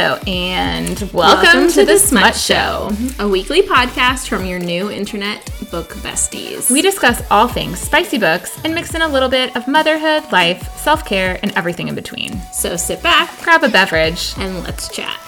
Hello, 0.00 0.14
and 0.28 0.96
welcome, 1.12 1.42
Welcome 1.42 1.72
to, 1.72 1.84
the 1.84 1.98
Smut 1.98 2.36
Show. 2.36 2.88
a 3.18 3.26
weekly 3.26 3.62
podcast 3.62 4.28
from 4.28 4.44
your 4.44 4.60
new 4.60 4.92
internet 4.92 5.44
book 5.72 5.88
besties. 5.88 6.70
We 6.70 6.82
discuss 6.82 7.20
all 7.32 7.48
things 7.48 7.80
spicy 7.80 8.18
books 8.18 8.60
and 8.62 8.76
mix 8.76 8.94
in 8.94 9.02
a 9.02 9.08
little 9.08 9.28
bit 9.28 9.56
of 9.56 9.66
motherhood, 9.66 10.30
life, 10.30 10.72
self 10.78 11.04
care, 11.04 11.40
and 11.42 11.50
everything 11.58 11.88
in 11.88 11.96
between. 11.96 12.40
so 12.52 12.76
sit 12.76 13.02
back 13.02 13.42
Grab 13.42 13.64
a 13.64 13.68
beverage. 13.68 14.34
and 14.38 14.62
let's 14.62 14.88
chat. 14.88 15.18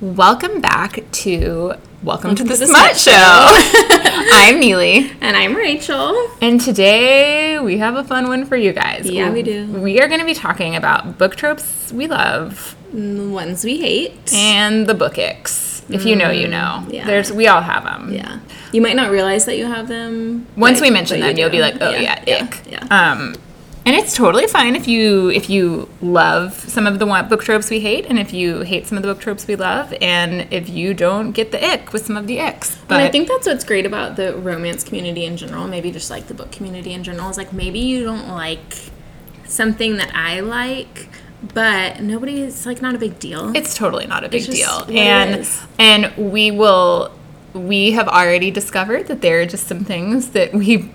Welcome 0.00 0.60
back 0.60 1.02
to 1.10 1.74
Welcome, 2.04 2.34
to 2.34 2.44
the, 2.44 2.50
the 2.50 2.66
Smut, 2.66 2.96
Smut 2.96 2.96
Show. 2.98 3.12
I'm 4.34 4.60
Neely, 4.60 5.10
And 5.22 5.34
I'm 5.36 5.54
Rachel. 5.56 6.14
and 6.42 6.60
today 6.60 7.58
we 7.58 7.78
have 7.78 7.96
a 7.96 8.04
fun 8.04 8.28
one 8.28 8.44
for 8.44 8.56
you 8.56 8.72
guys. 8.74 9.08
Yeah, 9.10 9.30
we 9.30 9.42
do. 9.42 9.66
We 9.72 9.98
are 10.02 10.06
going 10.08 10.20
to 10.20 10.26
be 10.26 10.34
talking 10.34 10.76
about 10.76 11.16
book 11.16 11.34
tropes 11.34 11.90
we 11.94 12.06
love 12.06 12.76
The 12.92 13.26
ones 13.30 13.64
we 13.64 13.78
hate. 13.80 14.34
and 14.34 14.86
the 14.86 14.92
book 14.94 15.14
icks. 15.18 15.82
If 15.88 16.04
you 16.04 16.14
know, 16.14 16.30
you 16.30 16.46
know. 16.48 16.84
yeah. 16.90 17.06
There's 17.06 17.32
we 17.32 17.46
all 17.46 17.62
have 17.62 17.84
them. 17.84 18.12
yeah. 18.12 18.40
You 18.72 18.82
might 18.82 18.96
not 18.96 19.10
realize 19.10 19.46
that 19.46 19.56
you 19.56 19.64
have 19.66 19.88
them. 19.88 20.46
Once 20.56 20.80
we 20.82 20.90
mention 20.90 21.20
them, 21.20 21.36
you 21.36 21.42
you'll 21.42 21.50
be 21.50 21.60
like, 21.60 21.76
"Oh 21.80 21.90
yeah, 21.90 22.22
yeah, 22.26 22.44
ick." 22.44 22.62
yeah. 22.70 22.86
Um, 22.90 23.34
and 23.86 23.94
it's 23.94 24.16
totally 24.16 24.46
fine 24.46 24.76
if 24.76 24.88
you 24.88 25.30
if 25.30 25.50
you 25.50 25.88
love 26.00 26.54
some 26.54 26.86
of 26.86 26.98
the 26.98 27.06
book 27.28 27.42
tropes 27.44 27.70
we 27.70 27.80
hate, 27.80 28.06
and 28.06 28.18
if 28.18 28.32
you 28.32 28.60
hate 28.62 28.86
some 28.86 28.96
of 28.96 29.02
the 29.02 29.08
book 29.12 29.20
tropes 29.20 29.46
we 29.46 29.56
love, 29.56 29.92
and 30.00 30.52
if 30.52 30.68
you 30.68 30.94
don't 30.94 31.32
get 31.32 31.52
the 31.52 31.62
ick 31.62 31.92
with 31.92 32.06
some 32.06 32.16
of 32.16 32.26
the 32.26 32.38
icks. 32.40 32.76
But 32.88 32.96
and 32.96 33.04
I 33.04 33.10
think 33.10 33.28
that's 33.28 33.46
what's 33.46 33.64
great 33.64 33.86
about 33.86 34.16
the 34.16 34.34
romance 34.36 34.84
community 34.84 35.24
in 35.24 35.36
general, 35.36 35.66
maybe 35.68 35.90
just 35.90 36.10
like 36.10 36.28
the 36.28 36.34
book 36.34 36.50
community 36.50 36.92
in 36.92 37.04
general, 37.04 37.28
is 37.28 37.36
like 37.36 37.52
maybe 37.52 37.78
you 37.78 38.04
don't 38.04 38.28
like 38.28 38.90
something 39.44 39.96
that 39.98 40.14
I 40.14 40.40
like, 40.40 41.08
but 41.52 42.00
nobody 42.00 42.42
it's 42.42 42.64
like 42.64 42.80
not 42.80 42.94
a 42.94 42.98
big 42.98 43.18
deal. 43.18 43.54
it's 43.54 43.74
totally 43.74 44.06
not 44.06 44.24
a 44.24 44.28
big 44.28 44.46
deal, 44.46 44.86
and 44.88 45.46
and 45.78 46.16
we 46.16 46.50
will 46.50 47.12
we 47.52 47.92
have 47.92 48.08
already 48.08 48.50
discovered 48.50 49.06
that 49.06 49.20
there 49.20 49.40
are 49.40 49.46
just 49.46 49.66
some 49.66 49.84
things 49.84 50.30
that 50.30 50.52
we. 50.52 50.90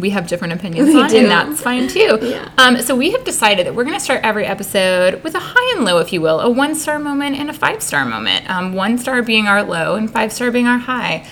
We 0.00 0.10
have 0.10 0.26
different 0.26 0.52
opinions 0.58 0.88
We 0.88 1.00
on, 1.00 1.10
do. 1.10 1.18
and 1.18 1.30
that's 1.30 1.60
fine 1.60 1.88
too. 1.88 2.18
Yeah. 2.30 2.48
Um, 2.58 2.78
so 2.82 2.94
we 2.96 3.10
have 3.12 3.24
decided 3.24 3.66
that 3.66 3.74
we're 3.74 3.84
going 3.84 3.96
to 3.96 4.00
start 4.04 4.22
every 4.24 4.46
episode 4.46 5.22
with 5.24 5.34
a 5.34 5.40
high 5.40 5.74
and 5.76 5.84
low, 5.84 5.98
if 5.98 6.12
you 6.12 6.20
will, 6.20 6.40
a 6.40 6.48
one 6.50 6.74
star 6.74 6.98
moment 6.98 7.36
and 7.36 7.50
a 7.50 7.52
five 7.52 7.82
star 7.82 8.04
moment. 8.04 8.48
Um, 8.50 8.72
one 8.74 8.98
star 8.98 9.22
being 9.22 9.46
our 9.46 9.62
low 9.62 9.96
and 9.96 10.10
five 10.10 10.32
star 10.32 10.50
being 10.50 10.66
our 10.66 10.78
high. 10.78 11.26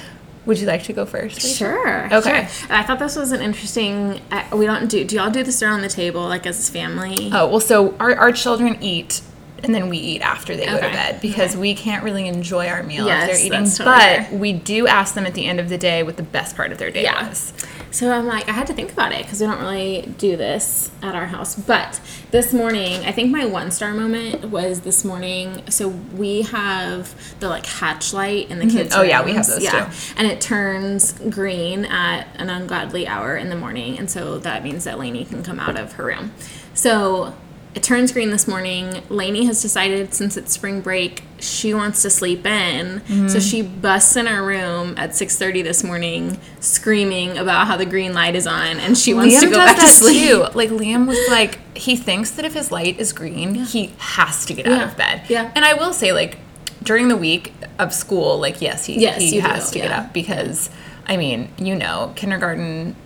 Would 0.46 0.58
you 0.60 0.66
like 0.66 0.82
to 0.84 0.92
go 0.94 1.04
first? 1.04 1.42
Sure. 1.42 2.06
Okay. 2.12 2.48
sure. 2.50 2.72
I 2.74 2.82
thought 2.82 2.98
this 2.98 3.16
was 3.16 3.32
an 3.32 3.42
interesting. 3.42 4.20
I, 4.32 4.54
we 4.54 4.64
don't 4.64 4.88
do. 4.88 5.04
Do 5.04 5.16
y'all 5.16 5.30
do 5.30 5.42
this 5.42 5.62
around 5.62 5.82
the 5.82 5.88
table, 5.90 6.22
like 6.22 6.46
as 6.46 6.68
a 6.68 6.72
family? 6.72 7.30
Oh 7.32 7.48
well, 7.48 7.60
so 7.60 7.94
our, 8.00 8.14
our 8.16 8.32
children 8.32 8.78
eat, 8.82 9.20
and 9.62 9.74
then 9.74 9.90
we 9.90 9.98
eat 9.98 10.22
after 10.22 10.56
they 10.56 10.64
go 10.64 10.76
to 10.76 10.80
bed 10.80 11.20
because 11.20 11.54
we 11.54 11.74
can't 11.74 12.02
really 12.02 12.26
enjoy 12.28 12.66
our 12.68 12.82
meal 12.82 13.04
Yes, 13.06 13.24
if 13.24 13.28
they're 13.36 13.46
eating. 13.46 13.70
totally 13.70 13.84
but 13.84 14.26
fair. 14.28 14.38
we 14.38 14.52
do 14.54 14.86
ask 14.86 15.14
them 15.14 15.26
at 15.26 15.34
the 15.34 15.44
end 15.44 15.60
of 15.60 15.68
the 15.68 15.76
day 15.76 16.02
what 16.02 16.16
the 16.16 16.22
best 16.22 16.56
part 16.56 16.72
of 16.72 16.78
their 16.78 16.90
day 16.90 17.02
Yeah. 17.02 17.28
was. 17.28 17.52
So 17.90 18.12
I'm 18.12 18.26
like, 18.26 18.48
I 18.48 18.52
had 18.52 18.66
to 18.66 18.74
think 18.74 18.92
about 18.92 19.12
it 19.12 19.22
because 19.22 19.40
we 19.40 19.46
don't 19.46 19.60
really 19.60 20.12
do 20.18 20.36
this 20.36 20.90
at 21.02 21.14
our 21.14 21.26
house. 21.26 21.54
But 21.54 22.00
this 22.30 22.52
morning, 22.52 23.04
I 23.06 23.12
think 23.12 23.30
my 23.30 23.46
one 23.46 23.70
star 23.70 23.94
moment 23.94 24.50
was 24.50 24.80
this 24.80 25.04
morning. 25.04 25.62
So 25.70 25.88
we 25.88 26.42
have 26.42 27.14
the 27.40 27.48
like 27.48 27.66
hatch 27.66 28.12
light 28.12 28.50
in 28.50 28.58
the 28.58 28.66
mm-hmm. 28.66 28.76
kids' 28.76 28.94
room. 28.94 29.04
Oh, 29.04 29.08
yeah, 29.08 29.24
we 29.24 29.32
have 29.32 29.46
those, 29.46 29.62
yeah. 29.62 29.86
too. 29.86 30.14
And 30.16 30.26
it 30.26 30.40
turns 30.40 31.12
green 31.12 31.84
at 31.86 32.28
an 32.36 32.50
ungodly 32.50 33.06
hour 33.06 33.36
in 33.36 33.48
the 33.48 33.56
morning, 33.56 33.98
and 33.98 34.10
so 34.10 34.38
that 34.40 34.62
means 34.62 34.84
that 34.84 34.98
Lainey 34.98 35.24
can 35.24 35.42
come 35.42 35.58
out 35.58 35.78
of 35.78 35.92
her 35.94 36.04
room. 36.04 36.32
So 36.74 37.34
it 37.78 37.84
turns 37.84 38.10
green 38.10 38.30
this 38.30 38.48
morning. 38.48 39.04
Lainey 39.08 39.44
has 39.46 39.62
decided 39.62 40.12
since 40.12 40.36
it's 40.36 40.52
spring 40.52 40.80
break, 40.80 41.22
she 41.38 41.72
wants 41.72 42.02
to 42.02 42.10
sleep 42.10 42.44
in. 42.44 42.98
Mm-hmm. 42.98 43.28
So 43.28 43.38
she 43.38 43.62
busts 43.62 44.16
in 44.16 44.26
our 44.26 44.44
room 44.44 44.94
at 44.96 45.10
6:30 45.10 45.62
this 45.62 45.84
morning 45.84 46.40
screaming 46.58 47.38
about 47.38 47.68
how 47.68 47.76
the 47.76 47.86
green 47.86 48.14
light 48.14 48.34
is 48.34 48.48
on 48.48 48.80
and 48.80 48.98
she 48.98 49.14
wants 49.14 49.36
Liam 49.36 49.40
to 49.42 49.50
go 49.50 49.58
back 49.58 49.76
to 49.76 49.86
sleep. 49.86 50.28
too. 50.28 50.46
Like 50.54 50.70
Liam 50.70 51.06
was 51.06 51.20
like, 51.30 51.60
he 51.76 51.94
thinks 51.94 52.32
that 52.32 52.44
if 52.44 52.54
his 52.54 52.72
light 52.72 52.98
is 52.98 53.12
green, 53.12 53.54
he 53.54 53.92
has 53.98 54.44
to 54.46 54.54
get 54.54 54.66
out 54.66 54.82
of 54.82 54.96
bed. 54.96 55.22
Yeah. 55.28 55.52
And 55.54 55.64
I 55.64 55.74
will 55.74 55.92
say, 55.92 56.12
like, 56.12 56.38
during 56.82 57.06
the 57.06 57.16
week 57.16 57.52
of 57.78 57.94
school, 57.94 58.40
like, 58.40 58.60
yes, 58.60 58.86
he, 58.86 58.98
Yes, 58.98 59.20
he 59.22 59.36
you 59.36 59.42
do, 59.42 59.46
has 59.46 59.70
to 59.70 59.78
get 59.78 59.92
up 59.92 60.12
because, 60.12 60.68
I 61.06 61.16
mean, 61.16 61.48
you 61.58 61.76
know, 61.76 62.12
kindergarten, 62.16 62.96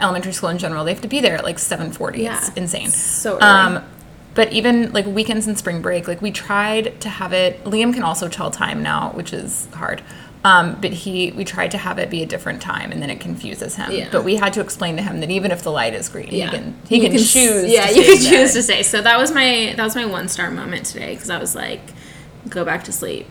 elementary 0.00 0.32
school 0.32 0.48
in 0.48 0.56
general, 0.56 0.86
they 0.86 0.94
have 0.94 1.02
to 1.02 1.08
be 1.08 1.20
there 1.20 1.36
at 1.36 1.44
like 1.44 1.58
seven 1.58 1.92
forty. 1.92 2.22
Yeah. 2.22 2.38
It's 2.38 2.48
insane. 2.56 2.88
So 2.88 3.34
early. 3.34 3.42
Um, 3.42 3.84
but 4.34 4.52
even 4.52 4.92
like 4.92 5.06
weekends 5.06 5.46
and 5.46 5.56
spring 5.58 5.82
break, 5.82 6.08
like 6.08 6.22
we 6.22 6.30
tried 6.30 7.00
to 7.02 7.08
have 7.08 7.32
it. 7.32 7.62
Liam 7.64 7.92
can 7.92 8.02
also 8.02 8.28
tell 8.28 8.50
time 8.50 8.82
now, 8.82 9.10
which 9.12 9.32
is 9.32 9.68
hard. 9.74 10.02
Um, 10.44 10.76
but 10.80 10.92
he, 10.92 11.30
we 11.30 11.44
tried 11.44 11.70
to 11.70 11.78
have 11.78 11.98
it 12.00 12.10
be 12.10 12.20
a 12.24 12.26
different 12.26 12.60
time, 12.60 12.90
and 12.90 13.00
then 13.00 13.10
it 13.10 13.20
confuses 13.20 13.76
him. 13.76 13.92
Yeah. 13.92 14.08
But 14.10 14.24
we 14.24 14.34
had 14.34 14.52
to 14.54 14.60
explain 14.60 14.96
to 14.96 15.02
him 15.02 15.20
that 15.20 15.30
even 15.30 15.52
if 15.52 15.62
the 15.62 15.70
light 15.70 15.94
is 15.94 16.08
green, 16.08 16.30
Yeah. 16.32 16.46
he 16.50 16.56
can 16.56 16.76
he 16.88 16.96
You 16.96 17.02
can, 17.10 17.12
s- 17.14 17.32
choose. 17.32 17.70
Yeah, 17.70 17.88
you 17.90 18.02
can 18.02 18.16
choose 18.18 18.52
to 18.54 18.62
stay. 18.64 18.82
So 18.82 19.00
that 19.02 19.18
was 19.18 19.30
my 19.32 19.72
that 19.76 19.84
was 19.84 19.94
my 19.94 20.04
one 20.04 20.26
star 20.28 20.50
moment 20.50 20.86
today 20.86 21.14
because 21.14 21.30
I 21.30 21.38
was 21.38 21.54
like, 21.54 21.80
go 22.48 22.64
back 22.64 22.82
to 22.84 22.92
sleep. 22.92 23.26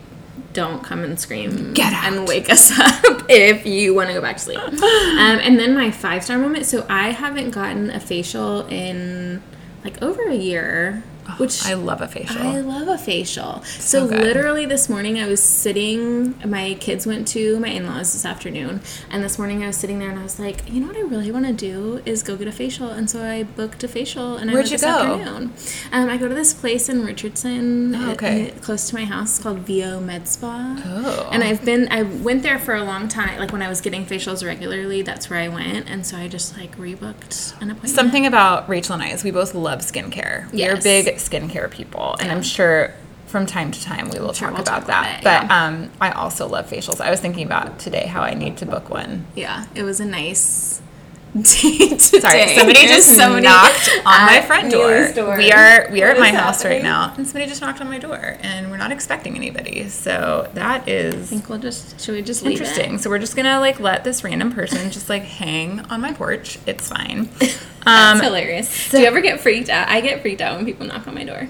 Don't 0.54 0.82
come 0.82 1.02
and 1.04 1.18
scream 1.20 1.72
Get 1.74 1.92
out. 1.92 2.12
and 2.12 2.26
wake 2.28 2.50
us 2.50 2.70
up 2.78 3.22
if 3.28 3.66
you 3.66 3.94
want 3.94 4.08
to 4.08 4.14
go 4.14 4.20
back 4.22 4.36
to 4.36 4.42
sleep. 4.42 4.58
um, 4.60 4.72
and 4.72 5.58
then 5.58 5.74
my 5.74 5.90
five 5.90 6.24
star 6.24 6.38
moment. 6.38 6.64
So 6.64 6.86
I 6.88 7.10
haven't 7.10 7.50
gotten 7.50 7.90
a 7.90 8.00
facial 8.00 8.66
in 8.68 9.42
like 9.84 10.00
over 10.02 10.28
a 10.28 10.34
year, 10.34 11.02
which 11.38 11.64
I 11.64 11.74
love 11.74 12.00
a 12.00 12.08
facial. 12.08 12.42
I 12.42 12.60
love 12.60 12.88
a 12.88 12.98
facial. 12.98 13.62
So, 13.64 14.06
good. 14.08 14.20
literally 14.20 14.66
this 14.66 14.88
morning 14.88 15.18
I 15.18 15.26
was 15.26 15.42
sitting 15.42 16.34
my 16.48 16.74
kids 16.80 17.06
went 17.06 17.26
to 17.28 17.58
my 17.60 17.68
in-laws 17.68 18.12
this 18.12 18.24
afternoon 18.24 18.80
and 19.10 19.22
this 19.22 19.38
morning 19.38 19.62
I 19.62 19.66
was 19.68 19.76
sitting 19.76 19.98
there 19.98 20.10
and 20.10 20.18
I 20.18 20.22
was 20.22 20.38
like, 20.38 20.70
you 20.70 20.80
know 20.80 20.86
what 20.88 20.96
I 20.96 21.00
really 21.02 21.30
want 21.30 21.46
to 21.46 21.52
do 21.52 22.02
is 22.04 22.22
go 22.22 22.36
get 22.36 22.48
a 22.48 22.52
facial 22.52 22.88
and 22.88 23.08
so 23.08 23.22
I 23.22 23.42
booked 23.44 23.82
a 23.84 23.88
facial 23.88 24.36
and 24.36 24.50
I 24.50 24.54
Where'd 24.54 24.64
went 24.64 24.70
you 24.72 24.78
this 24.78 24.82
go? 24.82 24.88
afternoon. 25.20 25.52
Um, 25.92 26.08
I 26.08 26.16
go 26.16 26.28
to 26.28 26.34
this 26.34 26.52
place 26.54 26.88
in 26.88 27.04
Richardson 27.04 27.94
Oh, 27.94 28.10
uh, 28.10 28.12
okay. 28.12 28.50
uh, 28.50 28.54
close 28.60 28.88
to 28.90 28.94
my 28.94 29.04
house 29.04 29.38
called 29.38 29.60
VO 29.60 30.00
Med 30.00 30.28
Spa. 30.28 30.80
Oh. 30.84 31.28
And 31.32 31.42
I've 31.42 31.64
been 31.64 31.88
I 31.90 32.02
went 32.02 32.42
there 32.42 32.58
for 32.58 32.74
a 32.74 32.84
long 32.84 33.08
time 33.08 33.38
like 33.38 33.52
when 33.52 33.62
I 33.62 33.68
was 33.68 33.80
getting 33.80 34.04
facials 34.04 34.44
regularly 34.44 35.02
that's 35.02 35.30
where 35.30 35.38
I 35.40 35.48
went 35.48 35.88
and 35.88 36.06
so 36.06 36.16
I 36.16 36.28
just 36.28 36.56
like 36.56 36.76
rebooked 36.76 37.54
an 37.60 37.70
appointment. 37.70 37.90
Something 37.94 38.26
about 38.26 38.68
Rachel 38.68 38.94
and 38.94 39.02
I 39.02 39.08
is 39.08 39.24
we 39.24 39.30
both 39.30 39.54
love 39.54 39.80
skincare. 39.80 40.50
We 40.52 40.64
are 40.66 40.76
big 40.80 41.06
skincare 41.28 41.70
people, 41.70 42.16
and 42.20 42.30
I'm 42.30 42.42
sure 42.42 42.94
from 43.26 43.46
time 43.46 43.70
to 43.70 43.82
time 43.82 44.10
we 44.10 44.18
will 44.18 44.34
sure 44.34 44.48
talk 44.48 44.58
we'll 44.58 44.62
about 44.62 44.80
talk 44.80 44.86
that. 44.88 45.20
it, 45.20 45.24
but 45.24 45.50
um, 45.50 45.90
I 46.00 46.10
also 46.10 46.46
love 46.46 46.68
facials. 46.68 47.00
I 47.00 47.10
was 47.10 47.20
thinking 47.20 47.46
about 47.46 47.78
today 47.78 48.06
how 48.06 48.20
I 48.20 48.34
need 48.34 48.58
to 48.58 48.66
book 48.66 48.90
one. 48.90 49.26
Yeah, 49.34 49.66
it 49.74 49.82
was 49.84 50.00
a 50.00 50.04
nice 50.04 50.82
today. 51.42 51.96
Sorry, 51.96 52.48
somebody 52.54 52.86
just 52.86 53.08
just 53.16 53.18
knocked 53.18 53.90
on 54.04 54.26
my 54.26 54.42
front 54.46 54.70
door. 54.70 55.10
Door. 55.12 55.38
We 55.38 55.50
are 55.50 55.88
we 55.90 56.02
are 56.02 56.10
at 56.10 56.18
my 56.18 56.30
house 56.30 56.62
right 56.62 56.82
now, 56.82 57.14
and 57.16 57.26
somebody 57.26 57.46
just 57.46 57.62
knocked 57.62 57.80
on 57.80 57.88
my 57.88 57.98
door, 57.98 58.36
and 58.42 58.70
we're 58.70 58.76
not 58.76 58.92
expecting 58.92 59.34
anybody. 59.34 59.88
So 59.88 60.50
that 60.52 60.86
is. 60.86 61.14
I 61.14 61.18
think 61.36 61.48
we'll 61.48 61.58
just 61.58 61.98
should 62.00 62.14
we 62.16 62.22
just 62.22 62.42
leave 62.42 62.60
interesting. 62.60 62.98
So 62.98 63.08
we're 63.08 63.18
just 63.18 63.34
gonna 63.34 63.60
like 63.60 63.80
let 63.80 64.04
this 64.04 64.22
random 64.22 64.52
person 64.52 64.90
just 64.90 65.08
like 65.08 65.22
hang 65.22 65.80
on 65.86 66.02
my 66.02 66.12
porch. 66.12 66.58
It's 66.66 66.88
fine. 66.88 67.30
That's 67.38 67.56
Um, 67.86 68.20
hilarious. 68.20 68.90
Do 68.90 69.00
you 69.00 69.06
ever 69.06 69.22
get 69.22 69.40
freaked 69.40 69.70
out? 69.70 69.88
I 69.88 70.02
get 70.02 70.20
freaked 70.20 70.42
out 70.42 70.56
when 70.56 70.66
people 70.66 70.86
knock 70.86 71.08
on 71.08 71.14
my 71.14 71.24
door. 71.24 71.48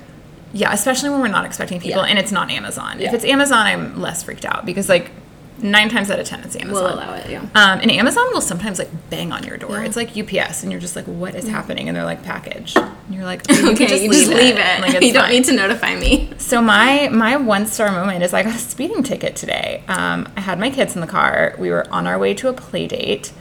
yeah, 0.53 0.73
especially 0.73 1.11
when 1.11 1.21
we're 1.21 1.27
not 1.29 1.45
expecting 1.45 1.81
people, 1.81 2.03
Yeah. 2.03 2.09
and 2.09 2.19
it's 2.21 2.31
not 2.31 2.51
Amazon. 2.51 3.01
If 3.01 3.13
it's 3.15 3.25
Amazon, 3.25 3.67
I'm 3.67 4.01
less 4.01 4.23
freaked 4.23 4.45
out 4.45 4.65
because 4.65 4.89
like 4.89 5.11
nine 5.59 5.89
times 5.89 6.11
out 6.11 6.19
of 6.19 6.27
ten, 6.27 6.41
it's 6.41 6.57
Amazon. 6.57 6.73
We'll 6.85 6.95
allow 6.95 7.15
it. 7.15 7.31
Yeah. 7.31 7.41
Um, 7.55 7.81
and 7.81 7.91
Amazon 7.91 8.25
will 8.33 8.41
sometimes 8.41 8.79
like 8.79 8.89
bang 9.11 9.33
on 9.33 9.45
your 9.45 9.57
door. 9.57 9.79
Yeah. 9.79 9.85
It's 9.87 9.97
like 9.97 10.17
UPS, 10.17 10.63
and 10.63 10.73
you're 10.73 10.81
just 10.81 10.97
like, 10.97 11.05
"What 11.07 11.35
is 11.35 11.49
happening?" 11.49 11.89
And 11.89 11.97
they're 11.97 12.05
like, 12.05 12.23
"Package." 12.23 12.75
And 12.77 12.93
you're 13.11 13.25
like, 13.25 13.43
"You 13.51 13.71
Okay, 13.73 13.87
can 13.87 14.03
you 14.03 14.13
just 14.13 14.29
leave 14.29 14.57
it. 14.57 14.81
Like, 14.81 14.93
you 15.03 15.13
don't 15.13 15.25
fine. 15.25 15.33
need 15.33 15.45
to 15.47 15.53
notify 15.53 15.95
me. 15.97 16.31
So 16.39 16.61
my 16.63 17.09
my 17.09 17.37
one 17.37 17.67
star 17.67 17.91
moment 17.93 18.23
is 18.23 18.33
I 18.35 18.43
got 18.43 18.55
a 18.55 18.59
speeding 18.59 19.03
ticket 19.03 19.37
today. 19.37 19.83
Um, 19.89 20.29
I 20.37 20.41
had 20.41 20.59
my 20.59 20.71
kids 20.71 20.95
in 20.95 21.01
the 21.01 21.07
car. 21.07 21.55
We 21.59 21.71
were 21.71 21.87
on 21.93 22.07
our 22.07 22.19
way 22.19 22.35
to 22.35 22.49
a 22.49 22.53
play 22.53 22.87
date, 22.87 23.33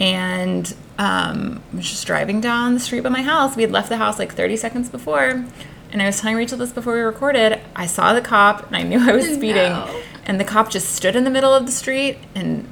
and 0.00 0.74
um, 0.98 1.62
I 1.72 1.76
was 1.76 1.88
just 1.90 2.06
driving 2.06 2.40
down 2.40 2.74
the 2.74 2.80
street 2.80 3.00
by 3.02 3.08
my 3.10 3.22
house. 3.22 3.56
We 3.56 3.62
had 3.62 3.72
left 3.72 3.88
the 3.88 3.96
house 3.96 4.18
like 4.18 4.34
30 4.34 4.56
seconds 4.56 4.88
before, 4.88 5.44
and 5.92 6.02
I 6.02 6.06
was 6.06 6.20
telling 6.20 6.36
Rachel 6.36 6.58
this 6.58 6.72
before 6.72 6.94
we 6.94 7.00
recorded. 7.00 7.60
I 7.74 7.86
saw 7.86 8.12
the 8.14 8.20
cop, 8.22 8.66
and 8.66 8.76
I 8.76 8.82
knew 8.82 8.98
I 8.98 9.12
was 9.14 9.26
speeding, 9.34 9.72
No. 9.72 10.00
And 10.26 10.38
the 10.40 10.44
cop 10.44 10.70
just 10.70 10.90
stood 10.94 11.16
in 11.16 11.24
the 11.24 11.30
middle 11.30 11.54
of 11.54 11.66
the 11.66 11.72
street 11.72 12.18
and 12.34 12.68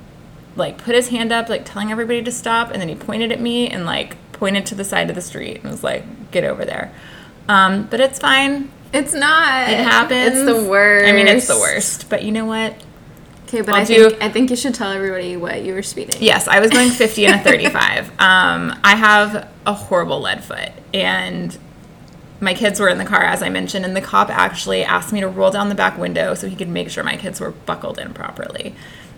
like 0.57 0.79
put 0.79 0.95
his 0.95 1.09
hand 1.09 1.33
up, 1.33 1.49
like 1.49 1.65
telling 1.65 1.91
everybody 1.91 2.23
to 2.23 2.31
stop, 2.33 2.71
and 2.71 2.81
then 2.81 2.89
he 2.89 2.95
pointed 2.95 3.33
at 3.33 3.41
me 3.41 3.69
and 3.69 3.85
like 3.87 4.17
pointed 4.33 4.67
to 4.67 4.75
the 4.75 4.85
side 4.85 5.09
of 5.09 5.17
the 5.17 5.23
street 5.23 5.61
and 5.63 5.71
was 5.71 5.83
like, 5.83 6.31
"Get 6.31 6.45
over 6.45 6.65
there." 6.65 6.93
Um, 7.49 7.87
but 7.91 8.01
it's 8.01 8.19
fine. 8.19 8.71
It's 8.93 9.13
not. 9.13 9.69
It 9.69 9.79
happens. 9.79 10.37
It's 10.39 10.45
the 10.45 10.69
worst. 10.69 11.09
I 11.09 11.13
mean, 11.13 11.27
it's 11.27 11.49
the 11.49 11.59
worst. 11.59 12.09
But 12.09 12.23
you 12.23 12.31
know 12.33 12.45
what? 12.45 12.75
Okay, 13.49 13.61
but 13.61 13.71
I'll 13.75 13.81
I 13.83 13.85
do- 13.85 14.11
think 14.11 14.23
I 14.23 14.29
think 14.31 14.51
you 14.51 14.57
should 14.57 14.75
tell 14.75 14.91
everybody 14.93 15.37
what 15.37 15.63
you 15.63 15.75
were 15.75 15.83
speeding. 15.83 16.23
Yes, 16.23 16.47
I 16.49 16.61
was 16.61 16.71
going 16.71 16.91
50 16.91 17.27
and 17.27 17.41
a 17.41 17.45
35. 17.45 18.09
Um, 18.21 18.79
I 18.85 18.95
have 18.97 19.49
a 19.67 19.73
horrible 19.75 20.21
lead 20.21 20.43
foot, 20.45 20.71
and 20.93 21.57
my 22.41 22.55
kids 22.55 22.81
were 22.81 22.89
in 22.89 22.99
the 22.99 23.05
car, 23.05 23.23
as 23.23 23.43
I 23.43 23.49
mentioned, 23.49 23.85
and 23.85 23.97
the 23.97 24.01
cop 24.01 24.31
actually 24.31 24.85
asked 24.85 25.13
me 25.13 25.21
to 25.21 25.29
roll 25.29 25.51
down 25.51 25.69
the 25.69 25.75
back 25.75 25.99
window 25.99 26.35
so 26.35 26.49
he 26.49 26.57
could 26.57 26.69
make 26.69 26.91
sure 26.91 27.05
my 27.05 27.17
kids 27.17 27.41
were 27.41 27.53
buckled 27.53 27.99
in 27.99 28.13
properly. 28.13 28.75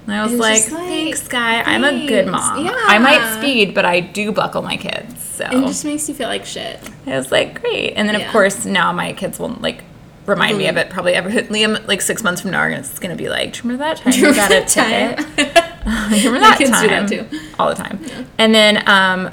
And 0.07 0.15
I 0.15 0.23
was 0.23 0.35
like, 0.35 0.71
like, 0.71 0.83
thanks, 0.83 1.27
guy. 1.27 1.63
I'm 1.63 1.83
a 1.83 2.07
good 2.07 2.29
mom. 2.29 2.65
Yeah. 2.65 2.73
I 2.75 2.99
might 2.99 3.39
speed, 3.39 3.75
but 3.75 3.85
I 3.85 3.99
do 3.99 4.31
buckle 4.31 4.63
my 4.63 4.77
kids. 4.77 5.21
So 5.21 5.47
it 5.47 5.67
just 5.67 5.85
makes 5.85 6.09
you 6.09 6.15
feel 6.15 6.29
like 6.29 6.45
shit. 6.47 6.79
I 7.07 7.17
was 7.17 7.33
like, 7.33 7.61
great. 7.61 7.95
And 7.95 8.09
then, 8.09 8.15
of 8.15 8.31
course, 8.31 8.65
now 8.65 8.93
my 8.93 9.13
kids 9.15 9.41
will, 9.41 9.49
like, 9.49 9.83
remind 10.27 10.59
me 10.59 10.69
of 10.69 10.77
it 10.77 10.91
probably 10.91 11.15
every 11.15 11.33
Liam 11.55 11.87
like 11.87 12.01
six 12.01 12.23
months 12.23 12.41
from 12.41 12.51
now 12.51 12.67
it's 12.67 12.99
gonna 12.99 13.15
be 13.15 13.29
like 13.29 13.53
do 13.53 13.59
you 13.59 13.71
remember 13.71 13.85
that 13.85 13.99
time 13.99 14.13
you 14.17 14.35
got 14.35 14.51
a 14.51 14.65
ticket 14.65 15.19
remember 16.25 16.41
that 16.41 16.57
kids 16.59 16.71
do 16.81 16.89
time 16.89 17.07
that 17.07 17.31
too. 17.31 17.41
all 17.61 17.69
the 17.69 17.77
time 17.77 18.05
and 18.39 18.53
then 18.53 18.83
um 18.89 19.33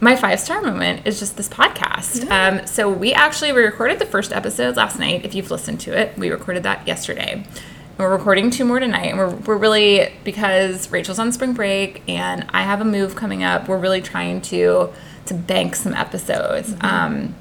my 0.00 0.14
five 0.16 0.40
star 0.40 0.62
moment 0.62 1.06
is 1.06 1.18
just 1.18 1.36
this 1.36 1.48
podcast. 1.48 2.28
Um 2.30 2.66
so 2.66 2.90
we 2.90 3.12
actually 3.12 3.52
we 3.52 3.62
recorded 3.62 3.98
the 3.98 4.06
first 4.06 4.32
episode 4.32 4.76
last 4.76 4.98
night 4.98 5.24
if 5.24 5.34
you've 5.34 5.50
listened 5.50 5.80
to 5.80 5.98
it. 5.98 6.16
We 6.16 6.30
recorded 6.30 6.62
that 6.64 6.86
yesterday. 6.86 7.32
And 7.32 7.98
we're 7.98 8.16
recording 8.16 8.50
two 8.50 8.64
more 8.64 8.78
tonight 8.78 9.06
and 9.06 9.18
we're, 9.18 9.34
we're 9.34 9.56
really 9.56 10.12
because 10.22 10.90
rachel's 10.92 11.18
on 11.18 11.32
spring 11.32 11.52
break 11.52 12.02
and 12.08 12.46
i 12.50 12.62
have 12.62 12.80
a 12.80 12.84
move 12.84 13.16
coming 13.16 13.42
up 13.42 13.68
we're 13.68 13.78
really 13.78 14.00
trying 14.00 14.40
to 14.42 14.92
to 15.26 15.34
bank 15.34 15.74
some 15.74 15.94
episodes. 15.94 16.70
Mm-hmm. 16.70 16.86
um 16.86 17.34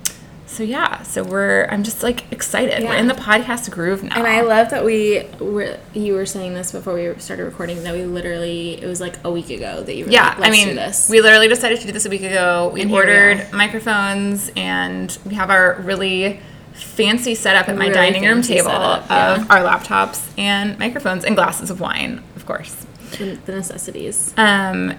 so 0.57 0.63
yeah 0.63 1.03
so 1.03 1.23
we're 1.23 1.65
i'm 1.69 1.83
just 1.83 2.01
like 2.01 2.29
excited 2.31 2.81
Yeah. 2.81 2.89
we're 2.89 2.95
in 2.97 3.07
the 3.07 3.13
podcast 3.13 3.69
groove 3.69 4.01
now 4.01 4.17
And 4.17 4.25
I 4.25 4.41
love 4.41 4.71
that 4.71 4.83
we 4.83 5.23
were. 5.39 5.77
You 5.93 6.13
were 6.15 6.25
saying 6.25 6.55
this 6.55 6.71
before 6.71 6.95
we 6.95 7.13
started 7.19 7.43
recording. 7.45 7.83
That 7.83 7.93
we 7.93 8.03
literally. 8.03 8.81
It 8.81 8.87
was 8.87 8.99
like 8.99 9.15
a 9.23 9.31
week 9.31 9.49
ago 9.51 9.83
that 9.83 9.95
you 9.95 10.05
were. 10.05 10.11
Yeah, 10.11 10.35
like, 10.39 10.49
I 10.49 10.51
mean, 10.51 10.75
this. 10.75 11.09
we 11.09 11.21
literally 11.21 11.47
decided 11.47 11.79
to 11.81 11.85
do 11.87 11.91
this 11.93 12.05
a 12.05 12.09
week 12.09 12.23
ago. 12.23 12.71
We 12.73 12.81
And 12.81 12.89
here 12.89 12.97
we 13.05 13.11
ordered 13.11 13.53
microphones 13.53 14.49
and 14.55 15.15
we 15.25 15.35
have 15.35 15.49
our 15.51 15.79
really 15.81 16.39
fancy 16.73 17.35
setup 17.35 17.69
at 17.69 17.75
my 17.77 17.85
Really 17.89 17.93
dining 17.93 18.23
room 18.25 18.41
table 18.41 18.69
setup, 18.69 19.11
of 19.11 19.51
our 19.51 19.59
laptops 19.59 20.27
and 20.37 20.77
microphones 20.79 21.23
and 21.23 21.35
glasses 21.35 21.69
of 21.69 21.79
wine, 21.79 22.23
of 22.35 22.45
course. 22.47 22.75
the, 23.17 23.37
the 23.45 23.51
necessities. 23.53 24.33
Um, 24.37 24.95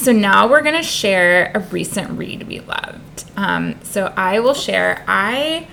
so 0.00 0.12
now 0.12 0.48
we're 0.48 0.62
gonna 0.62 0.82
share 0.82 1.52
a 1.54 1.60
recent 1.60 2.18
read 2.18 2.48
we 2.48 2.60
loved. 2.60 3.24
Um, 3.36 3.76
so 3.82 4.12
I 4.16 4.40
will 4.40 4.54
share. 4.54 5.04
I 5.06 5.68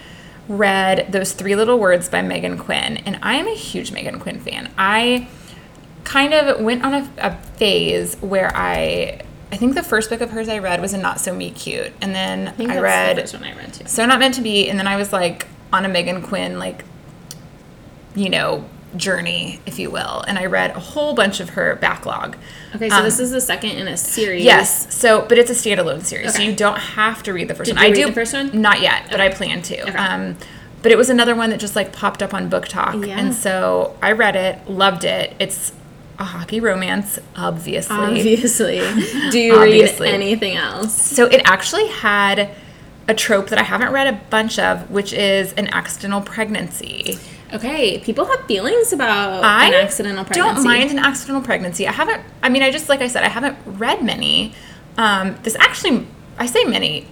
read 0.47 1.11
those 1.11 1.33
three 1.33 1.55
little 1.55 1.79
words 1.79 2.09
by 2.09 2.21
Meghan 2.21 2.59
Quinn, 2.59 2.97
and 2.97 3.19
I 3.21 3.35
am 3.35 3.47
a 3.47 3.55
huge 3.55 3.91
Meghan 3.91 4.19
Quinn 4.19 4.39
fan. 4.39 4.71
I 4.77 5.27
kind 6.03 6.33
of 6.33 6.61
went 6.61 6.83
on 6.83 6.93
a, 6.93 7.09
a 7.17 7.35
phase 7.57 8.15
where 8.17 8.51
I. 8.55 9.21
I 9.49 9.55
think 9.55 9.75
the 9.75 9.83
first 9.83 10.09
book 10.09 10.19
of 10.19 10.31
hers 10.31 10.49
I 10.49 10.57
read 10.57 10.81
was 10.81 10.93
a 10.93 10.97
Not 10.97 11.21
So 11.21 11.33
Meet 11.33 11.55
Cute, 11.55 11.93
and 12.01 12.13
then 12.13 12.53
I 12.59 12.77
I, 12.77 12.79
read 12.79 13.15
the 13.15 13.37
one 13.37 13.47
I 13.47 13.55
read 13.55 13.73
too. 13.73 13.87
so 13.87 14.05
not 14.05 14.19
meant 14.19 14.35
to 14.35 14.41
be, 14.41 14.69
and 14.69 14.77
then 14.77 14.87
I 14.87 14.97
was 14.97 15.13
like 15.13 15.47
on 15.71 15.85
a 15.85 15.89
Meghan 15.89 16.21
Quinn 16.21 16.59
like, 16.59 16.83
you 18.13 18.29
know, 18.29 18.65
journey, 18.95 19.59
if 19.65 19.77
you 19.79 19.91
will, 19.91 20.21
and 20.27 20.37
I 20.39 20.45
read 20.45 20.71
a 20.71 20.79
whole 20.79 21.13
bunch 21.13 21.39
of 21.39 21.49
her 21.49 21.75
backlog. 21.75 22.37
Okay, 22.75 22.89
so 22.89 22.97
Um, 22.97 23.03
this 23.03 23.19
is 23.19 23.31
the 23.31 23.41
second 23.41 23.71
in 23.71 23.87
a 23.87 23.97
series. 23.97 24.43
Yes. 24.45 24.93
So, 24.95 25.25
but 25.27 25.37
it's 25.37 25.51
a 25.51 25.53
standalone 25.53 26.03
series, 26.03 26.33
so 26.35 26.41
you 26.41 26.55
don't 26.55 26.77
have 26.79 27.21
to 27.23 27.33
read 27.33 27.47
the 27.49 27.55
first 27.55 27.67
Did 27.67 27.75
one. 27.75 27.83
you 27.83 27.89
I 27.89 27.91
read 27.91 28.01
do 28.01 28.05
the 28.07 28.13
first 28.13 28.33
one? 28.33 28.61
Not 28.61 28.81
yet, 28.81 29.07
but 29.11 29.19
I 29.19 29.29
plan 29.29 29.61
to. 29.63 29.81
Okay. 29.89 29.91
Um, 29.97 30.37
but 30.83 30.91
it 30.91 30.97
was 30.97 31.09
another 31.09 31.35
one 31.35 31.49
that 31.49 31.59
just 31.59 31.75
like 31.75 31.91
popped 31.91 32.23
up 32.23 32.33
on 32.33 32.49
BookTok, 32.49 33.05
Yeah. 33.05 33.19
and 33.19 33.33
so 33.35 33.97
I 34.01 34.13
read 34.13 34.35
it, 34.35 34.69
loved 34.69 35.03
it. 35.03 35.33
It's 35.39 35.73
a 36.19 36.23
hockey 36.23 36.59
romance, 36.59 37.19
obviously. 37.35 37.95
Obviously. 37.95 38.79
Do 39.31 39.39
you 39.39 39.55
Obviously. 39.55 40.07
read 40.07 40.15
anything 40.15 40.55
else? 40.55 40.95
So 40.99 41.25
it 41.25 41.41
actually 41.45 41.87
had 41.87 42.49
a 43.07 43.13
trope 43.13 43.49
that 43.49 43.59
I 43.59 43.63
haven't 43.63 43.91
read 43.91 44.07
a 44.07 44.19
bunch 44.29 44.57
of, 44.59 44.89
which 44.89 45.13
is 45.13 45.53
an 45.53 45.67
accidental 45.67 46.21
pregnancy. 46.21 47.19
Okay, 47.53 47.99
people 47.99 48.25
have 48.25 48.45
feelings 48.45 48.91
about 48.91 49.43
I 49.43 49.67
an 49.67 49.73
accidental 49.73 50.25
pregnancy. 50.25 50.49
I 50.49 50.53
don't 50.53 50.63
mind 50.63 50.91
an 50.91 50.99
accidental 50.99 51.41
pregnancy. 51.41 51.87
I 51.87 51.91
haven't. 51.91 52.21
I 52.43 52.49
mean, 52.49 52.63
I 52.63 52.71
just 52.71 52.89
like 52.89 53.01
I 53.01 53.07
said, 53.07 53.23
I 53.23 53.29
haven't 53.29 53.57
read 53.65 54.03
many. 54.03 54.53
Um, 54.97 55.37
this 55.43 55.55
actually, 55.55 56.05
I 56.37 56.45
say 56.45 56.63
many. 56.65 57.07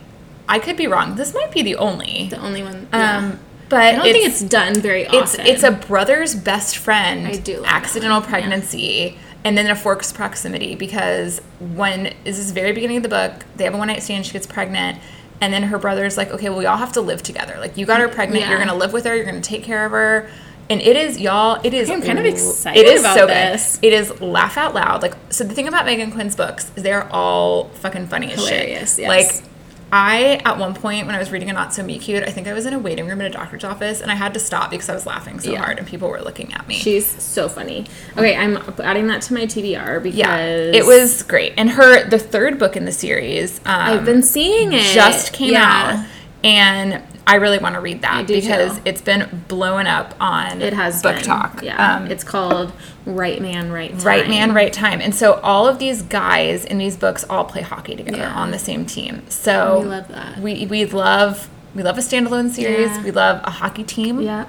I 0.48 0.60
could 0.60 0.78
be 0.78 0.88
wrong. 0.88 1.16
This 1.16 1.34
might 1.34 1.52
be 1.52 1.62
the 1.62 1.76
only. 1.76 2.28
The 2.30 2.44
only 2.44 2.64
one. 2.64 2.88
Yeah. 2.92 3.18
Um, 3.18 3.40
but 3.70 3.82
I 3.82 3.92
don't 3.94 4.04
think 4.04 4.28
it's 4.28 4.42
done 4.42 4.76
very 4.76 5.04
it's 5.04 5.34
often. 5.34 5.46
it's 5.48 5.64
a 5.64 5.72
brother's 5.72 6.36
best 6.36 6.78
friend 6.78 7.28
I 7.28 7.38
do 7.38 7.64
accidental 7.66 8.20
one, 8.20 8.24
yeah. 8.24 8.30
pregnancy 8.30 9.18
and 9.44 9.58
then 9.58 9.68
a 9.68 9.76
forced 9.76 10.16
proximity 10.16 10.76
because 10.76 11.42
when 11.60 12.14
is 12.26 12.38
this 12.38 12.52
very 12.52 12.74
beginning 12.74 12.98
of 12.98 13.04
the 13.04 13.10
book 13.10 13.46
they 13.56 13.64
have 13.64 13.74
a 13.74 13.78
one 13.78 13.88
night 13.88 14.04
stand 14.04 14.26
she 14.26 14.34
gets 14.34 14.46
pregnant 14.46 15.00
and 15.42 15.54
then 15.54 15.64
her 15.64 15.78
brother's 15.78 16.18
like 16.18 16.30
okay 16.32 16.50
well 16.50 16.60
we 16.60 16.66
all 16.66 16.78
have 16.78 16.94
to 16.94 17.02
live 17.02 17.22
together. 17.24 17.58
Like 17.60 17.78
you 17.78 17.86
got 17.86 18.00
her 18.00 18.08
pregnant 18.08 18.48
you're 18.48 18.60
gonna 18.60 18.76
live 18.76 18.94
with 18.94 19.06
her 19.06 19.16
you're 19.16 19.26
gonna 19.26 19.42
take 19.42 19.64
care 19.64 19.86
of 19.86 19.92
her. 19.92 20.30
And 20.70 20.82
it 20.82 20.96
is 20.96 21.20
y'all 21.20 21.60
it 21.64 21.74
is 21.74 21.90
I'm 21.90 22.02
kind 22.02 22.18
of 22.18 22.26
excited 22.26 22.80
it 22.80 22.88
is 22.88 23.02
about 23.02 23.18
so 23.18 23.28
this. 23.28 23.78
good 23.78 23.88
it 23.88 23.94
is 23.94 24.22
laugh 24.22 24.58
out 24.58 24.74
loud. 24.74 25.02
Like 25.02 25.16
so 25.30 25.44
the 25.44 25.54
thing 25.54 25.68
about 25.68 25.86
meghan 25.86 26.12
quinn's 26.12 26.36
books 26.36 26.72
is 26.76 26.84
they're 26.84 27.08
all 27.12 27.66
fucking 27.70 28.08
funny 28.08 28.32
as 28.32 28.40
Hilarious, 28.40 28.96
shit 28.96 29.06
yes. 29.08 29.42
like 29.42 29.50
I, 29.92 30.42
at 30.44 30.58
one 30.58 30.74
point, 30.74 31.06
when 31.06 31.16
I 31.16 31.20
was 31.20 31.32
reading 31.32 31.50
a 31.50 31.54
Not 31.54 31.74
So 31.74 31.84
Meet 31.84 32.02
Cute, 32.02 32.24
I 32.24 32.32
think 32.32 32.48
I 32.48 32.54
was 32.54 32.66
in 32.66 32.74
a 32.74 32.80
waiting 32.80 33.08
room 33.08 33.22
at 33.22 33.28
a 33.28 33.30
doctor's 33.30 33.64
office 33.64 34.02
and 34.02 34.12
I 34.12 34.16
had 34.16 34.34
to 34.34 34.40
stop 34.40 34.70
because 34.72 34.90
I 34.90 34.94
was 34.96 35.06
laughing 35.06 35.40
so 35.40 35.52
Yeah. 35.52 35.60
hard 35.60 35.78
and 35.78 35.88
people 35.88 36.10
were 36.10 36.22
looking 36.22 36.54
at 36.54 36.68
me. 36.68 36.76
She's 36.76 37.06
so 37.24 37.48
funny. 37.48 37.86
Okay, 38.18 38.36
I'm 38.36 38.58
adding 38.84 39.08
that 39.08 39.22
to 39.24 39.34
my 39.34 39.46
TBR 39.46 40.02
because 40.04 40.18
yeah, 40.18 40.38
it 40.38 40.86
was 40.86 41.24
great. 41.24 41.54
And 41.58 41.70
her, 41.70 42.10
the 42.10 42.20
third 42.20 42.58
book 42.60 42.76
in 42.76 42.86
the 42.86 42.92
series, 42.92 43.60
um, 43.60 43.76
I've 43.80 44.06
been 44.06 44.24
seeing 44.24 44.74
it. 44.74 44.82
just 44.94 45.32
came 45.34 45.54
Yeah. 45.54 46.00
out. 46.00 46.06
And 46.44 47.02
I 47.28 47.36
really 47.36 47.58
want 47.58 47.74
to 47.76 47.82
read 47.82 48.02
that 48.04 48.28
because 48.28 48.76
too. 48.76 48.82
it's 48.86 49.02
been 49.02 49.44
blowing 49.48 49.88
up 49.88 50.14
on 50.20 50.62
It 50.62 50.74
has 50.74 51.02
Book 51.02 51.16
been. 51.16 51.24
Talk. 51.24 51.64
Yeah, 51.64 51.96
Um, 51.96 52.08
it's 52.12 52.24
called 52.24 52.72
Right 53.06 53.42
Man, 53.42 53.72
Right 53.72 53.92
Time. 53.92 54.04
Right 54.04 54.28
man, 54.30 54.54
right 54.54 54.72
time. 54.72 55.02
And 55.02 55.16
so 55.16 55.40
all 55.42 55.68
of 55.68 55.80
these 55.80 56.04
guys 56.04 56.66
in 56.66 56.78
these 56.78 56.96
books 56.98 57.26
all 57.30 57.44
play 57.46 57.62
hockey 57.62 57.96
together 57.96 58.18
Yeah. 58.20 58.34
on 58.36 58.52
the 58.52 58.60
same 58.60 58.86
team. 58.86 59.24
So 59.30 59.80
We 59.82 59.88
love 59.88 60.08
that. 60.10 60.38
We 60.40 60.66
we 60.68 60.86
love 60.86 61.50
we 61.74 61.82
love 61.84 61.98
a 61.98 62.02
standalone 62.02 62.52
series. 62.52 62.90
Yeah. 62.92 63.04
We 63.04 63.12
love 63.12 63.42
a 63.44 63.50
hockey 63.50 63.84
team. 63.84 64.22
Yeah. 64.22 64.46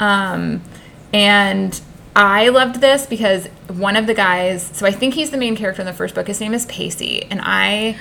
Um, 0.00 0.62
and 1.12 1.80
I 2.16 2.48
loved 2.48 2.80
this 2.80 3.06
because 3.06 3.48
one 3.68 3.96
of 3.96 4.06
the 4.06 4.14
guys, 4.14 4.70
so 4.72 4.86
I 4.86 4.92
think 4.92 5.14
he's 5.14 5.30
the 5.30 5.36
main 5.36 5.56
character 5.56 5.82
in 5.82 5.86
the 5.86 5.92
first 5.92 6.14
book. 6.14 6.26
His 6.28 6.40
name 6.40 6.54
is 6.54 6.64
Pacey, 6.66 7.24
and 7.30 7.40
I, 7.42 7.96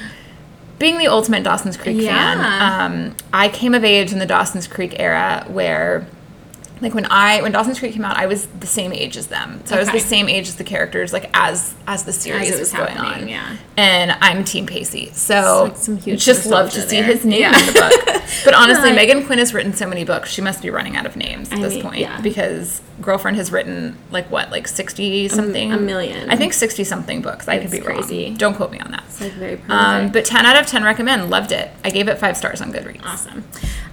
being 0.80 0.98
the 0.98 1.08
ultimate 1.08 1.44
Dawson's 1.44 1.78
Creek 1.78 1.98
Yeah. 2.00 2.12
fan, 2.36 2.92
um, 2.92 3.16
I 3.32 3.48
came 3.50 3.74
of 3.74 3.84
age 3.84 4.12
in 4.12 4.20
the 4.20 4.26
Dawson's 4.26 4.68
Creek 4.68 4.96
era 5.00 5.46
where. 5.48 6.06
Like 6.82 6.94
when 6.96 7.06
I 7.06 7.42
when 7.42 7.54
Dawson's 7.54 7.80
Creek 7.80 7.94
came 7.94 8.04
out, 8.04 8.18
I 8.18 8.26
was 8.26 8.46
the 8.48 8.68
same 8.68 8.92
age 8.92 9.16
as 9.16 9.28
them. 9.28 9.62
So 9.64 9.78
I 9.78 9.80
was 9.80 9.90
the 9.90 10.00
same 10.02 10.28
age 10.28 10.50
as 10.50 10.56
the 10.58 10.66
characters, 10.66 11.14
like 11.14 11.30
as 11.34 11.74
as 11.88 12.04
the 12.04 12.12
series 12.12 12.52
was 12.52 12.60
was, 12.60 12.74
going 12.74 12.98
on. 12.98 13.30
yeah. 13.30 13.56
And 13.78 14.12
I'm 14.20 14.44
Team 14.44 14.66
Pacey, 14.66 15.12
so 15.14 15.74
like 15.88 16.04
just 16.18 16.46
love 16.46 16.72
to 16.72 16.80
nostalgia 16.80 16.90
see 16.90 17.02
his 17.02 17.24
name 17.24 17.40
Yeah. 17.42 17.58
in 17.58 17.66
the 17.68 17.72
book. 17.74 18.24
But 18.44 18.54
honestly, 18.54 18.92
Right. 18.92 19.08
Meghan 19.08 19.26
Quinn 19.26 19.40
has 19.40 19.54
written 19.54 19.74
so 19.74 19.88
many 19.88 20.04
books; 20.04 20.30
she 20.30 20.42
must 20.42 20.62
be 20.62 20.70
running 20.72 20.98
out 20.98 21.06
of 21.06 21.16
names 21.16 21.50
at 21.54 21.60
I 21.60 21.62
this 21.62 21.76
mean, 21.76 21.84
point 21.84 22.00
yeah. 22.00 22.20
because 22.20 22.82
girlfriend 23.02 23.38
has 23.38 23.52
written 23.52 23.98
like 24.12 24.30
what, 24.30 24.52
like 24.52 24.68
sixty 24.68 25.28
something, 25.28 25.72
a 25.72 25.78
million. 25.78 26.30
I 26.30 26.36
think 26.36 26.54
sixty 26.54 26.84
something 26.84 27.22
books. 27.22 27.48
I 27.48 27.60
could 27.60 27.72
be 27.72 27.80
crazy. 27.80 28.26
wrong. 28.26 28.38
Don't 28.38 28.56
quote 28.56 28.72
me 28.72 28.80
on 28.80 28.92
that. 28.92 29.04
It's 29.08 29.22
like 29.22 29.34
very 29.34 29.58
prolific. 29.58 29.88
Um, 29.88 30.12
but 30.12 30.26
ten 30.26 30.46
out 30.46 30.56
of 30.56 30.68
ten 30.68 30.84
recommend. 30.84 31.30
Loved 31.30 31.52
it. 31.52 31.72
I 31.84 31.90
gave 31.90 32.08
it 32.08 32.18
five 32.18 32.38
stars 32.38 32.62
on 32.62 32.72
Goodreads. 32.72 33.04
Awesome. 33.04 33.44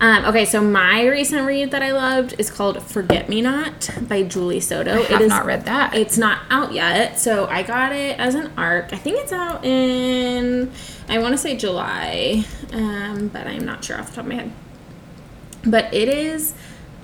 Um, 0.01 0.25
okay, 0.25 0.47
so 0.47 0.63
my 0.63 1.07
recent 1.07 1.47
read 1.47 1.73
that 1.73 1.83
I 1.83 1.93
loved 1.93 2.35
is 2.39 2.51
called 2.51 2.83
Forget 2.83 3.29
Me 3.29 3.43
Not 3.43 3.91
by 4.09 4.23
Julie 4.23 4.61
Soto. 4.61 5.03
I 5.03 5.05
have 5.05 5.29
not 5.29 5.45
read 5.45 5.67
that. 5.67 5.95
It's 5.95 6.17
not 6.17 6.41
out 6.49 6.73
yet, 6.73 7.19
so 7.19 7.47
I 7.47 7.63
got 7.63 7.93
it 7.93 8.19
as 8.19 8.35
an 8.35 8.51
arc. 8.57 8.95
I 8.95 8.97
think 8.97 9.19
it's 9.19 9.33
out 9.33 9.63
in, 9.63 10.73
I 11.09 11.19
want 11.19 11.33
to 11.33 11.39
say 11.39 11.55
July, 11.55 12.47
um, 12.73 13.29
but 13.29 13.47
I'm 13.47 13.67
not 13.67 13.85
sure 13.85 13.99
off 13.99 14.09
the 14.09 14.17
top 14.17 14.25
of 14.25 14.29
my 14.31 14.37
head. 14.37 14.53
But 15.67 15.93
it 15.93 16.09
is 16.09 16.55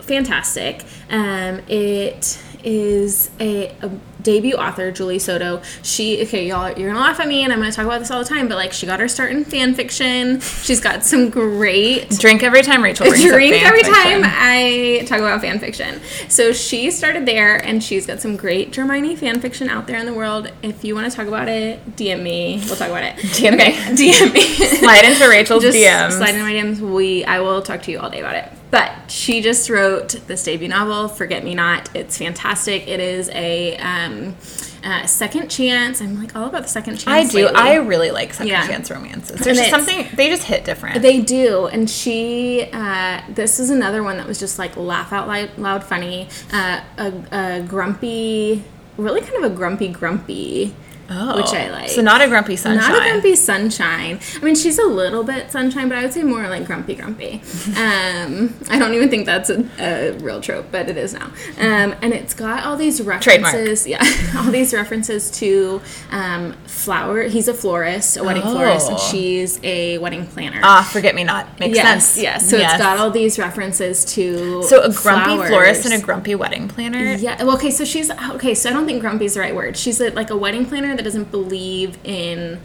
fantastic. 0.07 0.85
Um, 1.11 1.61
it 1.69 2.43
is 2.65 3.31
a, 3.39 3.69
a 3.83 3.91
debut 4.23 4.55
author, 4.57 4.91
Julie 4.91 5.21
Soto. 5.21 5.63
She, 5.85 6.21
okay, 6.25 6.49
y'all, 6.49 6.77
you're 6.77 6.89
gonna 6.89 6.99
laugh 7.01 7.21
at 7.21 7.29
me, 7.29 7.45
and 7.45 7.53
I'm 7.53 7.61
gonna 7.61 7.71
talk 7.71 7.85
about 7.85 8.01
this 8.01 8.11
all 8.11 8.19
the 8.19 8.29
time, 8.29 8.49
but 8.49 8.57
like, 8.57 8.73
she 8.73 8.87
got 8.87 8.99
her 8.99 9.07
start 9.07 9.31
in 9.31 9.45
fan 9.45 9.73
fiction. 9.75 10.41
She's 10.41 10.81
got 10.81 11.05
some 11.05 11.31
great 11.31 12.11
Drink 12.19 12.43
every 12.43 12.63
time 12.63 12.83
Rachel 12.83 13.07
brings 13.07 13.25
drink 13.25 13.63
every 13.63 13.85
fiction. 13.85 13.95
time 13.95 14.23
I 14.25 15.05
talk 15.07 15.21
about 15.21 15.41
fan 15.43 15.61
fiction. 15.61 16.01
So 16.29 16.53
she 16.53 16.91
started 16.91 17.25
there, 17.25 17.65
and 17.65 17.83
she's 17.85 18.05
got 18.05 18.21
some 18.21 18.37
great 18.37 18.75
Hermione 18.75 19.15
fan 19.15 19.41
fiction 19.41 19.69
out 19.69 19.87
there 19.87 19.99
in 19.99 20.07
the 20.07 20.15
world. 20.15 20.51
If 20.63 20.83
you 20.85 20.97
want 20.97 21.09
to 21.09 21.17
talk 21.17 21.29
about 21.29 21.47
it, 21.47 21.95
DM 21.97 22.21
me. 22.23 22.61
We'll 22.67 22.75
talk 22.75 22.89
about 22.89 23.05
it. 23.05 23.15
DM 23.17 23.57
me. 23.59 23.75
DM 23.95 24.33
me. 24.35 24.41
Slide 24.43 25.05
into 25.05 25.29
Rachel's 25.29 25.63
Just 25.63 25.79
DMs. 25.79 26.13
slide 26.17 26.35
in 26.35 26.43
my 26.43 26.53
DMs. 26.53 26.81
We 26.81 27.25
I 27.25 27.39
will 27.39 27.63
talk 27.63 27.83
to 27.83 27.93
you 27.93 28.01
all 28.01 28.11
day 28.11 28.21
about 28.21 28.35
it. 28.35 28.51
But 28.77 29.11
she 29.11 29.41
just 29.41 29.71
wrote 29.71 30.11
this 30.27 30.43
debut 30.43 30.69
novel, 30.69 31.09
Forget 31.09 31.45
Me 31.45 31.55
Not. 31.55 31.89
It's 31.95 32.19
fantastic. 32.19 32.87
It 32.87 33.01
is 33.01 33.31
a 33.31 33.77
um, 33.79 34.37
uh, 34.85 35.07
second 35.07 35.49
chance. 35.49 36.03
I'm 36.03 36.21
like 36.21 36.37
all 36.37 36.47
about 36.47 36.65
the 36.65 36.69
second 36.69 36.97
chance. 36.97 37.07
I 37.07 37.31
do. 37.31 37.47
lately. 37.47 37.57
I 37.57 37.75
really 37.77 38.11
like 38.11 38.35
second 38.35 38.49
Yeah. 38.49 38.67
chance 38.67 38.91
romances. 38.91 39.41
There's 39.41 39.57
just 39.57 39.71
something 39.71 40.07
they 40.15 40.29
just 40.29 40.45
hit 40.45 40.65
different. 40.65 41.01
They 41.01 41.21
do, 41.23 41.67
and 41.67 41.89
she. 41.89 42.69
Uh, 42.73 43.23
this 43.31 43.59
is 43.59 43.71
another 43.71 44.03
one 44.03 44.19
that 44.19 44.27
was 44.27 44.39
just 44.39 44.59
like 44.59 44.77
laugh 44.77 45.13
out 45.13 45.27
loud, 45.27 45.57
loud 45.57 45.83
funny. 45.83 46.29
Uh, 46.53 46.81
a, 46.99 47.13
a 47.33 47.63
grumpy, 47.63 48.63
really 48.97 49.23
kind 49.23 49.43
of 49.43 49.53
a 49.53 49.55
grumpy, 49.55 49.89
grumpy, 49.89 50.75
oh, 51.11 51.37
which 51.37 51.47
I 51.53 51.71
like. 51.71 51.91
So 51.91 52.03
not 52.03 52.21
a 52.21 52.29
grumpy 52.29 52.57
sunshine. 52.57 52.93
Not 52.93 53.07
a 53.07 53.11
grumpy 53.11 53.37
sunshine. 53.37 54.21
I 54.35 54.45
mean, 54.45 54.55
she's 54.55 54.79
a 54.79 54.85
little 54.87 55.23
bit 55.25 55.51
sunshine, 55.51 55.89
but 55.89 55.99
I 55.99 56.03
would 56.03 56.13
say 56.13 56.23
more 56.23 56.49
like 56.49 56.67
grumpy, 56.67 56.95
grumpy. 56.95 57.43
Um, 57.77 58.55
I 58.71 58.79
don't 58.79 58.95
even 58.95 59.09
think 59.11 59.27
that's 59.27 59.51
a, 59.51 59.65
a 59.79 60.13
real 60.19 60.41
trope, 60.41 60.67
but 60.73 60.89
it 60.89 60.97
is 60.97 61.13
now. 61.13 61.27
Um, 61.59 61.95
and 62.03 62.13
it's 62.13 62.35
got 62.35 62.65
all 62.65 62.77
these 62.77 62.99
Trademark. 62.99 63.53
references. 63.53 63.87
Yeah, 63.87 64.03
all 64.37 64.51
these 64.51 64.73
references 64.73 65.31
to 65.33 65.81
um, 66.11 66.53
flower. 66.67 67.23
He's 67.25 67.49
a 67.49 67.55
florist, 67.55 68.17
a 68.17 68.25
wedding 68.25 68.43
florist, 68.43 68.89
and 68.89 68.97
Oh. 68.99 69.09
she's 69.11 69.61
a 69.63 69.99
wedding 69.99 70.27
planner. 70.27 70.61
Ah, 70.63 70.89
forget 70.91 71.15
me 71.15 71.25
not. 71.25 71.59
Makes 71.61 71.77
yes, 71.77 72.07
sense. 72.07 72.23
yes. 72.23 72.51
So 72.51 72.57
it's 72.57 72.79
got 72.79 72.99
all 72.99 73.11
these 73.11 73.39
references 73.39 74.05
to 74.15 74.63
So 74.65 74.81
a 74.83 74.93
grumpy 74.93 75.35
flowers. 75.37 75.49
florist 75.49 75.85
and 75.87 75.95
a 75.95 76.05
grumpy 76.05 76.35
wedding 76.35 76.69
planner. 76.69 77.15
Yeah. 77.15 77.43
Well, 77.45 77.57
okay. 77.57 77.71
So 77.71 77.85
she's 77.85 78.11
okay. 78.11 78.55
So 78.55 78.71
I 78.71 78.73
don't 78.73 78.87
think 78.87 79.01
grumpy 79.01 79.27
is 79.27 79.35
the 79.35 79.41
right 79.41 79.55
word. 79.55 79.77
She's 79.77 80.01
a, 80.01 80.11
like 80.11 80.31
a 80.31 80.37
wedding 80.37 80.65
planner 80.67 80.96
that 80.97 81.03
doesn't 81.05 81.31
believe 81.31 81.99
in 82.05 82.61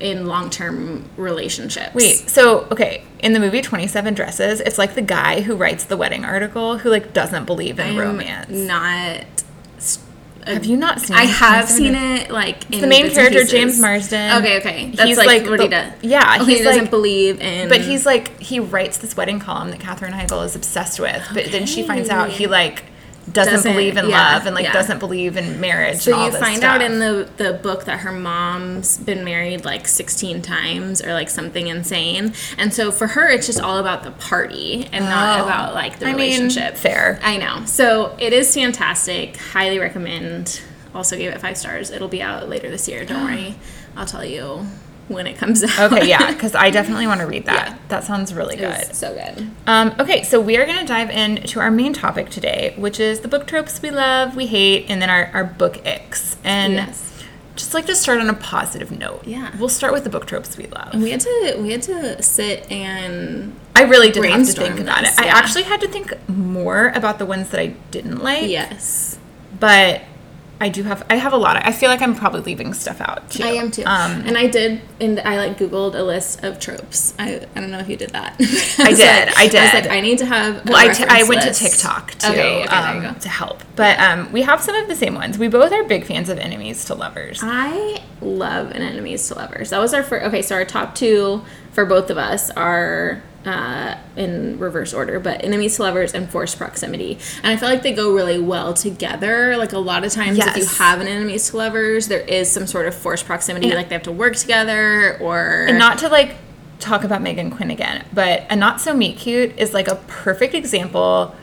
in 0.00 0.26
long 0.26 0.50
term 0.50 1.08
relationships. 1.16 1.94
Wait, 1.94 2.28
so 2.28 2.66
okay, 2.70 3.04
in 3.20 3.32
the 3.32 3.40
movie 3.40 3.62
Twenty 3.62 3.86
Seven 3.86 4.14
Dresses, 4.14 4.60
it's 4.60 4.78
like 4.78 4.94
the 4.94 5.02
guy 5.02 5.40
who 5.42 5.54
writes 5.56 5.84
the 5.84 5.96
wedding 5.96 6.24
article 6.24 6.78
who 6.78 6.90
like 6.90 7.12
doesn't 7.12 7.44
believe 7.44 7.78
in 7.78 7.90
I'm 7.90 7.96
romance. 7.98 8.50
Not. 8.50 9.24
Have 10.46 10.66
you 10.66 10.76
not 10.76 11.00
seen? 11.00 11.16
It? 11.16 11.20
I 11.20 11.24
have 11.24 11.70
seen 11.70 11.94
it 11.94 12.30
like 12.30 12.70
in 12.70 12.82
the 12.82 12.86
main 12.86 13.10
character, 13.10 13.38
pieces. 13.38 13.50
James 13.50 13.80
Marsden. 13.80 14.30
Okay, 14.42 14.58
okay. 14.58 14.90
That's 14.90 15.08
He's 15.08 15.16
like, 15.16 15.26
like 15.26 15.48
what 15.48 15.56
the- 15.56 15.62
oh, 15.62 15.64
he 15.64 15.68
does. 15.70 15.92
yeah, 16.02 16.38
okay, 16.42 16.58
he 16.58 16.62
doesn't 16.62 16.82
like- 16.82 16.90
believe 16.90 17.40
in. 17.40 17.70
But 17.70 17.80
he's 17.80 18.04
like 18.04 18.38
he 18.40 18.60
writes 18.60 18.98
this 18.98 19.16
wedding 19.16 19.40
column 19.40 19.70
that 19.70 19.80
Katherine 19.80 20.12
Heigl 20.12 20.44
is 20.44 20.54
obsessed 20.54 21.00
with. 21.00 21.26
But 21.32 21.50
then 21.50 21.64
she 21.64 21.82
finds 21.82 22.10
out 22.10 22.28
he 22.28 22.46
like 22.46 22.84
doesn't, 23.32 23.54
Doesn't- 23.54 23.72
believe 23.72 23.96
in 23.96 24.08
yeah, 24.10 24.34
love 24.34 24.46
and 24.46 24.54
like 24.54 24.64
yeah. 24.64 24.72
doesn't 24.72 24.98
believe 24.98 25.36
in 25.38 25.60
marriage. 25.60 25.98
So 26.00 26.12
and 26.12 26.20
all 26.20 26.26
you 26.30 26.32
find 26.38 26.58
stuff. 26.58 26.74
out 26.76 26.82
in 26.82 26.98
the 26.98 27.28
the 27.38 27.54
book 27.54 27.84
that 27.84 28.00
her 28.00 28.12
mom's 28.12 28.98
been 28.98 29.24
married 29.24 29.64
like 29.64 29.88
16 29.88 30.42
times 30.42 31.02
or 31.02 31.12
like 31.14 31.30
something 31.30 31.66
insane. 31.68 32.34
And 32.58 32.72
so 32.74 32.92
for 32.92 33.06
her 33.08 33.28
it's 33.28 33.46
just 33.46 33.60
all 33.60 33.78
about 33.78 34.02
the 34.02 34.10
party 34.10 34.88
and 34.92 35.04
not 35.06 35.40
Oh. 35.40 35.44
about 35.44 35.74
like 35.74 35.98
the 36.00 36.06
I 36.06 36.08
mean, 36.12 36.16
relationship. 36.42 36.76
fair. 36.76 37.18
I 37.22 37.38
know. 37.38 37.64
So 37.64 38.14
it 38.18 38.32
is 38.34 38.52
fantastic. 38.54 39.36
Highly 39.38 39.78
recommend. 39.78 40.60
Also 40.94 41.16
gave 41.16 41.32
it 41.32 41.40
5 41.40 41.56
stars. 41.56 41.90
It'll 41.90 42.08
be 42.08 42.20
out 42.22 42.48
later 42.48 42.70
this 42.70 42.88
year. 42.88 43.04
Don't 43.04 43.24
worry. 43.30 43.54
I'll 43.96 44.06
tell 44.06 44.24
you 44.24 44.66
when 45.08 45.26
it 45.26 45.36
comes 45.36 45.62
out. 45.78 45.92
Okay, 45.92 46.08
yeah, 46.08 46.32
because 46.32 46.54
I 46.54 46.70
definitely 46.70 47.06
want 47.06 47.20
to 47.20 47.26
read 47.26 47.44
that. 47.46 47.68
Yeah. 47.68 47.78
That 47.88 48.04
sounds 48.04 48.32
really 48.34 48.56
good. 48.56 48.94
So 48.94 49.14
good. 49.14 49.50
Um, 49.66 49.94
okay, 49.98 50.22
so 50.22 50.40
we 50.40 50.56
are 50.56 50.64
going 50.66 50.78
to 50.78 50.86
dive 50.86 51.10
into 51.10 51.60
our 51.60 51.70
main 51.70 51.92
topic 51.92 52.30
today, 52.30 52.74
which 52.76 52.98
is 52.98 53.20
the 53.20 53.28
book 53.28 53.46
tropes 53.46 53.80
we 53.82 53.90
love, 53.90 54.34
we 54.36 54.46
hate, 54.46 54.86
and 54.88 55.02
then 55.02 55.10
our, 55.10 55.26
our 55.34 55.44
book 55.44 55.84
icks. 55.86 56.36
And 56.42 56.72
Yes. 56.74 57.22
just 57.56 57.74
like 57.74 57.86
to 57.86 57.94
start 57.94 58.18
on 58.20 58.28
a 58.30 58.34
positive 58.34 58.90
note. 58.90 59.26
Yeah. 59.26 59.54
We'll 59.58 59.68
start 59.68 59.92
with 59.92 60.04
the 60.04 60.10
book 60.10 60.26
tropes 60.26 60.56
we 60.56 60.66
love. 60.66 60.94
We 60.94 61.10
had 61.10 61.20
to 61.20 61.56
we 61.60 61.70
had 61.70 61.82
to 61.82 62.20
sit 62.22 62.68
and 62.70 63.54
I 63.76 63.82
really 63.82 64.10
did 64.10 64.24
have 64.24 64.46
to 64.46 64.52
think 64.52 64.80
about 64.80 65.02
this, 65.02 65.16
it. 65.18 65.24
I 65.24 65.26
actually 65.28 65.62
had 65.64 65.80
to 65.82 65.88
think 65.88 66.16
more 66.28 66.88
about 66.96 67.18
the 67.18 67.26
ones 67.26 67.50
that 67.50 67.60
I 67.60 67.68
didn't 67.92 68.18
like. 68.22 68.48
yes. 68.48 69.18
But 69.60 70.02
I 70.60 70.68
do 70.68 70.84
have 70.84 71.04
I 71.10 71.16
have 71.16 71.32
a 71.32 71.36
lot. 71.36 71.56
Of, 71.56 71.62
I 71.64 71.72
feel 71.72 71.88
like 71.90 72.00
I'm 72.00 72.14
probably 72.14 72.40
leaving 72.42 72.72
stuff 72.74 73.00
out 73.00 73.28
too. 73.30 73.42
I 73.44 73.48
am 73.50 73.70
too. 73.70 73.82
Um, 73.84 74.22
and 74.24 74.38
I 74.38 74.46
did, 74.46 74.80
and 75.00 75.18
I 75.20 75.36
like 75.36 75.58
Googled 75.58 75.94
a 75.94 76.02
list 76.02 76.44
of 76.44 76.60
tropes. 76.60 77.12
I, 77.18 77.46
I 77.56 77.60
don't 77.60 77.70
know 77.70 77.80
if 77.80 77.88
you 77.88 77.96
did 77.96 78.10
that. 78.10 78.34
I 78.78 78.88
was 78.90 78.98
did, 78.98 79.26
like- 79.28 79.36
I 79.36 79.40
I 79.40 79.44
was 79.44 79.50
did. 79.52 79.74
like, 79.74 79.90
I 79.90 80.00
need 80.00 80.18
to 80.18 80.26
have. 80.26 80.56
a 80.58 80.62
Well, 80.70 80.76
I, 80.76 80.92
t- 80.92 81.04
I 81.08 81.24
went 81.24 81.42
to. 81.42 81.52
TikTok 81.52 82.12
too 82.12 82.30
Okay, 82.32 82.62
okay, 82.64 82.68
um, 82.74 83.14
to 83.18 83.28
help. 83.28 83.62
But 83.76 83.98
um, 83.98 84.30
we 84.32 84.42
have 84.42 84.60
some 84.60 84.76
of 84.76 84.86
the 84.88 84.94
same 84.94 85.14
ones. 85.14 85.38
We 85.38 85.48
both 85.48 85.72
are 85.72 85.84
big 85.84 86.06
fans 86.06 86.28
of 86.28 86.38
enemies 86.38 86.84
to 86.86 86.94
lovers. 86.94 87.40
I 87.42 88.02
love 88.22 88.70
an 88.70 88.80
enemies 88.82 89.26
to 89.28 89.34
lovers. 89.34 89.70
That 89.70 89.80
was 89.80 89.92
our 89.92 90.02
first. 90.04 90.24
Okay, 90.26 90.40
so 90.42 90.54
our 90.54 90.64
top 90.64 90.94
two 90.94 91.42
for 91.72 91.84
both 91.84 92.10
of 92.10 92.16
us 92.16 92.50
are 92.52 93.22
uh, 93.44 93.96
in 94.16 94.58
reverse 94.58 94.94
order, 94.94 95.20
but 95.20 95.44
enemies 95.44 95.76
to 95.76 95.82
lovers 95.82 96.14
and 96.14 96.30
forced 96.30 96.56
proximity. 96.58 97.18
And 97.42 97.52
I 97.52 97.56
feel 97.56 97.68
like 97.68 97.82
they 97.82 97.92
go 97.92 98.14
really 98.14 98.38
well 98.38 98.72
together. 98.74 99.56
Like 99.56 99.72
a 99.72 99.78
lot 99.78 100.04
of 100.04 100.12
times, 100.12 100.38
if 100.38 100.56
you 100.56 100.66
have 100.66 101.00
an 101.00 101.06
enemies 101.08 101.50
to 101.50 101.56
lovers, 101.58 102.08
there 102.08 102.20
is 102.20 102.50
some 102.50 102.66
sort 102.66 102.86
of 102.86 102.94
forced 102.94 103.26
proximity, 103.26 103.66
And- 103.68 103.76
like 103.76 103.88
they 103.88 103.94
have 103.94 104.04
to 104.04 104.12
work 104.12 104.36
together 104.36 105.18
or 105.20 105.66
And 105.68 105.78
not 105.78 105.98
to 105.98 106.08
like 106.08 106.36
talk 106.80 107.04
about 107.04 107.22
Meghan 107.22 107.50
Quinn 107.54 107.70
again, 107.70 108.04
but 108.12 108.44
a 108.50 108.56
not 108.56 108.80
so 108.80 108.94
meet 108.94 109.16
cute 109.16 109.52
is 109.58 109.72
like 109.74 109.88
a 109.88 109.96
perfect 110.06 110.54
example 110.54 111.34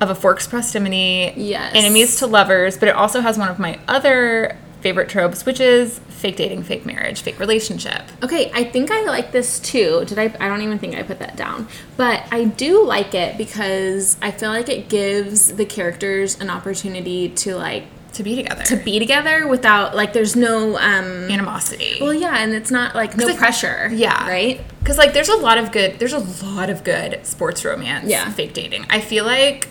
of 0.00 0.10
a 0.10 0.14
forced 0.14 0.48
proximity, 0.50 1.32
Yes. 1.36 1.74
enemies 1.74 2.16
to 2.16 2.26
lovers, 2.26 2.76
but 2.76 2.88
it 2.88 2.94
also 2.94 3.20
has 3.20 3.36
one 3.36 3.48
of 3.48 3.58
my 3.58 3.78
other 3.88 4.56
favorite 4.80 5.08
tropes, 5.08 5.44
which 5.44 5.60
is 5.60 5.98
fake 6.08 6.36
dating, 6.36 6.62
fake 6.62 6.86
marriage, 6.86 7.20
fake 7.22 7.38
relationship. 7.40 8.02
Okay, 8.22 8.50
I 8.54 8.64
think 8.64 8.90
I 8.90 9.04
like 9.04 9.32
this 9.32 9.58
too. 9.60 10.04
Did 10.06 10.18
I? 10.18 10.24
I 10.40 10.48
don't 10.48 10.62
even 10.62 10.78
think 10.78 10.94
I 10.96 11.02
put 11.02 11.18
that 11.18 11.36
down. 11.36 11.66
But 11.96 12.24
I 12.32 12.44
do 12.44 12.84
like 12.84 13.14
it 13.14 13.36
because 13.38 14.16
I 14.22 14.30
feel 14.30 14.50
like 14.50 14.68
it 14.68 14.88
gives 14.88 15.52
the 15.54 15.64
characters 15.66 16.40
an 16.40 16.48
opportunity 16.50 17.28
to 17.30 17.56
like 17.56 17.84
To 18.14 18.22
be 18.22 18.36
together. 18.36 18.62
to 18.64 18.76
be 18.76 18.98
together 18.98 19.46
without 19.48 19.94
like 19.96 20.12
there's 20.12 20.34
no 20.36 20.76
um 20.78 21.28
animosity. 21.30 21.98
well 22.00 22.14
yeah, 22.14 22.38
and 22.38 22.52
it's 22.54 22.70
not 22.70 22.94
like 22.94 23.16
no 23.16 23.28
I- 23.28 23.36
pressure. 23.36 23.90
Yeah. 23.92 24.28
Right? 24.28 24.60
Because 24.80 24.96
like 24.98 25.12
there's 25.12 25.28
a 25.28 25.36
lot 25.36 25.58
of 25.58 25.72
good 25.72 25.98
there's 25.98 26.12
a 26.14 26.20
lot 26.46 26.70
of 26.70 26.84
good 26.84 27.24
sports 27.26 27.64
romance 27.64 28.08
Yeah. 28.08 28.30
fake 28.30 28.54
dating. 28.54 28.86
I 28.90 29.00
feel 29.00 29.24
like 29.24 29.68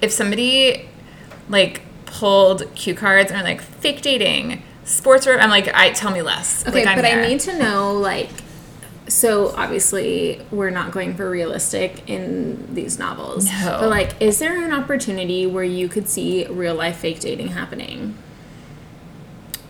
if 0.00 0.12
somebody 0.12 0.88
like 1.48 1.82
pulled 2.06 2.74
cue 2.74 2.94
cards 2.94 3.30
and 3.30 3.40
are 3.40 3.44
like 3.44 3.60
fake 3.60 4.00
dating, 4.00 4.62
sports 4.84 5.26
I'm 5.26 5.50
like, 5.50 5.72
I 5.74 5.90
tell 5.90 6.10
me 6.10 6.22
less. 6.22 6.66
Okay, 6.66 6.84
like, 6.84 6.96
but 6.96 7.04
I 7.04 7.26
need 7.28 7.40
to 7.40 7.58
know 7.58 7.92
like 7.92 8.30
so 9.08 9.50
obviously 9.50 10.44
we're 10.50 10.70
not 10.70 10.90
going 10.90 11.14
for 11.14 11.30
realistic 11.30 12.08
in 12.08 12.74
these 12.74 12.98
novels. 12.98 13.46
No. 13.46 13.78
But 13.80 13.90
like 13.90 14.20
is 14.20 14.38
there 14.38 14.64
an 14.64 14.72
opportunity 14.72 15.46
where 15.46 15.64
you 15.64 15.88
could 15.88 16.08
see 16.08 16.46
real 16.46 16.74
life 16.74 16.96
fake 16.96 17.20
dating 17.20 17.48
happening? 17.48 18.16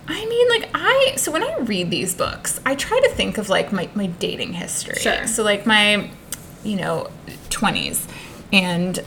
I 0.08 0.24
mean, 0.24 0.48
like 0.48 0.70
I 0.72 1.14
so 1.16 1.32
when 1.32 1.42
I 1.42 1.58
read 1.58 1.90
these 1.90 2.14
books, 2.14 2.60
I 2.64 2.74
try 2.76 3.00
to 3.00 3.08
think 3.10 3.38
of 3.38 3.48
like 3.48 3.72
my, 3.72 3.88
my 3.94 4.06
dating 4.06 4.52
history. 4.52 5.00
Sure. 5.00 5.26
So 5.26 5.42
like 5.42 5.66
my, 5.66 6.10
you 6.62 6.76
know, 6.76 7.10
twenties, 7.50 8.06
and 8.52 9.02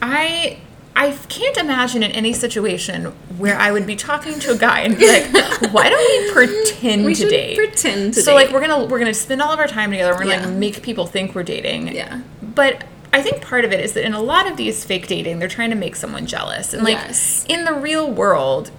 I 0.00 0.58
I 0.96 1.10
can't 1.28 1.56
imagine 1.56 2.02
in 2.04 2.12
any 2.12 2.32
situation 2.32 3.06
where 3.36 3.56
I 3.56 3.72
would 3.72 3.86
be 3.86 3.96
talking 3.96 4.38
to 4.40 4.52
a 4.52 4.56
guy 4.56 4.80
and 4.82 4.96
be 4.96 5.08
like, 5.08 5.72
"Why 5.72 5.90
don't 5.90 6.24
we 6.26 6.32
pretend 6.32 7.04
We 7.04 7.14
to 7.16 7.28
date?" 7.28 7.56
pretend 7.56 8.14
to 8.14 8.22
so 8.22 8.30
date. 8.30 8.44
like 8.46 8.50
we're 8.52 8.60
gonna 8.60 8.84
we're 8.84 9.00
gonna 9.00 9.12
spend 9.14 9.42
all 9.42 9.52
of 9.52 9.58
our 9.58 9.66
time 9.66 9.90
together. 9.90 10.12
We're 10.12 10.18
gonna 10.24 10.34
Yeah. 10.36 10.46
like 10.46 10.54
make 10.54 10.82
people 10.82 11.06
think 11.06 11.34
we're 11.34 11.42
dating. 11.42 11.88
Yeah. 11.94 12.20
But 12.42 12.84
I 13.12 13.22
think 13.22 13.42
part 13.42 13.64
of 13.64 13.72
it 13.72 13.80
is 13.80 13.92
that 13.94 14.04
in 14.04 14.14
a 14.14 14.20
lot 14.22 14.48
of 14.48 14.56
these 14.56 14.84
fake 14.84 15.08
dating, 15.08 15.40
they're 15.40 15.48
trying 15.48 15.70
to 15.70 15.76
make 15.76 15.96
someone 15.96 16.26
jealous. 16.26 16.72
And 16.72 16.84
like 16.84 16.94
Yes. 16.96 17.44
in 17.48 17.64
the 17.64 17.72
real 17.74 18.08
world, 18.10 18.70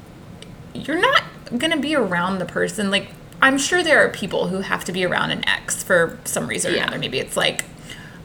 you're 0.74 1.00
not 1.00 1.24
gonna 1.58 1.78
be 1.78 1.96
around 1.96 2.40
the 2.40 2.46
person. 2.46 2.92
Like 2.92 3.10
I'm 3.42 3.58
sure 3.58 3.84
there 3.84 4.00
are 4.06 4.10
people 4.10 4.48
who 4.48 4.60
have 4.62 4.86
to 4.86 4.92
be 4.94 5.06
around 5.06 5.32
an 5.32 5.44
ex 5.48 5.84
for 5.84 6.18
some 6.24 6.48
reason 6.48 6.72
or 6.72 6.76
Yeah. 6.78 6.84
another. 6.84 6.98
Maybe 7.00 7.20
it's 7.20 7.36
like 7.36 7.66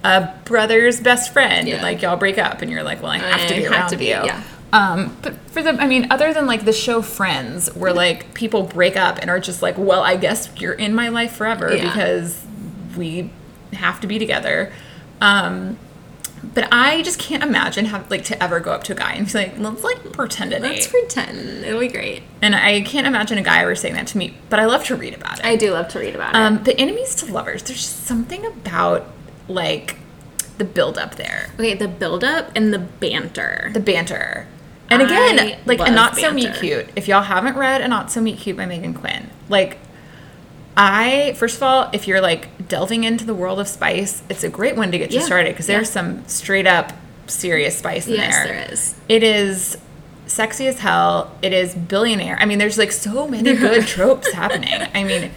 a 0.05 0.33
brother's 0.45 1.01
best 1.01 1.33
friend, 1.33 1.69
Yeah. 1.69 1.75
and 1.75 1.83
like 1.83 2.03
y'all 2.03 2.17
break 2.17 2.39
up, 2.39 2.63
and 2.63 2.71
you're 2.71 2.83
like, 2.83 3.03
well, 3.03 3.11
I 3.13 3.19
have 3.19 3.49
to 3.49 3.55
I 3.55 3.59
be 3.59 3.65
have 3.65 3.73
around 3.73 3.89
to 3.91 3.97
be, 3.97 4.05
you. 4.07 4.11
yeah. 4.11 4.43
Um, 4.73 5.17
but 5.21 5.35
for 5.51 5.63
the, 5.63 5.71
I 5.71 5.87
mean, 5.87 6.07
other 6.13 6.33
than 6.33 6.47
like 6.47 6.65
the 6.65 6.73
show 6.73 7.03
Friends, 7.03 7.75
where 7.75 7.93
like 7.93 8.35
people 8.35 8.63
break 8.63 8.97
up 8.97 9.19
and 9.19 9.29
are 9.29 9.41
just 9.41 9.63
like, 9.63 9.75
well, 9.77 10.03
I 10.03 10.17
guess 10.17 10.49
you're 10.61 10.73
in 10.75 10.95
my 10.95 11.09
life 11.09 11.33
forever 11.33 11.75
Yeah. 11.75 11.85
because 11.89 12.41
we 12.97 13.31
have 13.73 14.01
to 14.01 14.07
be 14.07 14.19
together. 14.21 14.73
Um, 15.21 15.77
but 16.55 16.69
I 16.73 17.03
just 17.03 17.19
can't 17.19 17.43
imagine 17.43 17.85
how 17.87 18.03
like 18.09 18.25
to 18.27 18.43
ever 18.43 18.61
go 18.61 18.71
up 18.73 18.85
to 18.85 18.93
a 18.93 18.97
guy 18.97 19.13
and 19.15 19.27
be 19.27 19.33
like, 19.33 19.59
let's 19.59 19.83
like 19.85 20.13
pretend 20.13 20.53
to 20.53 20.61
Let's 20.61 20.87
pretend. 20.87 21.65
It'll 21.65 21.81
be 21.81 21.89
great. 21.89 22.23
and 22.41 22.55
I 22.55 22.81
can't 22.83 23.07
imagine 23.07 23.37
a 23.39 23.43
guy 23.43 23.61
ever 23.63 23.75
saying 23.75 23.95
that 23.95 24.07
to 24.09 24.19
me. 24.19 24.37
But 24.49 24.61
I 24.61 24.65
love 24.67 24.85
to 24.85 24.97
read 24.97 25.15
about 25.15 25.41
it. 25.41 25.45
I 25.45 25.57
do 25.57 25.73
love 25.73 25.89
to 25.89 25.99
read 25.99 26.15
about 26.15 26.31
it. 26.35 26.37
um, 26.39 26.63
but 26.65 26.77
enemies 26.79 27.15
to 27.17 27.27
lovers, 27.33 27.63
there's 27.65 27.81
just 27.81 28.05
something 28.07 28.47
about 28.47 29.07
like 29.51 29.97
the 30.59 30.65
build 30.65 30.99
up 30.99 31.17
there, 31.17 31.51
Okay, 31.59 31.75
the 31.75 31.89
build 31.89 32.23
up 32.25 32.51
and 32.55 32.73
the 32.73 32.79
banter. 32.79 33.71
the 33.73 33.81
banter. 33.81 34.47
And 34.91 35.03
I 35.03 35.05
again, 35.07 35.59
like 35.67 35.79
a 35.81 35.91
not 35.91 36.17
so 36.17 36.33
meet 36.33 36.55
cute. 36.55 36.89
If 36.97 37.07
y'all 37.09 37.23
haven't 37.23 37.57
read 37.57 37.81
a 37.81 37.89
not 37.89 38.11
so 38.11 38.21
meet 38.21 38.39
cute 38.39 38.57
by 38.57 38.65
Meghan 38.67 38.95
Quinn, 38.95 39.31
like 39.49 39.79
I 40.77 41.35
first 41.37 41.57
of 41.57 41.63
all, 41.63 41.91
if 41.93 42.07
you're 42.09 42.21
like 42.21 42.69
delving 42.69 43.05
into 43.05 43.25
the 43.25 43.35
world 43.35 43.61
of 43.61 43.69
spice, 43.69 44.23
it's 44.29 44.45
a 44.45 44.49
great 44.49 44.77
one 44.77 44.91
to 44.93 44.99
get 44.99 45.11
you 45.13 45.21
Yeah, 45.21 45.27
started 45.27 45.53
because 45.53 45.67
there's 45.67 45.89
yeah. 45.89 45.93
some 45.93 46.29
straight 46.29 46.67
up 46.67 46.93
serious 47.27 47.79
spice 47.79 48.07
in 48.07 48.15
Yes, 48.15 48.35
there. 48.35 48.47
there 48.47 48.73
is. 48.73 48.95
It 49.09 49.23
is 49.23 49.79
sexy 50.27 50.67
as 50.69 50.79
hell. 50.79 51.37
It 51.43 51.53
is 51.53 51.75
billionaire. 51.75 52.37
I 52.41 52.47
mean, 52.47 52.59
there's 52.59 52.79
like 52.79 52.93
so 52.93 53.27
many 53.29 53.55
good 53.57 53.87
tropes 53.87 54.33
happening. 54.33 54.75
I 54.95 55.05
mean, 55.05 55.31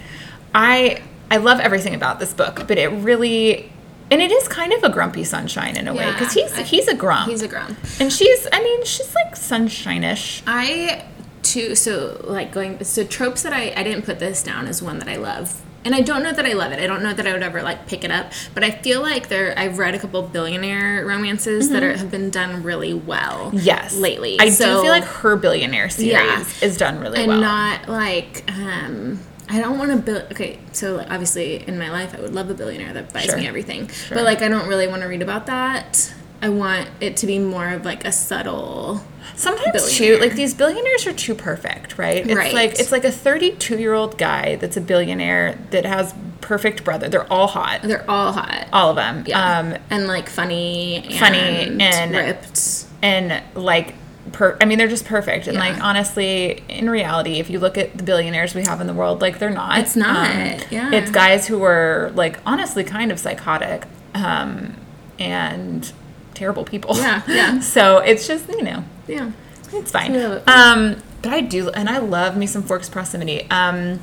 I 0.54 1.02
I 1.30 1.36
love 1.38 1.60
everything 1.60 1.94
about 1.94 2.20
this 2.20 2.32
book, 2.32 2.64
but 2.66 2.78
it 2.78 2.88
really 2.88 3.70
and 4.10 4.20
it 4.22 4.30
is 4.30 4.46
kind 4.48 4.72
of 4.72 4.82
a 4.84 4.88
grumpy 4.90 5.24
sunshine 5.24 5.76
in 5.76 5.88
a 5.88 5.94
way 5.94 6.10
because 6.12 6.32
he's 6.34 6.52
I- 6.52 6.62
he's 6.62 6.88
a 6.88 6.94
grump 6.94 7.28
He's 7.30 7.42
a 7.42 7.48
grump. 7.48 7.76
and 8.00 8.12
she's 8.12 8.46
I 8.52 8.62
mean 8.62 8.84
she's 8.84 9.14
like 9.14 9.36
sunshine-ish. 9.36 10.42
I 10.46 11.04
too 11.42 11.74
so 11.74 12.20
like 12.24 12.52
going 12.52 12.82
so 12.84 13.04
tropes 13.04 13.42
that 13.42 13.52
I 13.52 13.72
I 13.76 13.82
didn't 13.82 14.04
put 14.04 14.18
this 14.18 14.42
down 14.42 14.66
is 14.68 14.82
one 14.82 14.98
that 14.98 15.08
I 15.08 15.16
love. 15.16 15.60
And 15.86 15.94
I 15.94 16.00
don't 16.00 16.22
know 16.22 16.32
that 16.32 16.46
I 16.46 16.54
love 16.54 16.72
it. 16.72 16.78
I 16.78 16.86
don't 16.86 17.02
know 17.02 17.12
that 17.12 17.26
I 17.26 17.34
would 17.34 17.42
ever 17.42 17.60
like 17.62 17.86
pick 17.86 18.04
it 18.04 18.10
up, 18.10 18.32
but 18.54 18.64
I 18.64 18.70
feel 18.70 19.02
like 19.02 19.28
there 19.28 19.52
I've 19.58 19.76
read 19.76 19.94
a 19.94 19.98
couple 19.98 20.22
billionaire 20.22 21.04
romances 21.04 21.68
that 21.68 21.82
are, 21.82 21.94
have 21.94 22.10
been 22.10 22.30
done 22.30 22.62
really 22.62 22.94
well. 22.94 23.50
Yes, 23.52 23.94
lately. 23.94 24.38
I 24.40 24.48
So- 24.48 24.76
do 24.76 24.82
feel 24.84 24.90
like 24.92 25.04
her 25.04 25.36
billionaire 25.36 25.90
series 25.90 26.12
Yeah. 26.12 26.42
is 26.62 26.78
done 26.78 27.00
really 27.00 27.18
and 27.18 27.28
well. 27.28 27.42
And 27.44 27.86
not 27.86 27.88
like 27.90 28.44
um 28.50 29.20
I 29.48 29.60
don't 29.60 29.78
want 29.78 29.90
to 29.90 29.96
build. 29.98 30.22
Okay, 30.32 30.58
so 30.72 30.96
like, 30.96 31.10
obviously 31.10 31.66
in 31.68 31.78
my 31.78 31.90
life, 31.90 32.14
I 32.16 32.20
would 32.20 32.34
love 32.34 32.48
a 32.50 32.54
billionaire 32.54 32.92
that 32.94 33.12
buys 33.12 33.24
Sure. 33.24 33.36
me 33.36 33.46
everything. 33.46 33.88
Sure. 33.88 34.16
But 34.16 34.24
like, 34.24 34.42
I 34.42 34.48
don't 34.48 34.66
really 34.68 34.86
want 34.86 35.02
to 35.02 35.08
read 35.08 35.22
about 35.22 35.46
that. 35.46 36.12
I 36.42 36.48
want 36.50 36.88
it 37.00 37.16
to 37.18 37.26
be 37.26 37.38
more 37.38 37.68
of 37.70 37.84
like 37.84 38.04
a 38.04 38.12
subtle. 38.12 39.02
Sometimes 39.36 39.96
too, 39.96 40.18
like 40.18 40.34
these 40.34 40.52
billionaires 40.54 41.06
are 41.06 41.12
too 41.12 41.34
perfect, 41.34 41.96
right? 41.98 42.26
It's 42.26 42.34
Right. 42.34 42.52
like 42.54 42.78
it's 42.78 42.92
like 42.92 43.04
a 43.04 43.10
32 43.10 43.78
year 43.78 43.94
old 43.94 44.18
guy 44.18 44.56
that's 44.56 44.76
a 44.76 44.80
billionaire 44.82 45.58
that 45.70 45.86
has 45.86 46.14
perfect 46.42 46.84
brother. 46.84 47.08
They're 47.08 47.30
all 47.32 47.46
hot, 47.46 47.80
They're 47.82 48.04
all 48.10 48.32
hot. 48.32 48.66
all 48.72 48.90
of 48.90 48.96
them. 48.96 49.24
Yeah. 49.26 49.58
Um, 49.58 49.76
and 49.90 50.06
like 50.06 50.28
funny, 50.28 50.96
and 50.96 51.14
Funny 51.14 51.38
and- 51.80 52.12
ripped. 52.14 52.84
and 53.02 53.42
like 53.54 53.94
per 54.32 54.56
I 54.60 54.64
mean 54.64 54.78
they're 54.78 54.88
just 54.88 55.04
perfect. 55.04 55.46
And 55.46 55.54
Yeah. 55.54 55.60
like 55.60 55.82
honestly, 55.82 56.62
in 56.68 56.88
reality, 56.90 57.34
if 57.40 57.50
you 57.50 57.58
look 57.58 57.76
at 57.78 57.96
the 57.96 58.02
billionaires 58.02 58.54
we 58.54 58.62
have 58.62 58.80
in 58.80 58.86
the 58.86 58.94
world, 58.94 59.20
like 59.20 59.38
they're 59.38 59.50
not. 59.50 59.78
It's 59.78 59.96
not, 59.96 60.16
Um, 60.30 60.60
yeah. 60.70 60.90
It's 60.92 61.10
guys 61.10 61.46
who 61.46 61.58
were 61.58 62.10
like 62.14 62.38
honestly 62.46 62.84
kind 62.84 63.12
of 63.12 63.18
psychotic. 63.20 63.84
Um 64.14 64.74
and 65.18 65.92
terrible 66.34 66.64
people. 66.64 66.96
Yeah, 66.96 67.22
yeah. 67.28 67.60
so 67.60 67.98
it's 67.98 68.26
just, 68.26 68.48
you 68.48 68.62
know, 68.62 68.84
Yeah. 69.06 69.30
It's 69.72 69.90
fine. 69.90 70.14
Yeah. 70.14 70.40
Um, 70.46 70.96
but 71.22 71.32
I 71.32 71.40
do, 71.40 71.68
and 71.70 71.88
I 71.88 71.98
love 71.98 72.36
me 72.36 72.46
some 72.46 72.62
Forced 72.62 72.92
Proximity. 72.92 73.48
Um, 73.50 74.00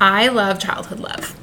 I 0.00 0.28
love 0.28 0.58
childhood 0.60 1.00
love. 1.00 1.34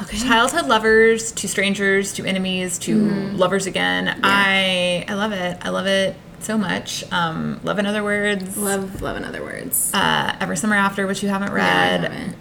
Okay. 0.00 0.18
Childhood 0.18 0.66
lovers 0.66 1.32
to 1.32 1.48
strangers 1.48 2.12
to 2.14 2.24
enemies 2.24 2.78
to 2.80 2.96
Mm-hmm. 2.96 3.36
lovers 3.36 3.66
again. 3.66 4.20
I 4.22 5.04
I 5.08 5.14
love 5.14 5.32
it. 5.32 5.58
I 5.62 5.70
love 5.70 5.86
it 5.86 6.14
so 6.40 6.56
much. 6.58 7.04
Um, 7.12 7.60
love 7.64 7.78
in 7.78 7.86
other 7.86 8.02
words. 8.04 8.56
Love, 8.56 9.02
love 9.02 9.16
in 9.16 9.24
other 9.24 9.42
words. 9.42 9.90
Uh, 9.94 10.36
Every 10.40 10.56
summer 10.56 10.76
after, 10.76 11.06
which 11.06 11.22
you 11.22 11.28
haven't 11.28 11.48
Yeah, 11.48 11.54
I 11.54 11.56
read, 11.56 12.00
haven't. 12.12 12.36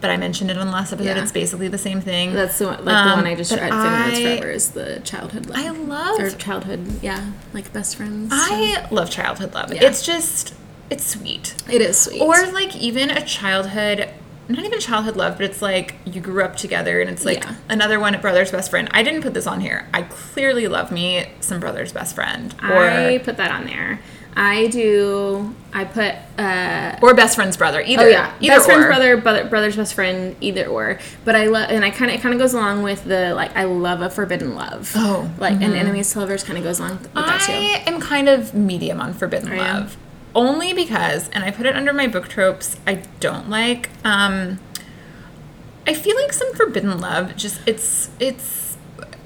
but 0.00 0.10
I 0.10 0.16
mentioned 0.16 0.50
it 0.50 0.58
on 0.58 0.66
the 0.66 0.72
last 0.72 0.92
episode. 0.92 1.08
Yeah. 1.16 1.22
It's 1.22 1.32
basically 1.32 1.68
the 1.68 1.78
same 1.78 2.00
thing. 2.00 2.32
That's 2.34 2.58
the 2.58 2.66
one, 2.66 2.84
like 2.84 3.04
the 3.04 3.10
Um, 3.12 3.18
one 3.18 3.26
I 3.26 3.34
just 3.34 3.52
read. 3.52 3.70
I- 3.72 4.10
Forever 4.22 4.50
is 4.50 4.70
the 4.70 5.00
childhood 5.04 5.46
love. 5.46 5.58
I 5.58 5.70
love 5.70 6.20
or 6.20 6.30
childhood, 6.30 6.86
yeah, 7.02 7.30
like 7.52 7.72
best 7.72 7.96
friends. 7.96 8.30
I 8.34 8.86
love 8.90 9.10
childhood 9.10 9.54
love. 9.54 9.72
Yeah. 9.72 9.84
It's 9.84 10.02
just 10.04 10.54
it's 10.90 11.06
sweet. 11.06 11.54
it 11.70 11.80
is 11.80 11.98
sweet. 12.00 12.20
Or 12.20 12.46
like 12.52 12.74
even 12.76 13.10
a 13.10 13.24
childhood, 13.24 14.08
not 14.52 14.64
even 14.64 14.80
childhood 14.80 15.16
love, 15.16 15.36
but 15.36 15.44
it's 15.46 15.62
like 15.62 15.94
you 16.04 16.20
grew 16.20 16.42
up 16.44 16.56
together 16.56 17.00
and 17.00 17.08
it's 17.10 17.24
like 17.24 17.42
Yeah. 17.44 17.54
another 17.68 17.98
one, 18.00 18.14
at 18.14 18.20
brother's 18.22 18.50
best 18.50 18.70
friend. 18.70 18.88
I 18.92 19.02
didn't 19.02 19.22
put 19.22 19.34
this 19.34 19.46
on 19.46 19.60
here. 19.60 19.86
I 19.94 20.02
clearly 20.02 20.68
love 20.68 20.90
me 20.92 21.26
some 21.40 21.60
brother's 21.60 21.92
best 21.92 22.14
friend 22.14 22.54
or 22.62 22.88
I 22.88 23.18
put 23.18 23.36
that 23.38 23.50
on 23.50 23.66
there. 23.66 24.00
I 24.36 24.68
do. 24.68 25.54
I 25.74 25.84
put. 25.84 26.14
uh 26.38 26.96
or 27.02 27.14
best 27.14 27.34
friend's 27.34 27.56
brother. 27.56 27.80
Either 27.80 28.04
Oh 28.04 28.08
yeah, 28.08 28.32
either 28.40 28.54
best 28.56 28.68
or. 28.68 28.72
friend's 28.74 28.86
brother, 28.86 29.16
brother, 29.16 29.44
brother's 29.44 29.74
best 29.76 29.92
friend, 29.94 30.36
either 30.40 30.66
or. 30.66 31.00
But 31.24 31.34
I 31.34 31.46
love, 31.46 31.68
and 31.70 31.84
I 31.84 31.90
kind 31.90 32.10
of, 32.12 32.16
it 32.18 32.22
kind 32.22 32.32
of 32.32 32.38
goes 32.40 32.54
along 32.54 32.82
with 32.84 33.04
the 33.04 33.34
like, 33.34 33.54
I 33.56 33.64
love 33.64 34.02
a 34.02 34.08
forbidden 34.08 34.54
love. 34.54 34.92
Oh, 34.94 35.28
like, 35.38 35.54
and 35.54 35.74
enemies 35.74 36.12
to 36.12 36.20
lovers 36.20 36.44
kind 36.44 36.56
of 36.58 36.64
goes 36.64 36.78
along 36.78 36.98
with 36.98 37.12
that 37.14 37.42
too. 37.44 37.52
I 37.52 37.82
am 37.86 38.00
kind 38.00 38.28
of 38.28 38.54
medium 38.54 39.00
on 39.00 39.14
forbidden 39.14 39.50
Are 39.50 39.56
you? 39.56 39.62
Only 40.34 40.72
because, 40.72 41.28
and 41.30 41.42
I 41.44 41.50
put 41.50 41.66
it 41.66 41.74
under 41.76 41.92
my 41.92 42.06
book 42.06 42.28
tropes. 42.28 42.76
I 42.86 43.02
don't 43.20 43.48
like. 43.50 43.88
um 44.04 44.58
I 45.86 45.94
feel 45.94 46.14
like 46.16 46.32
some 46.32 46.52
forbidden 46.54 47.00
love. 47.00 47.36
Just 47.36 47.60
it's 47.66 48.10
it's 48.20 48.76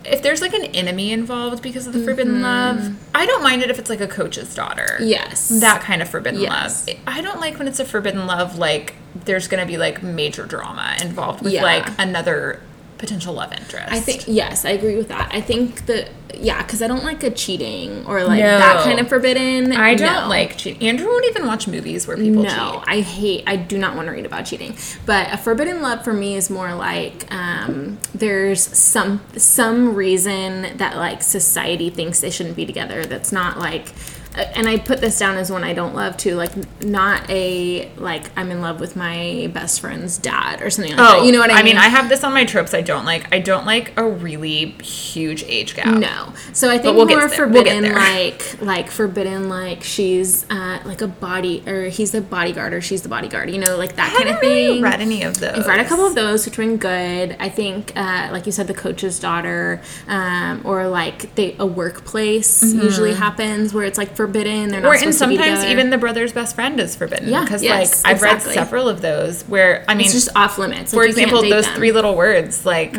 if 0.05 0.23
there's 0.23 0.41
like 0.43 0.53
an 0.55 0.65
enemy 0.67 1.13
involved 1.13 1.63
because 1.63 1.87
of 1.87 1.93
the 1.95 2.05
forbidden 2.05 2.43
love. 2.43 2.95
I 3.15 3.25
don't 3.27 3.43
mind 3.43 3.63
it 3.63 3.71
if 3.71 3.79
it's 3.79 3.91
like 3.91 4.01
a 4.01 4.07
coach's 4.09 4.55
daughter. 4.55 4.87
Mm-hmm. 4.95 5.05
Yes. 5.09 5.49
that 5.61 5.81
kind 5.83 6.01
of 6.03 6.09
forbidden 6.09 6.41
Yes. 6.41 6.87
love. 6.89 6.97
I 7.07 7.21
don't 7.23 7.41
like 7.41 7.59
when 7.59 7.69
it's 7.69 7.81
a 7.81 7.85
forbidden 7.85 8.27
love. 8.27 8.59
Like 8.59 8.95
there's 9.15 9.49
gonna 9.49 9.67
be 9.67 9.77
like 9.79 10.03
major 10.03 10.45
drama 10.47 10.97
involved 11.01 11.43
with 11.43 11.53
Yeah. 11.55 11.63
like 11.63 11.87
another 11.99 12.61
potential 12.99 13.35
love 13.35 13.53
interest. 13.53 13.93
I 13.93 14.01
think 14.01 14.25
yes, 14.27 14.65
I 14.65 14.71
agree 14.71 14.97
with 14.97 15.09
that. 15.09 15.31
I 15.33 15.41
think 15.41 15.87
that 15.87 16.11
yeah, 16.39 16.63
because 16.63 16.83
I 16.83 16.87
don't 16.89 17.05
like 17.05 17.23
a 17.23 17.31
cheating 17.31 18.05
or 18.07 18.25
like 18.25 18.41
No. 18.41 18.59
that 18.59 18.85
kind 18.85 18.99
of 18.99 19.09
forbidden. 19.09 19.73
I 19.73 19.95
don't 19.95 20.23
no. 20.23 20.29
like 20.29 20.57
cheating. 20.57 20.87
Andrew 20.87 21.07
won't 21.07 21.27
even 21.27 21.47
watch 21.47 21.69
movies 21.69 22.07
where 22.07 22.17
people 22.17 22.43
no, 22.43 22.49
cheat. 22.49 22.85
I 22.89 23.01
hate. 23.01 23.45
I 23.47 23.57
do 23.57 23.79
not 23.79 23.97
want 23.97 24.07
to 24.07 24.13
read 24.13 24.27
about 24.27 24.47
cheating. 24.47 24.77
But 25.07 25.33
a 25.33 25.37
forbidden 25.37 25.83
love 25.83 26.03
for 26.05 26.13
me 26.13 26.35
is 26.35 26.51
more 26.51 26.75
like 26.75 27.33
um, 27.33 27.99
there's 28.15 28.63
some 28.63 29.21
some 29.37 29.95
reason 29.95 30.77
that 30.79 30.97
like 30.97 31.23
society 31.23 31.91
thinks 31.91 32.21
they 32.21 32.31
shouldn't 32.31 32.57
be 32.57 32.67
together. 32.67 33.05
That's 33.05 33.33
not 33.33 33.59
like. 33.59 33.93
And 34.37 34.69
I 34.69 34.79
put 34.79 35.01
this 35.01 35.19
down 35.19 35.37
as 35.37 35.51
one 35.51 35.63
I 35.65 35.75
don't 35.75 35.95
love 35.95 36.17
too, 36.17 36.35
like 36.35 36.53
not 36.83 37.29
a 37.31 37.91
like 37.97 38.31
I'm 38.37 38.51
in 38.51 38.61
love 38.61 38.81
with 38.81 38.97
my 38.97 39.51
best 39.53 39.81
friend's 39.81 40.19
dad 40.19 40.61
or 40.61 40.71
something 40.71 40.97
like 40.97 41.01
that. 41.01 41.25
You 41.25 41.33
know 41.33 41.39
what 41.39 41.51
I 41.51 41.55
mean? 41.55 41.57
Oh, 41.57 41.61
I 41.61 41.63
mean, 41.63 41.77
I 41.77 41.89
have 41.89 42.09
this 42.09 42.25
on 42.25 42.33
my 42.33 42.45
tropes. 42.45 42.75
I 42.75 42.81
don't 42.81 43.05
like. 43.05 43.33
I 43.33 43.39
don't 43.39 43.65
like 43.65 43.93
a 43.97 44.09
really 44.09 44.73
huge 44.83 45.45
age 45.45 45.75
gap. 45.75 45.99
No. 45.99 46.33
So 46.53 46.71
I 46.71 46.79
think 46.79 46.97
we'll 46.97 47.07
more 47.07 47.19
there. 47.19 47.29
We'll 47.29 47.37
forbidden 47.37 47.95
like 47.95 48.61
like 48.61 48.91
forbidden 48.91 49.49
like 49.49 49.83
she's 49.83 50.49
uh 50.51 50.81
like 50.85 51.01
a 51.01 51.09
body 51.09 51.63
or 51.67 51.89
he's 51.89 52.13
the 52.13 52.21
bodyguard 52.21 52.75
or 52.75 52.81
she's 52.81 53.03
the 53.03 53.09
bodyguard, 53.09 53.51
you 53.51 53.59
know, 53.59 53.77
like 53.77 53.97
that 53.97 54.13
I 54.13 54.17
kind 54.17 54.29
of 54.31 54.41
thing. 54.41 54.67
really 54.69 54.83
read 54.83 55.01
any 55.01 55.23
of 55.23 55.39
those. 55.39 55.59
I've 55.59 55.67
read 55.67 55.81
a 55.81 55.85
couple 55.85 56.07
of 56.07 56.15
those, 56.15 56.45
which 56.45 56.57
have 56.57 56.67
been 56.67 56.77
good. 56.77 57.37
I 57.39 57.49
think, 57.49 57.93
uh, 57.97 58.29
like 58.33 58.47
you 58.47 58.53
said, 58.53 58.67
the 58.67 58.75
coach's 58.75 59.21
daughter, 59.21 59.81
um, 60.09 60.63
or 60.65 60.89
like 60.89 61.35
they 61.35 61.55
a 61.59 61.67
workplace 61.67 62.63
usually 62.75 63.15
happens 63.15 63.73
where 63.73 63.85
it's 63.85 63.99
like 63.99 64.17
forbidden. 64.27 64.69
They're 64.71 64.81
not 64.81 64.87
Mm-hmm. 64.93 65.03
Or 65.05 65.07
and 65.07 65.15
supposed 65.15 65.19
to 65.21 65.29
be 65.29 65.37
sometimes 65.37 65.65
even 65.71 65.91
the 65.91 65.99
brother's 65.99 66.33
best 66.33 66.55
friend 66.55 66.79
is 66.81 66.97
forbidden. 66.97 67.29
Yeah, 67.29 67.43
because 67.45 67.63
yes, 67.63 68.05
like 68.05 68.11
I've 68.11 68.17
exactly. 68.19 68.49
read 68.51 68.55
several 68.55 68.89
of 68.89 69.01
those 69.03 69.43
where 69.45 69.85
I 69.89 69.95
mean, 69.95 70.07
it's 70.07 70.15
just 70.15 70.29
off 70.37 70.59
limits. 70.59 70.93
for 70.93 70.99
Like, 71.05 71.15
can't 71.15 71.19
example, 71.31 71.43
those 71.43 71.51
them. 71.51 71.63
Mm-hmm. 71.65 71.77
three 71.77 71.93
little 71.93 72.15
words, 72.17 72.65
like 72.67 72.95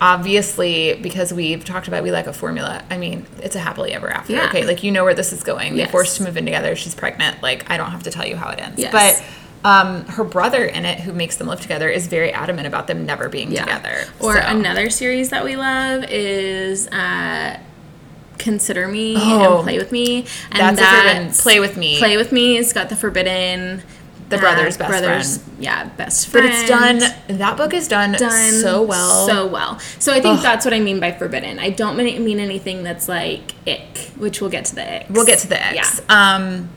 obviously 0.00 0.94
because 1.02 1.32
we've 1.32 1.64
talked 1.64 1.88
about 1.88 2.02
we 2.02 2.10
like 2.12 2.26
a 2.26 2.32
formula. 2.32 2.82
I 2.90 2.96
mean, 2.98 3.26
it's 3.42 3.56
a 3.56 3.58
happily 3.58 3.92
ever 3.92 4.08
after. 4.08 4.32
Yeah. 4.32 4.46
Okay, 4.48 4.64
like 4.64 4.82
you 4.82 4.92
know 4.92 5.04
where 5.04 5.14
this 5.14 5.32
is 5.32 5.42
going. 5.42 5.72
They 5.72 5.80
Yes. 5.80 5.90
forced 5.90 6.16
to 6.18 6.22
move 6.24 6.36
in 6.36 6.44
together. 6.44 6.76
She's 6.76 6.94
pregnant. 6.94 7.42
Like 7.42 7.68
I 7.70 7.76
don't 7.76 7.90
have 7.90 8.02
to 8.04 8.10
tell 8.10 8.26
you 8.26 8.36
how 8.36 8.50
it 8.50 8.60
ends. 8.60 8.78
Yes. 8.78 8.92
But 8.92 9.68
um, 9.68 10.04
her 10.06 10.22
brother 10.22 10.64
in 10.64 10.84
it, 10.84 11.00
who 11.00 11.12
makes 11.12 11.36
them 11.36 11.48
live 11.48 11.60
together, 11.60 11.88
is 11.88 12.06
very 12.06 12.32
adamant 12.32 12.68
about 12.68 12.86
them 12.86 13.04
never 13.04 13.28
being 13.28 13.50
Yeah. 13.50 13.64
together. 13.64 14.04
Or 14.20 14.34
So- 14.34 14.46
another 14.46 14.88
series 14.88 15.30
that 15.30 15.44
we 15.44 15.56
love 15.56 16.04
is 16.08 16.86
uh, 16.88 17.58
Consider 18.38 18.88
Me 18.88 19.14
Oh, 19.16 19.56
and 19.58 19.64
Play 19.64 19.78
with 19.78 19.92
Me. 19.92 20.24
And 20.52 20.78
that's 20.78 21.40
a 21.40 21.42
Play 21.42 21.60
With 21.60 21.76
Me. 21.76 21.98
Play 21.98 22.16
with 22.16 22.32
Me. 22.32 22.56
It's 22.58 22.72
got 22.72 22.88
the 22.88 22.96
forbidden. 22.96 23.82
The 24.28 24.36
brother's 24.36 24.76
best 24.76 25.38
friend. 25.40 25.54
Yeah, 25.58 25.84
best 25.96 26.30
But 26.34 26.44
it's 26.44 26.68
done. 26.68 26.98
That 27.38 27.56
book 27.56 27.72
is 27.72 27.88
done, 27.88 28.12
done 28.12 28.52
so 28.52 28.82
well. 28.82 29.26
So 29.26 29.46
well. 29.46 29.78
So 29.98 30.12
I 30.12 30.20
think 30.20 30.36
Ugh. 30.38 30.42
that's 30.42 30.66
what 30.66 30.74
I 30.74 30.80
mean 30.80 31.00
by 31.00 31.12
forbidden. 31.12 31.58
I 31.58 31.70
don't 31.70 31.96
mean, 31.96 32.22
mean 32.22 32.38
anything 32.38 32.82
that's 32.82 33.08
like 33.08 33.54
ick, 33.66 34.10
which 34.18 34.42
we'll 34.42 34.50
get 34.50 34.66
to 34.66 34.74
the 34.74 34.96
ick. 35.00 35.06
We'll 35.08 35.24
get 35.24 35.38
to 35.40 35.48
the 35.48 35.56
icks. 35.56 36.00
Yeah. 36.06 36.34
Um, 36.36 36.68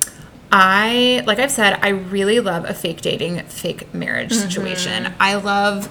I 0.49 1.23
like 1.27 1.39
I've 1.39 1.51
said, 1.51 1.77
I 1.81 1.89
really 1.89 2.39
love 2.39 2.63
a 2.65 2.73
fake 2.73 3.01
dating, 3.01 3.39
fake 3.43 3.93
marriage 3.93 4.29
Mm-hmm. 4.31 4.47
situation. 4.49 5.13
I 5.19 5.35
love, 5.35 5.89